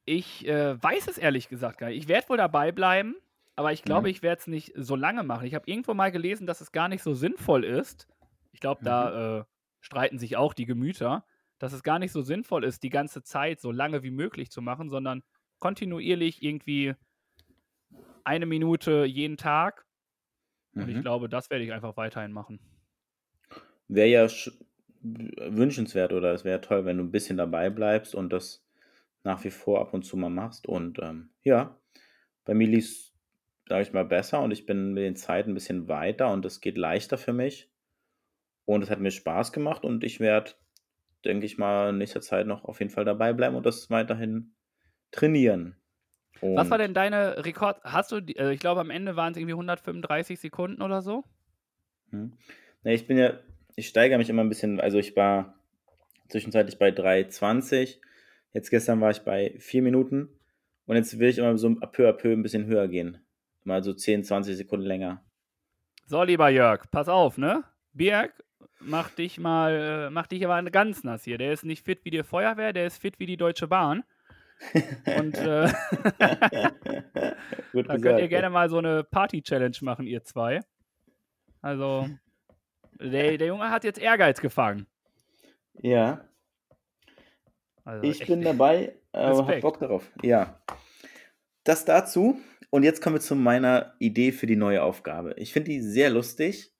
Ich 0.06 0.46
äh, 0.48 0.82
weiß 0.82 1.08
es 1.08 1.18
ehrlich 1.18 1.48
gesagt 1.48 1.78
gar 1.78 1.88
nicht. 1.88 1.98
Ich 1.98 2.08
werde 2.08 2.30
wohl 2.30 2.38
dabei 2.38 2.72
bleiben, 2.72 3.16
aber 3.56 3.72
ich 3.72 3.84
glaube, 3.84 4.10
Mhm. 4.10 4.10
ich 4.10 4.22
werde 4.22 4.40
es 4.42 4.48
nicht 4.48 4.74
so 4.76 4.96
lange 4.96 5.24
machen. 5.24 5.46
Ich 5.48 5.56
habe 5.56 5.70
irgendwo 5.70 5.94
mal 5.94 6.12
gelesen, 6.12 6.46
dass 6.46 6.62
es 6.62 6.72
gar 6.72 6.90
nicht 6.90 7.04
so 7.04 7.14
sinnvoll 7.14 7.64
ist. 7.64 8.08
Ich 8.52 8.60
glaube, 8.60 8.82
Mhm. 8.82 8.84
da 8.84 9.40
äh, 9.40 9.44
streiten 9.80 10.20
sich 10.20 10.36
auch 10.36 10.54
die 10.54 10.66
Gemüter, 10.66 11.26
dass 11.58 11.72
es 11.74 11.84
gar 11.84 12.00
nicht 12.00 12.12
so 12.12 12.22
sinnvoll 12.22 12.66
ist, 12.66 12.84
die 12.84 12.90
ganze 12.90 13.24
Zeit 13.24 13.62
so 13.62 13.72
lange 13.72 14.04
wie 14.04 14.12
möglich 14.12 14.52
zu 14.52 14.62
machen, 14.62 14.90
sondern 14.90 15.24
kontinuierlich 15.60 16.44
irgendwie 16.44 16.96
eine 18.24 18.46
Minute 18.46 19.06
jeden 19.06 19.38
Tag. 19.38 19.86
Und 20.78 20.90
ich 20.90 21.00
Mhm. 21.00 21.02
glaube, 21.02 21.30
das 21.30 21.50
werde 21.50 21.66
ich 21.66 21.74
einfach 21.74 21.98
weiterhin 21.98 22.32
machen. 22.32 22.60
Wäre 23.88 24.08
ja 24.08 24.26
sch- 24.26 24.54
wünschenswert 25.02 26.14
oder 26.14 26.34
es 26.34 26.46
wäre 26.46 26.62
toll, 26.62 26.86
wenn 26.86 26.98
du 26.98 27.04
ein 27.04 27.12
bisschen 27.12 27.38
dabei 27.38 27.70
bleibst 27.70 28.16
und 28.16 28.32
das 28.32 28.66
nach 29.24 29.44
wie 29.44 29.52
vor 29.52 29.82
ab 29.82 29.94
und 29.94 30.04
zu 30.04 30.18
mal 30.18 30.30
machst. 30.30 30.68
Und 30.68 31.00
ähm, 31.02 31.32
ja, 31.44 31.80
bei 32.46 32.54
mir 32.54 32.68
lief 32.68 32.86
es, 32.86 33.14
sage 33.70 33.84
ich 33.84 33.94
mal, 33.94 34.06
besser 34.06 34.42
und 34.42 34.52
ich 34.52 34.66
bin 34.66 34.94
mit 34.94 35.04
den 35.04 35.16
Zeiten 35.16 35.52
ein 35.52 35.56
bisschen 35.56 35.88
weiter 35.90 36.32
und 36.32 36.46
es 36.46 36.62
geht 36.62 36.78
leichter 36.78 37.18
für 37.18 37.34
mich. 37.34 37.72
Und 38.66 38.84
es 38.84 38.90
hat 38.90 39.00
mir 39.00 39.12
Spaß 39.12 39.54
gemacht 39.54 39.86
und 39.86 40.04
ich 40.04 40.20
werde, 40.20 40.54
denke 41.26 41.46
ich 41.46 41.58
mal, 41.58 41.92
in 41.92 42.00
nächster 42.00 42.22
Zeit 42.22 42.48
noch 42.48 42.66
auf 42.66 42.80
jeden 42.80 42.92
Fall 42.92 43.06
dabei 43.06 43.34
bleiben 43.34 43.56
und 43.58 43.66
das 43.66 43.90
weiterhin 43.92 44.56
trainieren. 45.12 45.78
Was 46.42 46.70
war 46.70 46.78
Und- 46.78 46.80
denn 46.80 46.94
deine 46.94 47.46
Rekord? 47.46 47.80
Hast 47.84 48.12
du, 48.12 48.18
äh, 48.18 48.54
ich 48.54 48.60
glaube, 48.60 48.82
am 48.82 48.90
Ende 48.90 49.16
waren 49.16 49.32
es 49.32 49.38
irgendwie 49.38 49.54
135 49.56 50.40
Sekunden 50.40 50.82
oder 50.82 51.02
so? 51.02 51.24
Hm. 52.12 52.34
Ne, 52.84 52.94
ich 52.94 53.08
bin 53.08 53.18
ja, 53.18 53.34
ich 53.76 53.88
steigere 53.88 54.18
mich 54.18 54.30
immer 54.30 54.44
ein 54.44 54.50
bisschen, 54.50 54.80
also 54.82 54.98
ich 55.00 55.16
war 55.16 55.56
zwischenzeitlich 56.30 56.78
bei 56.78 56.90
3,20, 56.90 58.00
jetzt 58.54 58.70
gestern 58.70 59.00
war 59.02 59.12
ich 59.12 59.22
bei 59.22 59.56
4 59.60 59.82
Minuten 59.82 60.30
und 60.86 60.96
jetzt 60.96 61.18
will 61.18 61.30
ich 61.30 61.38
immer 61.38 61.58
so 61.58 61.74
peu 61.76 62.10
à 62.10 62.14
peu 62.14 62.32
ein 62.34 62.44
bisschen 62.44 62.66
höher 62.66 62.88
gehen. 62.88 63.20
Mal 63.64 63.84
so 63.84 63.94
10, 63.94 64.24
20 64.24 64.58
Sekunden 64.58 64.86
länger. 64.86 65.24
So, 66.06 66.22
lieber 66.24 66.50
Jörg, 66.50 66.92
pass 66.92 67.08
auf, 67.08 67.38
ne? 67.38 67.64
Birg, 67.94 68.34
mach 68.82 69.10
dich 69.12 69.40
mal, 69.40 70.08
äh, 70.08 70.10
mach 70.10 70.28
dich 70.28 70.44
aber 70.46 70.62
ganz 70.70 71.04
nass 71.06 71.24
hier. 71.24 71.38
Der 71.38 71.54
ist 71.54 71.64
nicht 71.64 71.86
fit 71.86 72.04
wie 72.04 72.10
die 72.12 72.24
Feuerwehr, 72.24 72.74
der 72.74 72.86
ist 72.88 72.98
fit 72.98 73.20
wie 73.20 73.26
die 73.26 73.38
Deutsche 73.38 73.68
Bahn. 73.68 74.04
Und 75.18 75.38
äh, 75.38 75.68
Gut 77.74 77.90
da 77.90 77.98
könnt 77.98 78.20
ihr 78.20 78.28
gerne 78.28 78.50
mal 78.50 78.70
so 78.70 78.78
eine 78.78 79.04
Party-Challenge 79.04 79.78
machen, 79.82 80.06
ihr 80.08 80.24
zwei. 80.24 80.62
Also, 81.62 82.10
der, 83.00 83.38
der 83.38 83.48
Junge 83.48 83.70
hat 83.70 83.84
jetzt 83.84 84.00
Ehrgeiz 84.00 84.40
gefangen. 84.42 84.88
Ja, 85.76 86.26
Also 87.84 88.04
ich 88.04 88.22
echt- 88.22 88.30
bin 88.30 88.42
dabei, 88.42 88.96
aber 89.12 89.26
hab 89.30 89.40
Respekt. 89.48 89.62
Bock 89.62 89.80
darauf. 89.80 90.12
Ja. 90.22 90.62
Das 91.64 91.86
dazu. 91.86 92.40
Und 92.70 92.84
jetzt 92.84 93.02
kommen 93.02 93.16
wir 93.18 93.22
zu 93.22 93.36
meiner 93.36 93.94
Idee 94.00 94.32
für 94.32 94.48
die 94.48 94.56
neue 94.56 94.82
Aufgabe. 94.84 95.34
Ich 95.38 95.54
finde 95.54 95.72
die 95.72 95.82
sehr 95.82 96.10
lustig 96.10 96.74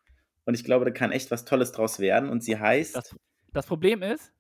und 0.46 0.56
ich 0.56 0.64
glaube, 0.64 0.86
da 0.86 0.92
kann 0.92 1.12
echt 1.12 1.30
was 1.32 1.46
Tolles 1.46 1.72
draus 1.72 2.00
werden. 2.00 2.30
Und 2.30 2.44
sie 2.44 2.58
heißt. 2.60 2.96
Das, 2.96 3.16
das 3.54 3.66
Problem 3.68 4.02
ist, 4.02 4.34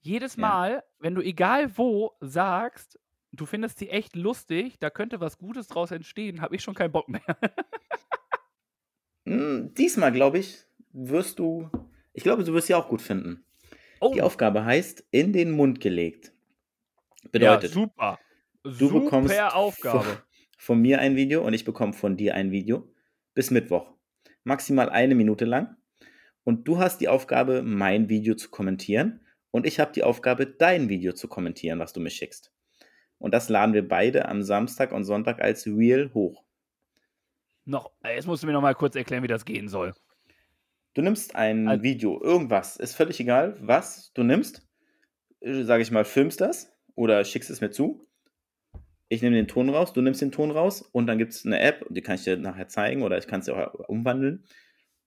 jedes 0.00 0.36
Ja. 0.36 0.40
Mal, 0.40 0.84
wenn 0.98 1.14
du 1.14 1.22
egal 1.22 1.76
wo 1.76 2.12
sagst, 2.20 2.98
du 3.32 3.46
findest 3.46 3.78
sie 3.78 3.90
echt 3.90 4.16
lustig, 4.16 4.78
da 4.80 4.90
könnte 4.90 5.20
was 5.20 5.38
Gutes 5.38 5.66
draus 5.68 5.90
entstehen, 5.90 6.40
habe 6.40 6.56
ich 6.56 6.62
schon 6.62 6.74
keinen 6.74 6.92
Bock 6.92 7.08
mehr. 7.08 7.22
Hm, 9.26 9.74
Diesmal, 9.74 10.12
glaube 10.12 10.38
ich, 10.38 10.64
wirst 10.92 11.38
du. 11.38 11.68
Ich 12.12 12.22
glaube, 12.22 12.44
du 12.44 12.52
wirst 12.52 12.66
sie 12.66 12.74
auch 12.74 12.88
gut 12.88 13.02
finden. 13.02 13.44
Oh, 14.00 14.12
Die 14.14 14.22
Aufgabe 14.22 14.64
heißt 14.64 15.04
in 15.10 15.32
den 15.32 15.50
Mund 15.50 15.80
gelegt. 15.80 16.32
ja, 17.22 17.28
Bedeutet, 17.32 17.70
super. 17.72 18.18
du 18.64 18.90
bekommst 18.92 19.34
Super 19.34 19.50
von, 19.50 19.58
Aufgabe. 19.60 20.22
von 20.58 20.80
mir 20.80 21.00
ein 21.00 21.16
Video 21.16 21.44
und 21.46 21.52
ich 21.52 21.64
bekomme 21.64 21.92
von 21.92 22.16
dir 22.16 22.34
ein 22.34 22.50
Video 22.50 22.92
bis 23.34 23.50
Mittwoch. 23.50 23.92
Maximal 24.42 24.88
eine 24.88 25.14
Minute 25.14 25.44
lang. 25.44 25.76
Und 26.44 26.66
du 26.66 26.78
hast 26.78 27.00
die 27.00 27.08
Aufgabe, 27.08 27.62
mein 27.62 28.08
Video 28.08 28.34
zu 28.34 28.48
kommentieren. 28.50 29.20
Und 29.50 29.66
ich 29.66 29.80
habe 29.80 29.92
die 29.92 30.02
Aufgabe, 30.04 30.46
dein 30.46 30.88
Video 30.88 31.12
zu 31.12 31.28
kommentieren, 31.28 31.78
was 31.78 31.92
du 31.92 32.00
mir 32.00 32.10
schickst. 32.10 32.52
Und 33.18 33.34
das 33.34 33.48
laden 33.48 33.74
wir 33.74 33.86
beide 33.86 34.28
am 34.28 34.42
Samstag 34.42 34.92
und 34.92 35.04
Sonntag 35.04 35.40
als 35.42 35.66
Reel 35.66 36.10
hoch. 36.14 36.44
Noch, 37.64 37.90
äh, 38.02 38.14
jetzt 38.14 38.26
musst 38.26 38.42
du 38.42 38.46
mir 38.46 38.52
noch 38.52 38.62
mal 38.62 38.74
kurz 38.74 38.96
erklären, 38.96 39.22
wie 39.22 39.28
das 39.28 39.44
gehen 39.44 39.68
soll. 39.68 39.92
Du 40.94 41.02
nimmst 41.02 41.34
ein 41.36 41.68
Also- 41.68 41.82
Video, 41.82 42.22
irgendwas, 42.22 42.76
ist 42.76 42.94
völlig 42.96 43.20
egal, 43.20 43.56
was 43.60 44.12
du 44.14 44.22
nimmst. 44.22 44.66
Sage 45.42 45.82
ich 45.82 45.90
mal, 45.90 46.04
filmst 46.04 46.40
das 46.40 46.72
oder 46.94 47.24
schickst 47.24 47.50
es 47.50 47.60
mir 47.60 47.70
zu. 47.70 48.06
Ich 49.08 49.22
nehme 49.22 49.36
den 49.36 49.48
Ton 49.48 49.68
raus, 49.70 49.92
du 49.92 50.02
nimmst 50.02 50.20
den 50.20 50.32
Ton 50.32 50.50
raus 50.50 50.82
und 50.82 51.06
dann 51.06 51.18
gibt 51.18 51.32
es 51.32 51.44
eine 51.44 51.60
App, 51.60 51.84
die 51.90 52.00
kann 52.02 52.14
ich 52.16 52.24
dir 52.24 52.36
nachher 52.36 52.68
zeigen 52.68 53.02
oder 53.02 53.18
ich 53.18 53.26
kann 53.26 53.40
es 53.40 53.46
dir 53.46 53.56
auch 53.56 53.88
umwandeln. 53.88 54.44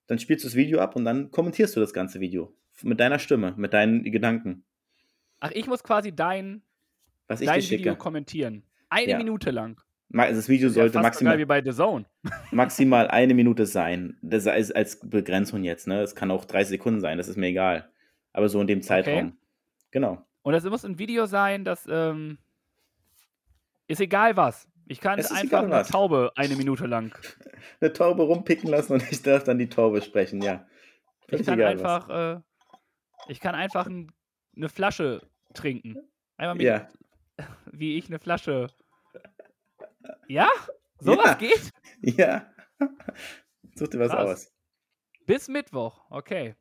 Dann 0.08 0.20
spielst 0.20 0.44
du 0.44 0.48
das 0.48 0.56
Video 0.56 0.80
ab 0.80 0.96
und 0.96 1.06
dann 1.06 1.32
kommentierst 1.32 1.76
du 1.76 1.80
das 1.80 1.94
ganze 1.94 2.20
Video. 2.20 2.54
Mit 2.82 2.99
deiner 2.99 3.19
Stimme, 3.19 3.53
mit 3.57 3.74
deinen 3.74 4.03
Gedanken. 4.03 4.63
Ach, 5.39 5.51
ich 5.51 5.67
muss 5.67 5.84
quasi 5.84 6.13
dein, 6.15 6.61
Was 7.28 7.41
ich 7.41 7.47
dein 7.47 7.61
Video 7.61 7.78
schicke. 7.78 7.95
kommentieren. 7.95 8.63
Eine 8.89 9.11
Ja. 9.11 9.17
Minute 9.17 9.51
lang. 9.51 9.80
Das 10.09 10.47
Video 10.47 10.67
Ja, 10.67 10.74
sollte 10.74 10.93
so 10.93 10.99
maximal, 10.99 11.38
wie 11.39 11.45
bei 11.45 11.63
The 11.63 11.71
Zone. 11.71 12.05
maximal 12.51 13.07
eine 13.07 13.34
Minute 13.34 13.65
sein. 13.65 14.17
Das 14.21 14.45
ist 14.45 14.76
als 14.76 14.99
Begrenzung 14.99 15.63
jetzt, 15.63 15.88
ne? 15.88 16.01
Es 16.01 16.15
kann 16.15 16.30
auch 16.30 16.45
30 16.45 16.69
Sekunden 16.69 16.99
sein, 17.01 17.17
das 17.17 17.28
ist 17.28 17.36
mir 17.38 17.47
egal. 17.47 17.89
Aber 18.32 18.47
so 18.49 18.61
in 18.61 18.67
dem 18.67 18.82
Zeitraum. 18.82 19.38
Genau. 19.91 20.24
Und 20.43 20.53
das 20.53 20.63
muss 20.65 20.86
ein 20.86 20.99
Video 20.99 21.26
sein, 21.26 21.65
das 21.65 21.88
ähm, 21.89 22.38
ist 23.88 24.01
egal 24.01 24.38
was. 24.38 24.67
Ich 24.88 24.99
kann 24.99 25.17
einfach 25.19 25.63
eine. 25.63 25.84
Taube 25.84 26.32
eine 26.36 26.55
Minute 26.55 26.86
lang. 26.86 27.17
eine 27.82 27.93
Taube 27.93 28.24
rumpicken 28.24 28.69
lassen 28.69 28.93
und 28.93 29.11
ich 29.11 29.21
darf 29.24 29.43
dann 29.43 29.57
die 29.57 29.69
Taube 29.69 30.01
sprechen, 30.01 30.41
ja. 30.41 30.65
Ich 31.30 31.45
kann 31.45 31.59
einfach, 31.61 32.09
äh, 32.09 32.39
ich 33.28 33.39
kann 33.39 33.55
einfach 33.55 33.88
ein, 33.88 34.11
eine 34.55 34.69
Flasche 34.69 35.21
trinken. 35.53 35.97
Einmal 36.38 36.55
mit, 36.55 36.65
Ja, 36.65 36.88
wie 37.71 37.97
ich 37.97 38.07
eine 38.07 38.19
Flasche. 38.19 38.67
Ja? 40.28 40.49
Sowas 40.99 41.26
Ja. 41.32 41.34
geht? 41.36 41.69
ja. 42.01 42.53
Such 43.76 43.88
dir 43.88 43.99
was 43.99 44.11
Krass. 44.11 44.30
aus. 44.30 44.53
Bis 45.26 45.47
Mittwoch. 45.47 46.05
Okay. 46.09 46.55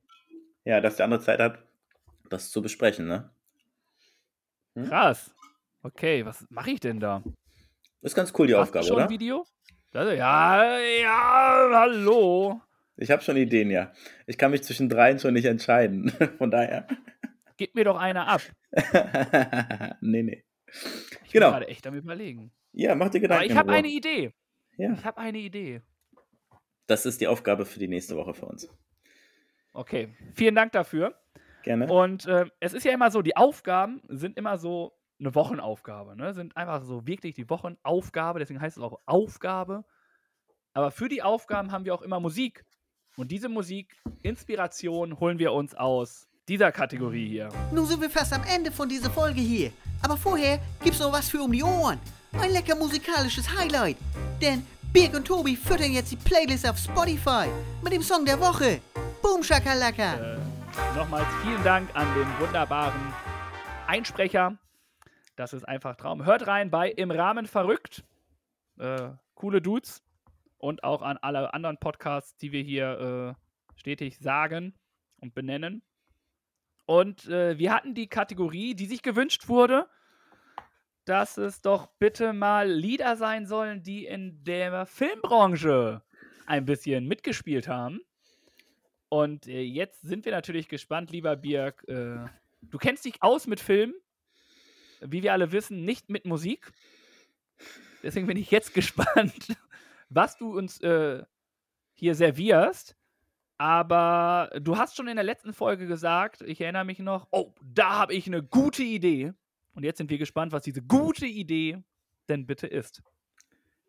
Ja, 0.65 0.81
dass 0.81 0.97
der 0.97 1.05
andere 1.05 1.21
Zeit 1.21 1.41
hat, 1.41 1.59
das 2.31 2.51
zu 2.51 2.63
besprechen, 2.63 3.07
ne? 3.09 3.35
Hm? 4.75 4.89
Krass. 4.89 5.35
Okay, 5.83 6.25
was 6.25 6.47
mache 6.49 6.71
ich 6.71 6.81
denn 6.81 7.01
da? 7.01 7.23
Ist 8.03 8.15
ganz 8.15 8.33
cool, 8.39 8.47
die 8.47 8.55
Hast 8.55 8.69
Aufgabe, 8.69 8.85
du 8.85 8.89
schon 8.89 8.97
oder? 8.97 9.05
ein 9.07 9.11
Video? 9.11 9.45
Das, 9.91 10.17
ja, 10.17 10.79
ja, 10.79 11.69
hallo. 11.73 12.61
Ich 12.97 13.11
habe 13.11 13.23
schon 13.23 13.37
Ideen, 13.37 13.71
ja. 13.71 13.93
Ich 14.27 14.37
kann 14.39 14.51
mich 14.51 14.63
zwischen 14.63 14.89
dreien 14.89 15.19
schon 15.19 15.35
nicht 15.35 15.45
entscheiden. 15.47 16.11
Von 16.39 16.51
daher. 16.51 16.87
Gib 17.57 17.75
mir 17.75 17.85
doch 17.85 17.97
eine 17.97 18.27
ab. 18.27 18.43
nee, 20.01 20.23
nee. 20.23 20.45
Ich 21.25 21.33
Genau. 21.33 21.47
bin 21.49 21.53
gerade 21.61 21.69
echt 21.69 21.87
am 21.87 21.95
überlegen. 21.95 22.53
Ja, 22.73 22.95
mach 22.95 23.09
dir 23.11 23.19
Aber 23.19 23.21
Gedanken. 23.21 23.45
ich 23.45 23.51
in 23.51 23.57
habe 23.59 23.73
eine 23.73 23.89
Idee. 23.89 24.33
Ja, 24.77 24.93
Ich 24.93 25.05
habe 25.05 25.19
eine 25.19 25.39
Idee. 25.39 25.83
das 26.87 27.07
ist 27.07 27.21
die 27.21 27.27
Aufgabe 27.27 27.65
für 27.67 27.79
die 27.79 27.89
nächste 27.89 28.17
Woche 28.17 28.35
für 28.35 28.47
uns. 28.47 28.69
Okay, 29.73 30.15
vielen 30.35 30.55
Dank 30.55 30.73
dafür. 30.73 31.19
Gerne. 31.63 31.91
Und 31.91 32.27
äh, 32.27 32.47
es 32.61 32.73
ist 32.75 32.85
ja 32.85 32.93
immer 32.93 33.11
so, 33.11 33.23
die 33.23 33.37
Aufgaben 33.37 34.03
sind 34.09 34.37
immer 34.37 34.59
so 34.59 34.93
eine 35.21 35.35
Wochenaufgabe, 35.35 36.17
ne? 36.17 36.35
Sind 36.35 36.57
einfach 36.57 36.83
so 36.83 37.07
wirklich 37.07 37.35
die 37.35 37.49
Wochenaufgabe, 37.49 38.39
deswegen 38.41 38.61
heißt 38.61 38.77
es 38.79 38.83
auch 38.83 38.99
Aufgabe. 39.07 39.85
Aber 40.75 40.91
für 40.91 41.09
die 41.09 41.23
Aufgaben 41.23 41.71
haben 41.71 41.85
wir 41.85 41.95
auch 41.95 42.03
immer 42.03 42.19
Musik. 42.19 42.65
Und 43.17 43.31
diese 43.31 43.49
Musik, 43.49 43.95
Inspiration, 44.23 45.21
holen 45.21 45.39
wir 45.39 45.53
uns 45.53 45.75
aus 45.75 46.27
dieser 46.49 46.73
Kategorie 46.73 47.29
hier. 47.29 47.51
Nun 47.71 47.87
sind 47.87 48.01
wir 48.01 48.09
fast 48.09 48.33
am 48.33 48.43
Ende 48.45 48.73
von 48.73 48.89
dieser 48.89 49.11
Folge 49.11 49.41
hier. 49.41 49.71
Aber 50.03 50.17
vorher 50.17 50.59
gibt's 50.83 50.99
noch 50.99 51.13
was 51.13 51.29
für 51.29 51.43
um 51.43 51.53
die 51.53 51.63
Ohren. 51.63 52.01
Ein 52.33 52.53
lecker 52.53 52.75
musikalisches 52.75 53.55
Highlight. 53.55 53.99
Denn 54.41 54.67
Birg 54.93 55.15
und 55.15 55.27
Tobi 55.27 55.57
füttern 55.57 55.93
jetzt 55.93 56.11
die 56.11 56.17
Playlist 56.17 56.67
auf 56.69 56.79
Spotify 56.79 57.49
mit 57.83 57.93
dem 57.93 58.03
Song 58.03 58.25
der 58.25 58.41
Woche. 58.41 58.81
Boom 59.23 59.43
Shakalaka. 59.43 60.15
Äh, 60.15 60.39
nochmals 60.97 61.27
vielen 61.43 61.63
Dank 61.63 61.95
an 61.95 62.07
den 62.15 62.27
wunderbaren 62.41 63.13
Einsprecher. 63.87 64.57
Das 65.37 65.53
ist 65.53 65.69
einfach 65.69 65.97
Traum. 65.97 66.25
Hört 66.25 66.47
rein 66.47 66.71
bei 66.71 66.91
Im 66.91 67.11
Rahmen 67.11 67.47
verrückt. 67.47 68.05
Äh, 68.79 69.11
coole 69.35 69.61
Dudes. 69.61 70.03
Und 70.63 70.85
auch 70.85 71.03
an 71.03 71.17
alle 71.17 71.53
anderen 71.55 71.77
Podcasts, 71.77 72.37
die 72.37 72.53
wir 72.53 72.63
hier 72.63 73.35
äh, 73.37 73.79
stetig 73.81 74.19
sagen 74.19 74.79
und 75.19 75.35
benennen. 75.35 75.83
Und 76.87 77.27
äh, 77.27 77.59
wir 77.59 77.75
hatten 77.75 77.95
die 77.95 78.07
Kategorie, 78.07 78.77
die 78.77 78.87
sich 78.87 79.03
gewünscht 79.03 79.49
wurde, 79.49 79.89
dass 81.05 81.37
es 81.37 81.63
doch 81.63 81.89
bitte 81.99 82.33
mal 82.33 82.71
Lieder 82.71 83.17
sein 83.17 83.45
sollen, 83.45 83.83
die 83.83 84.07
in 84.07 84.45
der 84.45 84.87
Filmbranche 84.87 86.03
ein 86.47 86.65
bisschen 86.65 87.09
mitgespielt 87.09 87.67
haben. 87.67 88.01
Und 89.09 89.49
äh, 89.49 89.63
jetzt 89.63 90.03
sind 90.03 90.25
wir 90.25 90.31
natürlich 90.31 90.69
gespannt, 90.69 91.11
lieber 91.11 91.35
Birg. 91.35 91.83
Äh, 91.89 92.25
du 92.63 92.79
kennst 92.79 93.05
dich 93.05 93.21
aus 93.21 93.49
mit 93.49 93.59
Filmen, 93.59 93.95
wie 95.01 95.25
wir 95.25 95.33
alle 95.33 95.51
wissen, 95.51 95.85
nicht 95.85 96.09
mit 96.09 96.25
Musik. 96.25 96.71
Deswegen 98.05 98.29
bin 98.29 98.37
ich 98.37 98.53
jetzt 98.53 98.75
gespannt, 98.75 99.57
was 100.15 100.37
du 100.37 100.57
uns 100.57 100.81
äh, 100.81 101.23
hier 101.95 102.15
servierst. 102.15 102.97
Aber 103.59 104.51
du 104.61 104.77
hast 104.77 104.97
schon 104.97 105.09
in 105.09 105.17
der 105.17 105.25
letzten 105.25 105.53
Folge 105.53 105.87
gesagt, 105.87 106.43
ich 106.43 106.61
erinnere 106.61 106.85
mich 106.85 106.99
noch, 106.99 107.29
oh, 107.31 107.55
da 107.63 107.99
habe 107.99 108.15
ich 108.15 108.27
eine 108.27 108.43
gute 108.43 108.83
Idee. 108.83 109.33
Und 109.75 109.85
jetzt 109.85 109.99
sind 109.99 110.11
wir 110.11 110.19
gespannt, 110.19 110.53
was 110.53 110.65
diese 110.65 110.83
gute 110.83 111.27
Idee 111.27 111.79
denn 112.29 112.47
bitte 112.47 112.67
ist. 112.67 113.03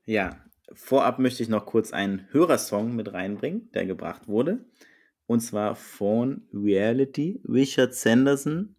Ja, 0.05 0.37
vorab 0.73 1.17
möchte 1.17 1.41
ich 1.43 1.49
noch 1.49 1.65
kurz 1.65 1.91
einen 1.91 2.27
Hörersong 2.31 2.95
mit 2.95 3.13
reinbringen, 3.13 3.71
der 3.71 3.85
gebracht 3.85 4.27
wurde. 4.27 4.65
Und 5.25 5.39
zwar 5.39 5.75
von 5.75 6.47
Reality, 6.53 7.41
Richard 7.47 7.95
Sanderson, 7.95 8.75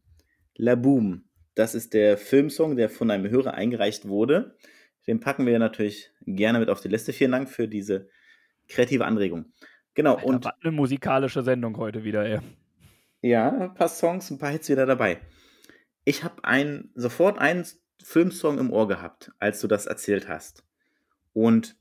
La 0.57 0.75
Boom. 0.75 1.25
Das 1.55 1.75
ist 1.75 1.95
der 1.95 2.19
Filmsong, 2.19 2.77
der 2.77 2.89
von 2.89 3.11
einem 3.11 3.31
Hörer 3.31 3.55
eingereicht 3.55 4.07
wurde. 4.07 4.57
Den 5.07 5.21
packen 5.21 5.47
wir 5.47 5.59
natürlich 5.59 6.13
gerne 6.27 6.59
mit 6.59 6.69
auf 6.69 6.81
die 6.81 6.89
Liste. 6.89 7.13
Vielen 7.13 7.33
Dank 7.33 7.49
für 7.49 7.69
diese 7.69 8.09
kreative 8.69 9.05
Anregung. 9.05 9.53
Genau. 9.95 10.17
Alter, 10.17 10.27
und 10.27 10.47
eine 10.47 10.73
musikalische 10.73 11.43
Sendung 11.43 11.77
heute 11.77 12.05
wieder, 12.05 12.25
ey. 12.25 12.41
Ja, 13.23 13.51
ein 13.51 13.75
paar 13.75 13.89
Songs, 13.89 14.31
ein 14.31 14.39
paar 14.39 14.51
Hits 14.51 14.69
wieder 14.69 14.87
dabei. 14.87 15.21
Ich 16.05 16.25
habe 16.25 16.45
ein, 16.45 16.91
sofort 16.95 17.39
einen 17.39 17.65
Filmsong 18.03 18.59
im 18.59 18.71
Ohr 18.71 18.89
gehabt, 18.89 19.33
als 19.39 19.61
du 19.61 19.67
das 19.67 19.87
erzählt 19.87 20.29
hast. 20.29 20.65
Und 21.33 21.77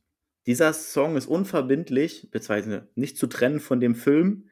dieser 0.46 0.74
Song 0.74 1.18
ist 1.18 1.28
unverbindlich, 1.28 2.30
beziehungsweise 2.32 2.90
nicht 2.96 3.18
zu 3.18 3.28
trennen 3.28 3.60
von 3.60 3.80
dem 3.80 3.96
Film. 3.96 4.50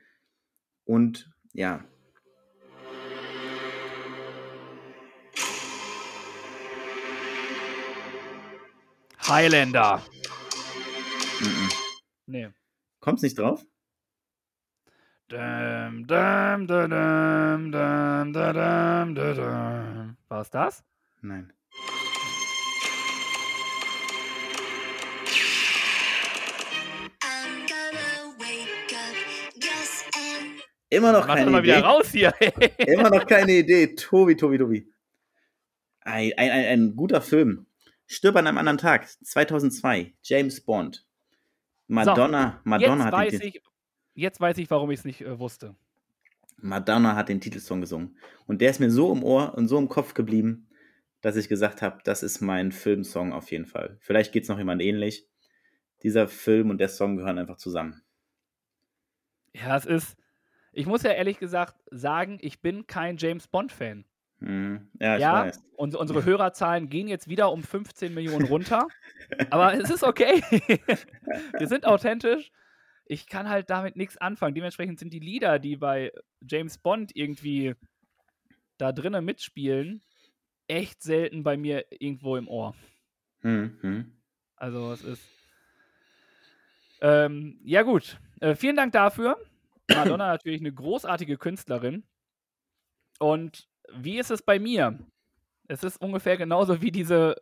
Und 0.83 1.31
ja. 1.53 1.85
Highlander. 9.27 10.01
Mm. 11.39 11.69
Nee. 12.27 12.49
Kommt's 12.99 13.21
nicht 13.21 13.37
drauf? 13.37 13.65
Dum, 15.27 16.05
dum, 16.07 16.67
dum, 16.67 16.89
dum, 16.89 17.71
dum, 18.33 19.15
dum, 19.15 20.17
War 20.27 20.41
es 20.41 20.49
das? 20.49 20.83
Nein. 21.21 21.53
Immer 30.89 31.13
noch 31.13 31.25
Mach 31.25 31.35
keine 31.35 31.49
mal 31.51 31.59
Idee. 31.63 31.77
wieder 31.77 31.83
raus 31.85 32.11
hier. 32.11 32.33
Immer 32.77 33.09
noch 33.09 33.25
keine 33.25 33.53
Idee. 33.53 33.95
Tobi, 33.95 34.35
Tobi, 34.35 34.57
Tobi. 34.57 34.91
Ein, 36.01 36.33
ein, 36.35 36.51
ein, 36.51 36.65
ein 36.65 36.95
guter 36.97 37.21
Film. 37.21 37.65
Stirb 38.11 38.35
an 38.35 38.45
einem 38.45 38.57
anderen 38.57 38.77
Tag. 38.77 39.07
2002. 39.07 40.13
James 40.21 40.59
Bond. 40.59 41.05
Madonna, 41.87 42.61
so, 42.63 42.69
Madonna 42.69 42.95
jetzt 42.95 43.05
hat 43.05 43.13
weiß 43.13 43.31
den, 43.31 43.41
ich, 43.41 43.61
Jetzt 44.13 44.41
weiß 44.41 44.57
ich, 44.57 44.69
warum 44.69 44.91
ich 44.91 44.99
es 44.99 45.05
nicht 45.05 45.21
äh, 45.21 45.39
wusste. 45.39 45.75
Madonna 46.57 47.15
hat 47.15 47.29
den 47.29 47.39
Titelsong 47.39 47.79
gesungen. 47.79 48.17
Und 48.47 48.59
der 48.59 48.69
ist 48.69 48.81
mir 48.81 48.91
so 48.91 49.13
im 49.13 49.23
Ohr 49.23 49.55
und 49.55 49.69
so 49.69 49.77
im 49.77 49.87
Kopf 49.87 50.13
geblieben, 50.13 50.67
dass 51.21 51.37
ich 51.37 51.47
gesagt 51.47 51.81
habe, 51.81 52.01
das 52.03 52.21
ist 52.21 52.41
mein 52.41 52.73
Filmsong 52.73 53.31
auf 53.31 53.49
jeden 53.49 53.65
Fall. 53.65 53.97
Vielleicht 54.01 54.33
geht 54.33 54.43
es 54.43 54.49
noch 54.49 54.57
jemand 54.57 54.81
ähnlich. 54.81 55.25
Dieser 56.03 56.27
Film 56.27 56.69
und 56.69 56.79
der 56.79 56.89
Song 56.89 57.15
gehören 57.15 57.39
einfach 57.39 57.57
zusammen. 57.57 58.01
Ja, 59.53 59.77
es 59.77 59.85
ist. 59.85 60.17
Ich 60.73 60.85
muss 60.85 61.03
ja 61.03 61.11
ehrlich 61.11 61.39
gesagt 61.39 61.81
sagen, 61.91 62.39
ich 62.41 62.61
bin 62.61 62.87
kein 62.87 63.15
James 63.17 63.47
Bond-Fan. 63.47 64.05
Hm, 64.41 64.89
ja, 64.99 65.15
ich 65.15 65.21
Ja, 65.21 65.45
weiß. 65.45 65.63
und 65.75 65.95
unsere 65.95 66.25
Hörerzahlen 66.25 66.89
gehen 66.89 67.07
jetzt 67.07 67.27
wieder 67.29 67.51
um 67.51 67.63
15 67.63 68.13
Millionen 68.13 68.45
runter. 68.47 68.87
aber 69.51 69.73
es 69.75 69.89
ist 69.89 70.03
okay. 70.03 70.41
Wir 71.59 71.67
sind 71.67 71.85
authentisch. 71.85 72.51
Ich 73.05 73.27
kann 73.27 73.49
halt 73.49 73.69
damit 73.69 73.95
nichts 73.97 74.17
anfangen. 74.17 74.55
Dementsprechend 74.55 74.97
sind 74.99 75.13
die 75.13 75.19
Lieder, 75.19 75.59
die 75.59 75.75
bei 75.75 76.11
James 76.47 76.77
Bond 76.77 77.11
irgendwie 77.15 77.75
da 78.77 78.91
drinnen 78.91 79.23
mitspielen, 79.23 80.01
echt 80.67 81.03
selten 81.03 81.43
bei 81.43 81.55
mir 81.57 81.85
irgendwo 81.91 82.35
im 82.35 82.47
Ohr. 82.47 82.73
Hm, 83.41 83.77
hm. 83.81 84.11
Also 84.55 84.91
es 84.93 85.03
ist. 85.03 85.23
Ähm, 87.01 87.59
ja 87.63 87.81
gut, 87.83 88.17
äh, 88.39 88.55
vielen 88.55 88.75
Dank 88.75 88.93
dafür. 88.93 89.37
Madonna 89.89 90.27
natürlich 90.29 90.61
eine 90.61 90.73
großartige 90.73 91.37
Künstlerin. 91.37 92.03
Und 93.19 93.67
wie 93.95 94.17
ist 94.19 94.31
es 94.31 94.41
bei 94.41 94.59
mir? 94.59 94.97
Es 95.67 95.83
ist 95.83 95.97
ungefähr 96.01 96.37
genauso 96.37 96.81
wie 96.81 96.91
diese 96.91 97.35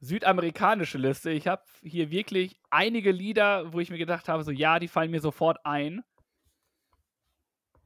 südamerikanische 0.00 0.98
Liste. 0.98 1.30
Ich 1.30 1.46
habe 1.46 1.62
hier 1.82 2.10
wirklich 2.10 2.58
einige 2.70 3.12
Lieder, 3.12 3.72
wo 3.72 3.80
ich 3.80 3.90
mir 3.90 3.98
gedacht 3.98 4.28
habe, 4.28 4.42
so 4.44 4.50
ja, 4.50 4.78
die 4.78 4.88
fallen 4.88 5.10
mir 5.10 5.20
sofort 5.20 5.58
ein. 5.64 6.02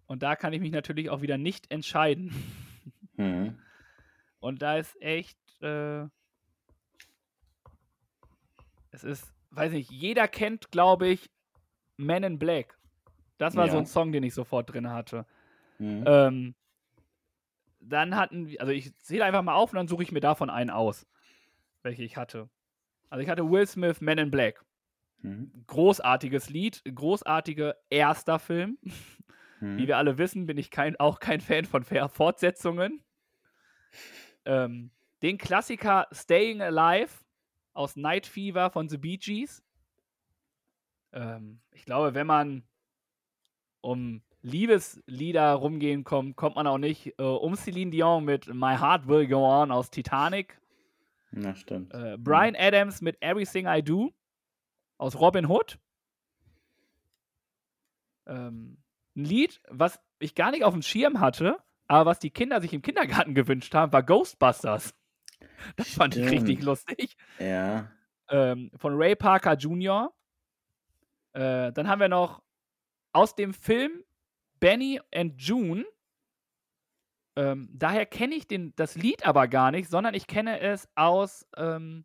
Und 0.07 0.23
da 0.23 0.37
kann 0.37 0.53
ich 0.53 0.61
mich 0.61 0.71
natürlich 0.71 1.11
auch 1.11 1.23
wieder 1.23 1.39
nicht 1.39 1.71
entscheiden. 1.71 2.33
Hm. 3.17 3.57
Und 4.41 4.61
da 4.61 4.77
ist 4.77 5.01
echt, 5.01 5.39
äh, 5.63 6.03
es 8.91 9.05
ist, 9.05 9.33
weiß 9.51 9.71
nicht, 9.73 9.89
jeder 9.89 10.27
kennt, 10.27 10.73
glaube 10.73 11.07
ich, 11.07 11.31
Men 11.97 12.25
in 12.25 12.39
Black. 12.41 12.77
Das 13.39 13.55
war 13.55 13.69
so 13.69 13.75
Ja. 13.75 13.79
ein 13.83 13.87
Song, 13.87 14.11
den 14.11 14.25
ich 14.25 14.35
sofort 14.35 14.73
drin 14.73 14.91
hatte. 14.91 15.27
Hm. 15.77 16.05
Ähm, 16.09 16.55
dann 17.89 18.17
hatten 18.17 18.49
wir, 18.49 18.61
also 18.61 18.73
ich 18.73 18.95
zähle 18.97 19.25
einfach 19.25 19.43
mal 19.43 19.55
auf 19.55 19.73
und 19.73 19.77
dann 19.77 19.89
suche 19.89 20.03
ich 20.03 20.13
mir 20.13 20.21
davon 20.21 20.51
einen 20.51 20.71
aus, 20.71 21.07
welche 21.83 22.03
ich 22.03 22.17
hatte. 22.17 22.49
Also 23.11 23.23
ich 23.23 23.29
hatte 23.29 23.49
Will 23.51 23.67
Smith, 23.67 24.01
Men 24.01 24.19
in 24.19 24.31
Black. 24.31 24.65
Hm. 25.21 25.65
Großartiges 25.67 26.51
Lied, 26.51 26.83
großartiger 26.85 27.77
erster 27.91 28.39
Film. 28.39 28.79
Hm. 29.61 29.79
Wie 29.79 29.87
wir 29.87 29.99
alle 29.99 30.19
wissen, 30.19 30.47
bin 30.47 30.59
ich 30.59 30.71
kein, 30.71 30.99
auch 30.99 31.21
kein 31.21 31.41
Fan 31.41 31.65
von 31.65 31.85
Fair 31.85 32.09
Fortsetzungen. 32.09 33.03
Ähm, 34.45 34.91
den 35.23 35.39
Klassiker 35.39 36.07
Staying 36.13 36.61
Alive 36.61 37.25
aus 37.73 37.97
Night 37.97 38.27
Fever 38.27 38.71
von 38.71 38.89
The 38.89 38.99
Bee 38.99 39.17
Gees. 39.17 39.65
Ähm, 41.13 41.61
ich 41.71 41.85
glaube, 41.85 42.15
wenn 42.15 42.27
man 42.27 42.65
um 43.81 44.23
Liebeslieder 44.45 45.55
rumgehen 45.55 46.05
kommt, 46.05 46.37
kommt 46.37 46.57
man 46.57 46.67
auch 46.67 46.77
nicht 46.77 47.19
äh, 47.19 47.23
um 47.23 47.57
Celine 47.57 47.91
Dion 47.91 48.25
mit 48.27 48.47
My 48.53 48.77
Heart 48.77 49.09
Will 49.09 49.27
Go 49.27 49.39
On 49.39 49.71
aus 49.71 49.91
Titanic. 49.91 50.61
Na, 51.31 51.55
stimmt. 51.55 51.95
Äh, 51.95 52.19
Brian 52.19 52.55
Adams 52.55 53.01
mit 53.01 53.17
Everything 53.23 53.67
I 53.67 53.83
Do 53.83 54.13
aus 54.99 55.19
Robin 55.19 55.49
Hood. 55.49 55.79
Ähm, 58.27 58.77
ein 59.17 59.25
Lied, 59.25 59.63
was 59.69 59.99
ich 60.19 60.35
gar 60.35 60.51
nicht 60.51 60.65
auf 60.65 60.75
dem 60.75 60.83
Schirm 60.83 61.21
hatte, 61.21 61.57
aber 61.89 62.11
was 62.11 62.19
die 62.19 62.31
Kinder 62.31 62.61
sich 62.61 62.75
im 62.75 62.83
Kindergarten 62.83 63.35
gewünscht 63.35 63.75
haben, 63.75 63.93
war 63.93 64.03
Ghostbusters. 64.03 64.95
Das 65.77 65.89
fand 65.89 66.17
ich 66.17 66.25
richtig 66.25 66.57
Stimmt. 66.57 66.63
lustig. 66.65 67.17
Ja. 67.39 67.91
Ähm, 68.29 68.71
von 68.77 68.95
Ray 68.97 69.15
Parker 69.17 69.55
Jr. 69.55 70.13
Äh, 71.33 71.73
dann 71.73 71.89
haben 71.89 72.01
wir 72.01 72.09
noch 72.09 72.43
aus 73.13 73.35
dem 73.35 73.55
Film 73.55 74.05
Benny 74.61 75.01
and 75.15 75.41
June. 75.41 75.85
Ähm, 77.37 77.69
daher 77.73 78.07
kenne 78.07 78.35
ich 78.35 78.47
den, 78.47 78.75
das 78.77 78.95
Lied 78.95 79.27
aber 79.27 79.49
gar 79.49 79.71
nicht, 79.71 79.91
sondern 79.91 80.15
ich 80.15 80.27
kenne 80.27 80.61
es 80.61 80.89
aus, 80.95 81.47
ähm, 81.57 82.05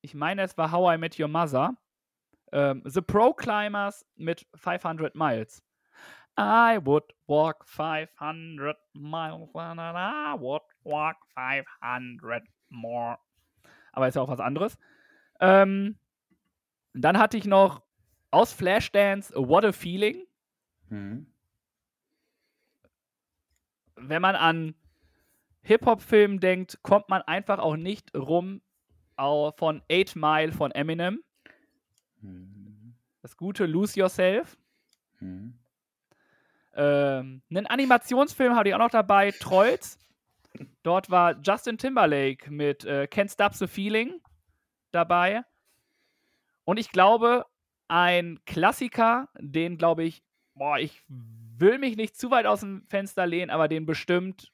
ich 0.00 0.14
meine, 0.14 0.42
es 0.42 0.56
war 0.56 0.72
How 0.72 0.94
I 0.94 0.98
Met 0.98 1.18
Your 1.18 1.28
Mother. 1.28 1.76
Ähm, 2.52 2.82
The 2.84 3.00
Pro 3.00 3.32
Climbers 3.34 4.06
mit 4.16 4.46
500 4.54 5.14
Miles. 5.14 5.62
I 6.38 6.78
would 6.82 7.04
walk 7.26 7.64
500 7.64 8.76
miles 8.94 9.54
and 9.54 9.96
I 9.96 10.34
would 10.38 10.62
walk 10.82 11.16
500 11.34 12.42
more. 12.70 13.18
Aber 13.92 14.08
ist 14.08 14.16
ja 14.16 14.22
auch 14.22 14.28
was 14.28 14.40
anderes. 14.40 14.76
Ähm, 15.40 15.98
dann 16.92 17.18
hatte 17.18 17.36
ich 17.36 17.44
noch 17.44 17.82
aus 18.30 18.52
Flashdance 18.52 19.32
What 19.36 19.64
a 19.64 19.72
Feeling. 19.72 20.24
Hm. 20.88 21.26
Wenn 23.96 24.22
man 24.22 24.36
an 24.36 24.74
Hip-Hop-Filmen 25.62 26.40
denkt, 26.40 26.78
kommt 26.82 27.08
man 27.08 27.22
einfach 27.22 27.58
auch 27.58 27.76
nicht 27.76 28.14
rum 28.14 28.60
von 29.16 29.82
8 29.90 30.16
Mile 30.16 30.52
von 30.52 30.70
Eminem. 30.72 31.22
Hm. 32.20 32.94
Das 33.22 33.36
gute 33.36 33.66
Lose 33.66 33.98
Yourself. 33.98 34.56
Hm. 35.18 35.58
Ähm, 36.76 37.42
einen 37.50 37.66
Animationsfilm 37.66 38.56
hatte 38.56 38.68
ich 38.68 38.74
auch 38.74 38.80
noch 38.80 38.90
dabei, 38.90 39.30
Trolls. 39.30 39.98
Dort 40.82 41.10
war 41.10 41.40
Justin 41.40 41.78
Timberlake 41.78 42.50
mit 42.50 42.84
äh, 42.84 43.08
Can't 43.10 43.32
Stop 43.32 43.54
the 43.54 43.66
Feeling 43.66 44.20
dabei. 44.90 45.42
Und 46.64 46.78
ich 46.78 46.90
glaube, 46.90 47.46
ein 47.88 48.40
Klassiker, 48.46 49.28
den 49.38 49.76
glaube 49.78 50.04
ich, 50.04 50.22
boah, 50.54 50.78
ich 50.78 51.02
will 51.58 51.78
mich 51.78 51.96
nicht 51.96 52.16
zu 52.16 52.30
weit 52.30 52.46
aus 52.46 52.60
dem 52.60 52.86
Fenster 52.88 53.26
lehnen, 53.26 53.50
aber 53.50 53.68
den 53.68 53.86
bestimmt 53.86 54.52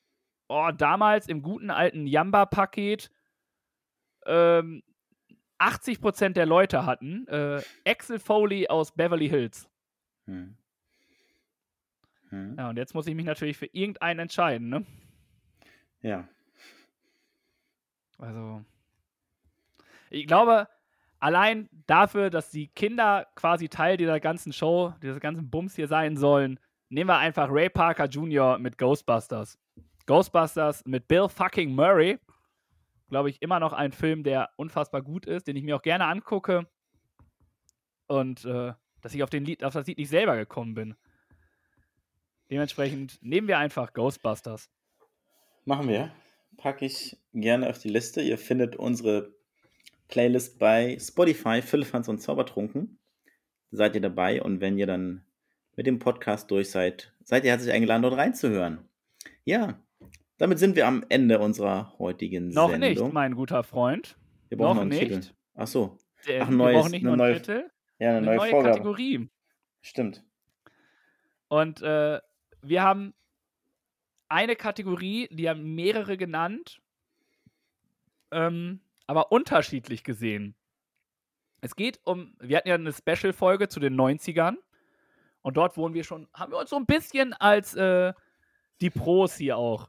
oh, 0.49 0.71
damals 0.77 1.29
im 1.29 1.43
guten 1.43 1.71
alten 1.71 2.07
Yamba-Paket 2.07 3.11
ähm, 4.27 4.83
80% 5.59 6.31
der 6.31 6.47
Leute 6.47 6.87
hatten. 6.87 7.27
Äh, 7.29 7.63
Axel 7.87 8.19
Foley 8.19 8.69
aus 8.69 8.93
Beverly 8.93 9.29
Hills. 9.29 9.69
Hm. 10.27 10.57
Hm. 12.31 12.57
Ja, 12.59 12.71
und 12.71 12.77
jetzt 12.77 12.95
muss 12.95 13.07
ich 13.07 13.15
mich 13.15 13.27
natürlich 13.27 13.57
für 13.57 13.67
irgendeinen 13.67 14.21
entscheiden, 14.21 14.69
ne? 14.69 14.87
Ja. 16.03 16.29
Also, 18.19 18.65
ich 20.11 20.27
glaube, 20.27 20.69
allein 21.19 21.69
dafür, 21.87 22.31
dass 22.31 22.51
die 22.51 22.69
Kinder 22.69 23.27
quasi 23.35 23.69
Teil 23.69 23.97
dieser 23.97 24.21
ganzen 24.21 24.53
Show, 24.53 24.95
dieses 25.03 25.21
ganzen 25.21 25.51
Bums 25.51 25.77
hier 25.77 25.89
sein 25.89 26.17
sollen, 26.17 26.59
nehmen 26.91 27.09
wir 27.09 27.19
einfach 27.19 27.49
Ray 27.51 27.71
Parker 27.71 28.07
Jr. 28.07 28.59
mit 28.59 28.77
Ghostbusters. 28.77 29.59
Ghostbusters 30.07 30.85
mit 30.85 31.09
Bill 31.09 31.29
fucking 31.29 31.75
Murray. 31.75 32.19
Glaube 33.09 33.31
ich, 33.31 33.41
immer 33.43 33.59
noch 33.59 33.73
ein 33.73 33.93
Film, 33.93 34.23
der 34.23 34.51
unfassbar 34.57 35.03
gut 35.03 35.27
ist, 35.27 35.47
den 35.47 35.57
ich 35.57 35.65
mir 35.65 35.77
auch 35.77 35.83
gerne 35.83 36.07
angucke. 36.07 36.69
Und 38.07 38.45
äh, 38.45 38.73
dass 39.01 39.15
ich 39.15 39.23
auf, 39.23 39.31
den 39.31 39.45
Lied, 39.45 39.65
auf 39.65 39.73
das 39.73 39.87
Lied 39.87 39.99
nicht 39.99 40.11
selber 40.11 40.37
gekommen 40.37 40.75
bin. 40.75 40.97
Dementsprechend 42.51 43.19
nehmen 43.23 43.49
wir 43.49 43.59
einfach 43.59 43.93
Ghostbusters. 43.93 44.69
Machen 45.65 45.89
wir. 45.89 46.13
Packe 46.57 46.85
ich 46.85 47.17
gerne 47.33 47.71
auf 47.71 47.79
die 47.79 47.89
Liste. 47.89 48.21
Ihr 48.21 48.39
findet 48.39 48.77
unsere 48.77 49.33
Playlist 50.09 50.59
bei 50.59 50.99
Spotify, 51.01 51.63
Philippans 51.63 52.09
und 52.09 52.19
Zaubertrunken. 52.19 52.99
Seid 53.71 53.95
ihr 53.95 54.01
dabei 54.01 54.43
und 54.43 54.61
wenn 54.61 54.77
ihr 54.77 54.87
dann 54.89 55.25
mit 55.77 55.87
dem 55.87 55.99
Podcast 55.99 56.51
durch 56.51 56.71
seid, 56.71 57.13
seid 57.23 57.45
ihr 57.45 57.51
herzlich 57.51 57.73
eingeladen, 57.73 58.03
dort 58.03 58.17
reinzuhören. 58.17 58.79
Ja, 59.45 59.81
damit 60.39 60.59
sind 60.59 60.77
wir 60.77 60.87
am 60.87 61.05
Ende 61.09 61.39
unserer 61.39 61.99
heutigen 61.99 62.49
noch 62.49 62.71
Sendung. 62.71 62.95
Noch 62.95 63.05
nicht, 63.05 63.15
mein 63.15 63.35
guter 63.35 63.63
Freund. 63.63 64.17
Wir 64.49 64.59
brauchen 64.59 64.77
noch, 64.77 64.85
noch 64.85 64.91
nicht. 64.91 65.01
Titel. 65.01 65.35
Ach 65.55 65.67
so. 65.67 65.99
Ach, 66.27 66.49
ein 66.49 66.57
neues, 66.57 66.75
wir 66.75 66.81
brauchen 66.81 66.91
nicht 66.91 67.07
eine 67.07 67.17
nur 67.17 67.25
einen 67.25 67.33
neue, 67.33 67.35
Titel, 67.37 67.71
ja, 67.99 68.09
eine, 68.09 68.17
eine 68.19 68.27
neue, 68.27 68.37
neue 68.37 68.51
Vorgabe. 68.51 68.71
Kategorie. 68.73 69.29
Stimmt. 69.83 70.25
Und 71.49 71.83
äh, 71.83 72.21
wir 72.63 72.83
haben 72.83 73.15
eine 74.29 74.57
Kategorie, 74.57 75.29
die 75.31 75.49
haben 75.49 75.75
mehrere 75.75 76.17
genannt, 76.17 76.81
ähm, 78.31 78.81
aber 79.07 79.33
unterschiedlich 79.33 80.05
gesehen. 80.05 80.55
Es 81.61 81.77
geht 81.77 82.01
um, 82.05 82.35
wir 82.41 82.57
hatten 82.57 82.69
ja 82.69 82.77
eine 82.77 82.93
Special-Folge 82.93 83.69
zu 83.69 83.81
den 83.81 83.95
90ern 83.95 84.57
und 85.43 85.57
dort 85.57 85.77
wurden 85.77 85.95
wir 85.95 86.05
schon, 86.05 86.29
haben 86.35 86.53
wir 86.53 86.59
uns 86.59 86.71
so 86.71 86.77
ein 86.77 86.87
bisschen 86.87 87.33
als 87.33 87.75
äh, 87.75 88.13
die 88.81 88.91
Pros 88.91 89.37
hier 89.37 89.57
auch 89.57 89.89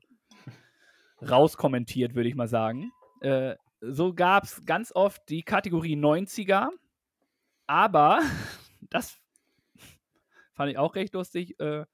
rauskommentiert, 1.21 2.15
würde 2.15 2.29
ich 2.29 2.35
mal 2.35 2.47
sagen. 2.47 2.91
Äh, 3.21 3.55
so 3.81 4.13
gab 4.13 4.45
es 4.45 4.63
ganz 4.65 4.91
oft 4.93 5.27
die 5.29 5.43
Kategorie 5.43 5.95
90er, 5.95 6.69
aber 7.67 8.21
das 8.89 9.17
fand 10.53 10.71
ich 10.71 10.77
auch 10.77 10.95
recht 10.95 11.13
lustig, 11.13 11.59
äh, 11.59 11.85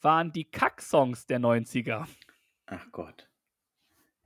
waren 0.00 0.32
die 0.32 0.44
Kack-Songs 0.44 1.26
der 1.26 1.40
90er. 1.40 2.06
Ach 2.66 2.86
Gott. 2.92 3.28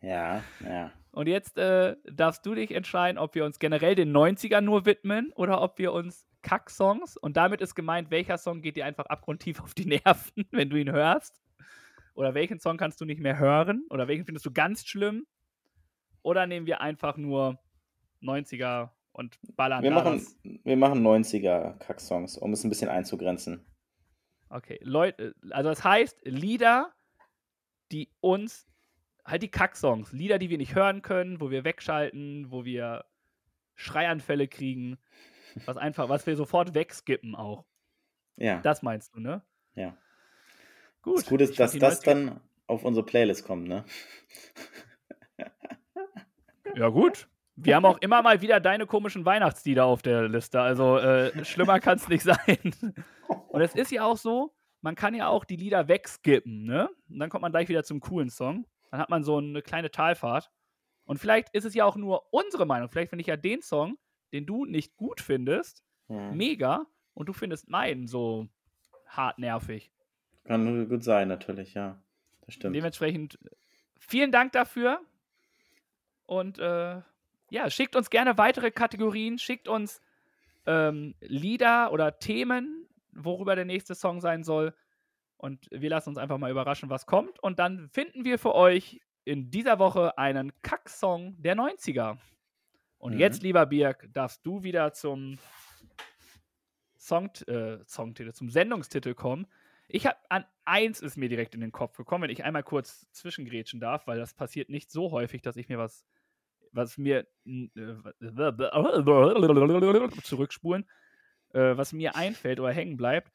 Ja, 0.01 0.43
ja. 0.61 0.93
Und 1.13 1.29
jetzt 1.29 1.59
äh, 1.59 1.97
darfst 2.05 2.45
du 2.45 2.55
dich 2.55 2.73
entscheiden, 2.73 3.19
ob 3.19 3.35
wir 3.35 3.45
uns 3.45 3.59
generell 3.59 3.95
den 3.95 4.13
90ern 4.13 4.63
nur 4.63 4.85
widmen 4.85 5.33
oder 5.35 5.61
ob 5.61 5.79
wir 5.79 5.93
uns 5.93 6.27
Kack-Songs, 6.43 7.17
und 7.17 7.37
damit 7.37 7.61
ist 7.61 7.75
gemeint, 7.75 8.11
welcher 8.11 8.39
Song 8.39 8.63
geht 8.63 8.77
dir 8.77 8.87
einfach 8.87 9.07
abgrundtief 9.07 9.61
auf 9.63 9.75
die 9.75 9.87
Nerven, 9.87 10.47
wenn 10.51 10.71
du 10.71 10.77
ihn 10.77 10.91
hörst. 10.91 11.41
Oder 12.15 12.35
welchen 12.35 12.61
Song 12.61 12.77
kannst 12.77 13.01
du 13.01 13.05
nicht 13.05 13.21
mehr 13.21 13.39
hören? 13.39 13.87
Oder 13.89 14.07
welchen 14.09 14.27
findest 14.27 14.45
du 14.45 14.53
ganz 14.53 14.85
schlimm? 14.85 15.27
Oder 16.23 16.47
nehmen 16.47 16.67
wir 16.67 16.81
einfach 16.81 17.17
nur 17.17 17.59
90er 18.23 18.91
und 19.13 19.39
ballern 19.57 19.83
Wir 19.83 19.91
machen, 19.91 20.25
wir 20.43 20.77
machen 20.77 21.03
90er 21.05 21.79
Kack-Songs, 21.79 22.39
um 22.39 22.53
es 22.53 22.65
ein 22.65 22.69
bisschen 22.69 22.89
einzugrenzen. 22.89 23.65
Okay, 24.49 24.79
Leute, 24.83 25.35
also 25.51 25.71
das 25.71 25.83
heißt, 25.83 26.21
Lieder, 26.25 26.93
die 27.91 28.11
uns, 28.21 28.67
halt 29.25 29.43
die 29.43 29.51
Kack-Songs, 29.51 30.13
Lieder, 30.13 30.39
die 30.39 30.51
wir 30.51 30.59
nicht 30.59 30.75
hören 30.75 31.03
können, 31.03 31.41
wo 31.41 31.51
wir 31.51 31.65
wegschalten, 31.65 32.51
wo 32.51 32.65
wir 32.65 33.05
Schreianfälle 33.75 34.49
kriegen, 34.49 34.99
was 35.67 35.77
einfach, 35.77 36.09
was 36.09 36.27
wir 36.27 36.37
sofort 36.37 36.75
wegskippen 36.75 37.35
auch. 37.35 37.65
Ja, 38.37 38.61
Das 38.61 38.83
meinst 38.83 39.15
du, 39.15 39.21
ne? 39.21 39.43
ja. 39.75 39.97
Gut. 41.03 41.19
Das 41.19 41.27
Gute 41.27 41.45
ist, 41.45 41.59
dass 41.59 41.77
das 41.77 42.01
dann 42.01 42.41
auf 42.69 42.85
unsere 42.85 43.05
Playlist 43.05 43.45
kommt, 43.45 43.67
ne? 43.67 43.85
Ja, 46.77 46.89
gut. 46.89 47.29
Wir 47.57 47.77
haben 47.77 47.85
auch 47.85 47.99
immer 47.99 48.23
mal 48.23 48.41
wieder 48.41 48.61
deine 48.61 48.87
komischen 48.87 49.25
Weihnachtslieder 49.25 49.85
auf 49.85 50.03
der 50.03 50.29
Liste. 50.29 50.61
Also 50.61 50.97
äh, 50.99 51.45
schlimmer 51.45 51.81
kann 51.81 51.97
es 51.97 52.09
nicht 52.09 52.23
sein. 52.23 52.75
Und 53.49 53.61
es 53.61 53.75
ist 53.75 53.91
ja 53.91 54.05
auch 54.05 54.17
so, 54.17 54.55
man 54.81 54.95
kann 54.95 55.15
ja 55.15 55.29
auch 55.29 55.45
die 55.45 55.57
Lieder 55.57 55.89
wegskippen, 55.89 56.65
ne? 56.65 56.89
Und 57.11 57.19
dann 57.19 57.29
kommt 57.31 57.43
man 57.43 57.53
gleich 57.53 57.69
wieder 57.69 57.85
zum 57.85 58.01
coolen 58.01 58.31
Song. 58.31 58.67
Dann 58.91 59.01
hat 59.01 59.11
man 59.11 59.23
so 59.23 59.37
eine 59.39 59.61
kleine 59.61 59.91
Talfahrt. 59.91 60.51
Und 61.05 61.19
vielleicht 61.19 61.51
ist 61.51 61.65
es 61.65 61.75
ja 61.75 61.85
auch 61.85 61.97
nur 61.97 62.33
unsere 62.33 62.65
Meinung. 62.65 62.89
Vielleicht 62.89 63.11
finde 63.11 63.21
ich 63.23 63.27
ja 63.27 63.37
den 63.37 63.61
Song, 63.61 63.99
den 64.33 64.47
du 64.47 64.65
nicht 64.65 64.97
gut 64.97 65.21
findest, 65.21 65.83
Hm. 66.09 66.37
mega. 66.37 66.87
Und 67.15 67.29
du 67.29 67.33
findest 67.33 67.69
meinen 67.69 68.07
so 68.07 68.49
hart 69.07 69.39
nervig. 69.39 69.93
Kann 70.45 70.89
gut 70.89 71.05
sein, 71.05 71.29
natürlich, 71.29 71.75
ja. 71.75 72.03
Das 72.47 72.55
stimmt. 72.55 72.75
Dementsprechend 72.75 73.39
vielen 73.99 74.33
Dank 74.33 74.53
dafür. 74.53 75.01
Und 76.27 76.59
äh, 76.59 77.01
ja, 77.51 77.71
schickt 77.71 77.97
uns 77.97 78.11
gerne 78.11 78.39
weitere 78.39 78.71
Kategorien, 78.71 79.39
schickt 79.39 79.69
uns 79.69 80.01
ähm, 80.67 81.15
Lieder 81.21 81.93
oder 81.93 82.19
Themen, 82.19 82.87
worüber 83.13 83.55
der 83.55 83.67
nächste 83.67 83.95
Song 83.95 84.21
sein 84.21 84.43
soll. 84.43 84.75
Und 85.37 85.69
wir 85.71 85.91
lassen 85.91 86.11
uns 86.11 86.19
einfach 86.19 86.39
mal 86.39 86.51
überraschen, 86.51 86.89
was 86.89 87.07
kommt. 87.07 87.39
Und 87.41 87.59
dann 87.59 87.89
finden 87.91 88.25
wir 88.25 88.39
für 88.39 88.55
euch 88.55 89.01
in 89.25 89.51
dieser 89.51 89.79
Woche 89.79 90.17
einen 90.19 90.53
Kack-Song 90.63 91.41
der 91.43 91.57
90er. 91.57 92.17
Und 93.03 93.15
Mhm. 93.15 93.19
jetzt, 93.19 93.43
lieber 93.43 93.67
Birg, 93.67 94.09
darfst 94.13 94.47
du 94.47 94.63
wieder 94.63 94.93
zum 94.93 95.37
Song, 96.97 97.31
äh, 97.49 97.79
Songtitel, 97.85 98.33
zum 98.33 98.49
Sendungstitel 98.49 99.15
kommen. 99.15 99.49
Ich 99.89 100.07
habe 100.07 100.19
an 100.29 100.45
eins 100.65 101.01
ist 101.01 101.17
mir 101.17 101.29
direkt 101.29 101.57
in 101.57 101.61
den 101.61 101.73
Kopf 101.73 101.97
gekommen, 101.97 102.23
wenn 102.23 102.31
ich 102.31 102.45
einmal 102.45 102.63
kurz 102.63 103.11
zwischengrätschen 103.11 103.81
darf, 103.81 104.07
weil 104.07 104.19
das 104.19 104.35
passiert 104.35 104.69
nicht 104.69 104.93
so 104.93 105.11
häufig, 105.11 105.43
dass 105.43 105.57
ich 105.57 105.69
mir 105.69 105.79
was, 105.79 106.07
was 106.71 106.97
mir 106.97 107.27
äh, 107.45 107.67
zurückspulen, 110.23 110.89
äh, 111.55 111.77
was 111.77 111.93
mir 111.93 112.15
einfällt 112.15 112.61
oder 112.61 112.71
hängen 112.71 112.97
bleibt. 112.97 113.33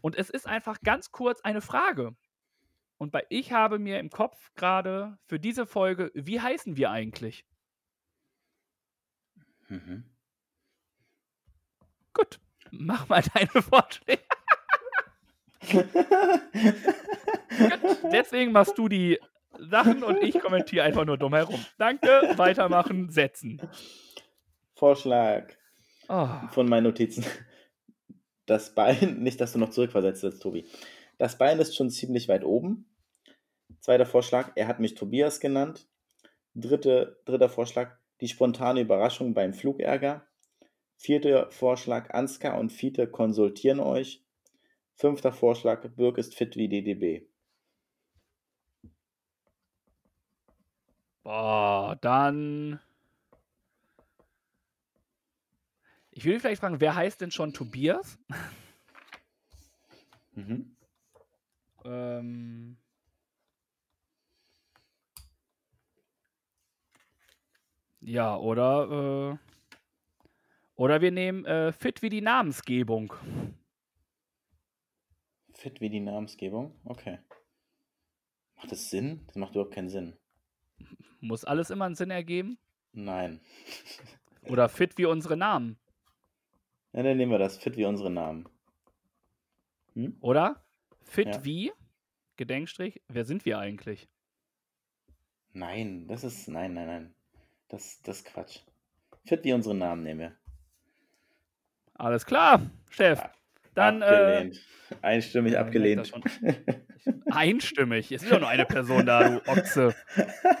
Und 0.00 0.14
es 0.16 0.30
ist 0.30 0.46
einfach 0.46 0.80
ganz 0.82 1.10
kurz 1.10 1.40
eine 1.40 1.60
Frage. 1.60 2.14
Und 2.98 3.10
bei 3.10 3.26
ich 3.30 3.50
habe 3.50 3.80
mir 3.80 3.98
im 3.98 4.10
Kopf 4.10 4.54
gerade 4.54 5.18
für 5.26 5.40
diese 5.40 5.66
Folge, 5.66 6.12
wie 6.14 6.40
heißen 6.40 6.76
wir 6.76 6.92
eigentlich? 6.92 7.44
Mhm. 9.68 10.04
Gut, 12.14 12.40
mach 12.70 13.08
mal 13.08 13.22
deine 13.34 13.62
Vorschläge. 13.62 14.22
Gut, 15.70 15.86
deswegen 18.12 18.52
machst 18.52 18.76
du 18.78 18.88
die 18.88 19.18
Sachen 19.58 20.02
und 20.02 20.22
ich 20.22 20.38
kommentiere 20.40 20.84
einfach 20.84 21.04
nur 21.04 21.18
dumm 21.18 21.34
herum. 21.34 21.64
Danke, 21.78 22.32
weitermachen, 22.36 23.10
setzen. 23.10 23.60
Vorschlag 24.74 25.52
Oh, 26.08 26.28
von 26.52 26.68
meinen 26.68 26.84
Notizen. 26.84 27.24
Das 28.46 28.74
Bein, 28.74 29.18
nicht, 29.22 29.40
dass 29.42 29.52
du 29.52 29.58
noch 29.58 29.68
zurückversetzt 29.68 30.22
wirst, 30.22 30.40
Tobi. 30.42 30.66
Das 31.18 31.36
Bein 31.36 31.58
ist 31.58 31.76
schon 31.76 31.90
ziemlich 31.90 32.28
weit 32.28 32.44
oben. 32.44 32.88
Zweiter 33.80 34.06
Vorschlag, 34.06 34.52
er 34.54 34.68
hat 34.68 34.80
mich 34.80 34.94
Tobias 34.94 35.38
genannt. 35.38 35.86
Dritte, 36.54 37.20
dritter 37.26 37.50
Vorschlag, 37.50 37.98
die 38.20 38.28
spontane 38.28 38.80
Überraschung 38.80 39.34
beim 39.34 39.54
Flugärger. 39.54 40.26
Vierter 40.96 41.50
Vorschlag, 41.50 42.10
Ansgar 42.10 42.58
und 42.58 42.72
Fiete 42.72 43.06
konsultieren 43.06 43.80
euch. 43.80 44.24
Fünfter 44.94 45.32
Vorschlag, 45.32 45.88
Birk 45.96 46.18
ist 46.18 46.34
fit 46.34 46.56
wie 46.56 46.68
DDB. 46.68 47.28
boah, 51.28 51.96
dann. 52.00 52.80
Ich 56.10 56.24
würde 56.24 56.40
vielleicht 56.40 56.60
fragen, 56.60 56.80
wer 56.80 56.94
heißt 56.94 57.20
denn 57.20 57.30
schon 57.30 57.52
Tobias? 57.52 58.18
Mhm. 60.32 60.76
Ähm. 61.84 62.76
Ja, 68.00 68.36
oder, 68.36 69.38
äh, 69.40 69.48
oder 70.76 71.00
wir 71.00 71.10
nehmen 71.10 71.44
äh, 71.44 71.72
fit 71.72 72.02
wie 72.02 72.08
die 72.08 72.20
Namensgebung. 72.20 73.12
Fit 75.54 75.80
wie 75.80 75.90
die 75.90 76.00
Namensgebung? 76.00 76.78
Okay. 76.84 77.18
Macht 78.56 78.70
das 78.72 78.90
Sinn? 78.90 79.24
Das 79.26 79.36
macht 79.36 79.52
überhaupt 79.52 79.74
keinen 79.74 79.88
Sinn. 79.88 80.16
Muss 81.20 81.44
alles 81.44 81.70
immer 81.70 81.86
einen 81.86 81.96
Sinn 81.96 82.10
ergeben? 82.10 82.58
Nein. 82.92 83.40
Oder 84.48 84.68
fit 84.68 84.96
wie 84.98 85.06
unsere 85.06 85.36
Namen? 85.36 85.78
Ja, 86.92 87.02
dann 87.02 87.16
nehmen 87.16 87.32
wir 87.32 87.38
das. 87.38 87.58
Fit 87.58 87.76
wie 87.76 87.84
unsere 87.84 88.10
Namen. 88.10 88.48
Hm? 89.94 90.16
Oder? 90.20 90.64
Fit 91.02 91.26
Ja. 91.26 91.44
wie? 91.44 91.72
Gedenkstrich. 92.36 93.02
Wer 93.08 93.24
sind 93.24 93.44
wir 93.44 93.58
eigentlich? 93.58 94.08
Nein, 95.52 96.06
das 96.06 96.22
ist. 96.22 96.46
Nein, 96.48 96.74
nein, 96.74 96.86
nein. 96.86 97.14
Das, 97.68 98.00
das 98.02 98.18
ist 98.18 98.26
Quatsch. 98.26 98.60
Fit 99.24 99.44
wie 99.44 99.52
unsere 99.52 99.74
Namen 99.74 100.02
nehmen 100.02 100.20
wir. 100.20 100.36
Alles 101.94 102.24
klar, 102.24 102.62
Chef. 102.90 103.20
Dann 103.74 104.02
äh, 104.02 104.06
abgelehnt. 104.06 104.60
Einstimmig 105.02 105.52
ja, 105.52 105.60
abgelehnt. 105.60 106.12
einstimmig. 107.30 108.10
Es 108.10 108.22
ist 108.22 108.32
doch 108.32 108.40
nur 108.40 108.48
eine 108.48 108.64
Person 108.64 109.06
da, 109.06 109.28
du 109.28 109.48
Ochse. 109.48 109.94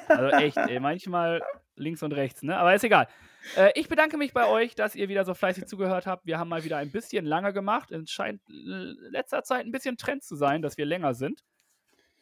Also 0.08 0.28
echt, 0.36 0.56
ey, 0.56 0.80
manchmal 0.80 1.42
links 1.76 2.02
und 2.02 2.12
rechts, 2.12 2.42
ne? 2.42 2.56
Aber 2.56 2.74
ist 2.74 2.84
egal. 2.84 3.08
Äh, 3.56 3.72
ich 3.74 3.88
bedanke 3.88 4.16
mich 4.16 4.32
bei 4.32 4.46
euch, 4.46 4.74
dass 4.74 4.94
ihr 4.94 5.08
wieder 5.08 5.24
so 5.24 5.34
fleißig 5.34 5.66
zugehört 5.66 6.06
habt. 6.06 6.26
Wir 6.26 6.38
haben 6.38 6.48
mal 6.48 6.64
wieder 6.64 6.76
ein 6.76 6.90
bisschen 6.90 7.24
lange 7.24 7.52
gemacht. 7.52 7.90
Es 7.90 8.10
scheint 8.10 8.40
in 8.48 8.96
letzter 9.10 9.42
Zeit 9.42 9.64
ein 9.64 9.72
bisschen 9.72 9.96
Trend 9.96 10.22
zu 10.22 10.36
sein, 10.36 10.62
dass 10.62 10.76
wir 10.76 10.84
länger 10.84 11.14
sind. 11.14 11.44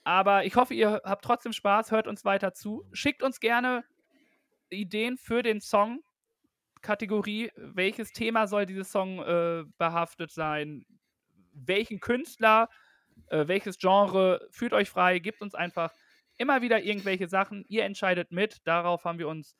Aber 0.05 0.45
ich 0.45 0.55
hoffe, 0.57 0.75
ihr 0.75 1.03
habt 1.05 1.25
trotzdem 1.25 1.53
Spaß, 1.53 1.91
hört 1.91 2.07
uns 2.07 2.25
weiter 2.25 2.53
zu. 2.53 2.85
Schickt 2.93 3.23
uns 3.23 3.41
gerne 3.41 3.85
Ideen 4.71 5.17
für 5.17 5.43
den 5.43 5.61
Song. 5.61 6.01
Kategorie, 6.83 7.51
welches 7.57 8.13
Thema 8.13 8.47
soll 8.47 8.67
dieses 8.67 8.91
Song 8.91 9.21
äh, 9.21 9.65
behaftet 9.79 10.31
sein? 10.31 10.85
Welchen 11.53 12.01
Künstler, 12.01 12.69
äh, 13.29 13.49
welches 13.49 13.79
Genre? 13.79 14.47
Fühlt 14.51 14.73
euch 14.73 14.91
frei, 14.91 15.19
gebt 15.19 15.43
uns 15.43 15.55
einfach 15.55 15.93
immer 16.39 16.63
wieder 16.63 16.83
irgendwelche 16.83 17.29
Sachen. 17.29 17.65
Ihr 17.69 17.85
entscheidet 17.85 18.31
mit. 18.31 18.67
Darauf 18.67 19.05
haben 19.05 19.19
wir 19.19 19.29
uns, 19.29 19.57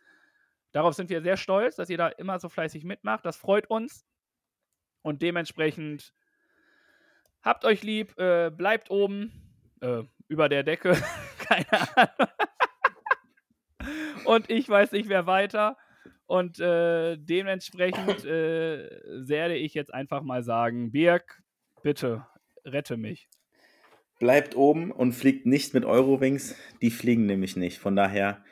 darauf 0.73 0.95
sind 0.95 1.11
wir 1.11 1.23
sehr 1.23 1.37
stolz, 1.37 1.77
dass 1.77 1.91
ihr 1.91 1.99
da 1.99 2.09
immer 2.09 2.39
so 2.39 2.49
fleißig 2.49 2.85
mitmacht. 2.85 3.25
Das 3.25 3.37
freut 3.37 3.69
uns. 3.69 4.07
Und 5.03 5.23
dementsprechend 5.23 6.13
habt 7.43 7.65
euch 7.65 7.83
lieb, 7.83 8.19
äh, 8.19 8.51
bleibt 8.51 8.91
oben, 8.91 9.33
äh, 9.81 10.03
über 10.29 10.49
der 10.49 10.63
Decke. 10.63 10.97
Keine 11.39 11.97
Ahnung. 11.97 12.29
Und 14.27 14.51
ich 14.51 14.69
weiß 14.69 14.93
nicht 14.93 15.09
mehr 15.09 15.27
weiter. 15.27 15.77
Und 16.27 16.59
äh, 16.59 17.17
dementsprechend 17.17 18.25
äh, 18.25 18.91
werde 19.29 19.57
ich 19.57 19.75
jetzt 19.75 19.95
einfach 19.95 20.23
mal 20.23 20.43
sagen: 20.43 20.91
Birg, 20.91 21.43
bitte 21.83 22.27
rette 22.65 22.97
mich. 22.97 23.29
Bleibt 24.19 24.57
oben 24.57 24.91
und 24.91 25.13
fliegt 25.13 25.47
nicht 25.47 25.75
mit 25.75 25.85
Eurowings. 25.85 26.57
Die 26.83 26.91
fliegen 26.91 27.27
nämlich 27.27 27.57
nicht. 27.57 27.79
Von 27.79 27.97
daher 27.97 28.43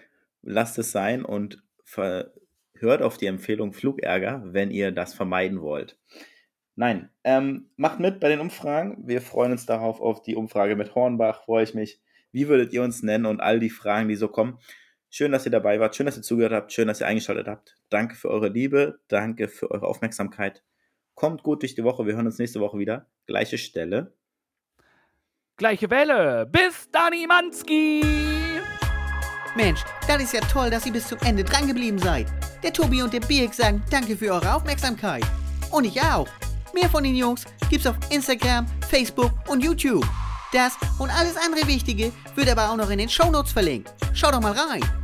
lasst 0.42 0.78
es 0.78 0.92
sein 0.92 1.24
und 1.24 1.62
hört 2.74 3.02
auf 3.02 3.16
die 3.16 3.26
Empfehlung 3.26 3.72
Flugärger, 3.72 4.42
wenn 4.46 4.70
ihr 4.70 4.92
das 4.92 5.14
vermeiden 5.14 5.60
wollt. 5.62 5.98
Nein, 6.76 7.08
ähm, 7.22 7.70
macht 7.76 8.00
mit 8.00 8.20
bei 8.20 8.28
den 8.28 8.40
Umfragen. 8.40 9.06
Wir 9.06 9.20
freuen 9.20 9.52
uns 9.52 9.64
darauf, 9.64 10.00
auf 10.00 10.22
die 10.22 10.34
Umfrage 10.34 10.74
mit 10.76 10.94
Hornbach. 10.94 11.44
Freue 11.44 11.64
ich 11.64 11.74
mich. 11.74 12.00
Wie 12.32 12.48
würdet 12.48 12.72
ihr 12.72 12.82
uns 12.82 13.02
nennen 13.02 13.26
und 13.26 13.40
all 13.40 13.60
die 13.60 13.70
Fragen, 13.70 14.08
die 14.08 14.16
so 14.16 14.28
kommen? 14.28 14.58
Schön, 15.16 15.30
dass 15.30 15.44
ihr 15.44 15.52
dabei 15.52 15.78
wart. 15.78 15.94
Schön, 15.94 16.06
dass 16.06 16.16
ihr 16.16 16.24
zugehört 16.24 16.52
habt. 16.52 16.72
Schön, 16.72 16.88
dass 16.88 17.00
ihr 17.00 17.06
eingeschaltet 17.06 17.46
habt. 17.46 17.76
Danke 17.88 18.16
für 18.16 18.30
eure 18.30 18.48
Liebe. 18.48 18.98
Danke 19.06 19.46
für 19.46 19.70
eure 19.70 19.86
Aufmerksamkeit. 19.86 20.64
Kommt 21.14 21.44
gut 21.44 21.62
durch 21.62 21.76
die 21.76 21.84
Woche. 21.84 22.04
Wir 22.04 22.16
hören 22.16 22.26
uns 22.26 22.40
nächste 22.40 22.58
Woche 22.58 22.80
wieder. 22.80 23.06
Gleiche 23.28 23.56
Stelle. 23.56 24.12
Gleiche 25.56 25.88
Welle. 25.88 26.46
Bis 26.46 26.90
Dani 26.90 27.28
Manski. 27.28 28.02
Mensch, 29.54 29.84
das 30.08 30.20
ist 30.20 30.32
ja 30.32 30.40
toll, 30.40 30.68
dass 30.70 30.84
ihr 30.84 30.92
bis 30.92 31.06
zum 31.06 31.18
Ende 31.24 31.44
dran 31.44 31.68
geblieben 31.68 32.00
seid. 32.00 32.26
Der 32.64 32.72
Tobi 32.72 33.00
und 33.00 33.12
der 33.12 33.20
Birk 33.20 33.54
sagen 33.54 33.84
danke 33.92 34.16
für 34.16 34.32
eure 34.32 34.52
Aufmerksamkeit. 34.52 35.24
Und 35.70 35.84
ich 35.84 36.02
auch. 36.02 36.26
Mehr 36.74 36.90
von 36.90 37.04
den 37.04 37.14
Jungs 37.14 37.44
gibt's 37.70 37.86
auf 37.86 37.94
Instagram, 38.10 38.66
Facebook 38.90 39.30
und 39.46 39.62
YouTube. 39.62 40.04
Das 40.52 40.76
und 40.98 41.08
alles 41.10 41.36
andere 41.36 41.68
Wichtige 41.68 42.10
wird 42.34 42.48
aber 42.48 42.68
auch 42.68 42.76
noch 42.76 42.90
in 42.90 42.98
den 42.98 43.08
Shownotes 43.08 43.52
verlinkt. 43.52 43.94
Schaut 44.12 44.34
doch 44.34 44.40
mal 44.40 44.50
rein. 44.50 45.03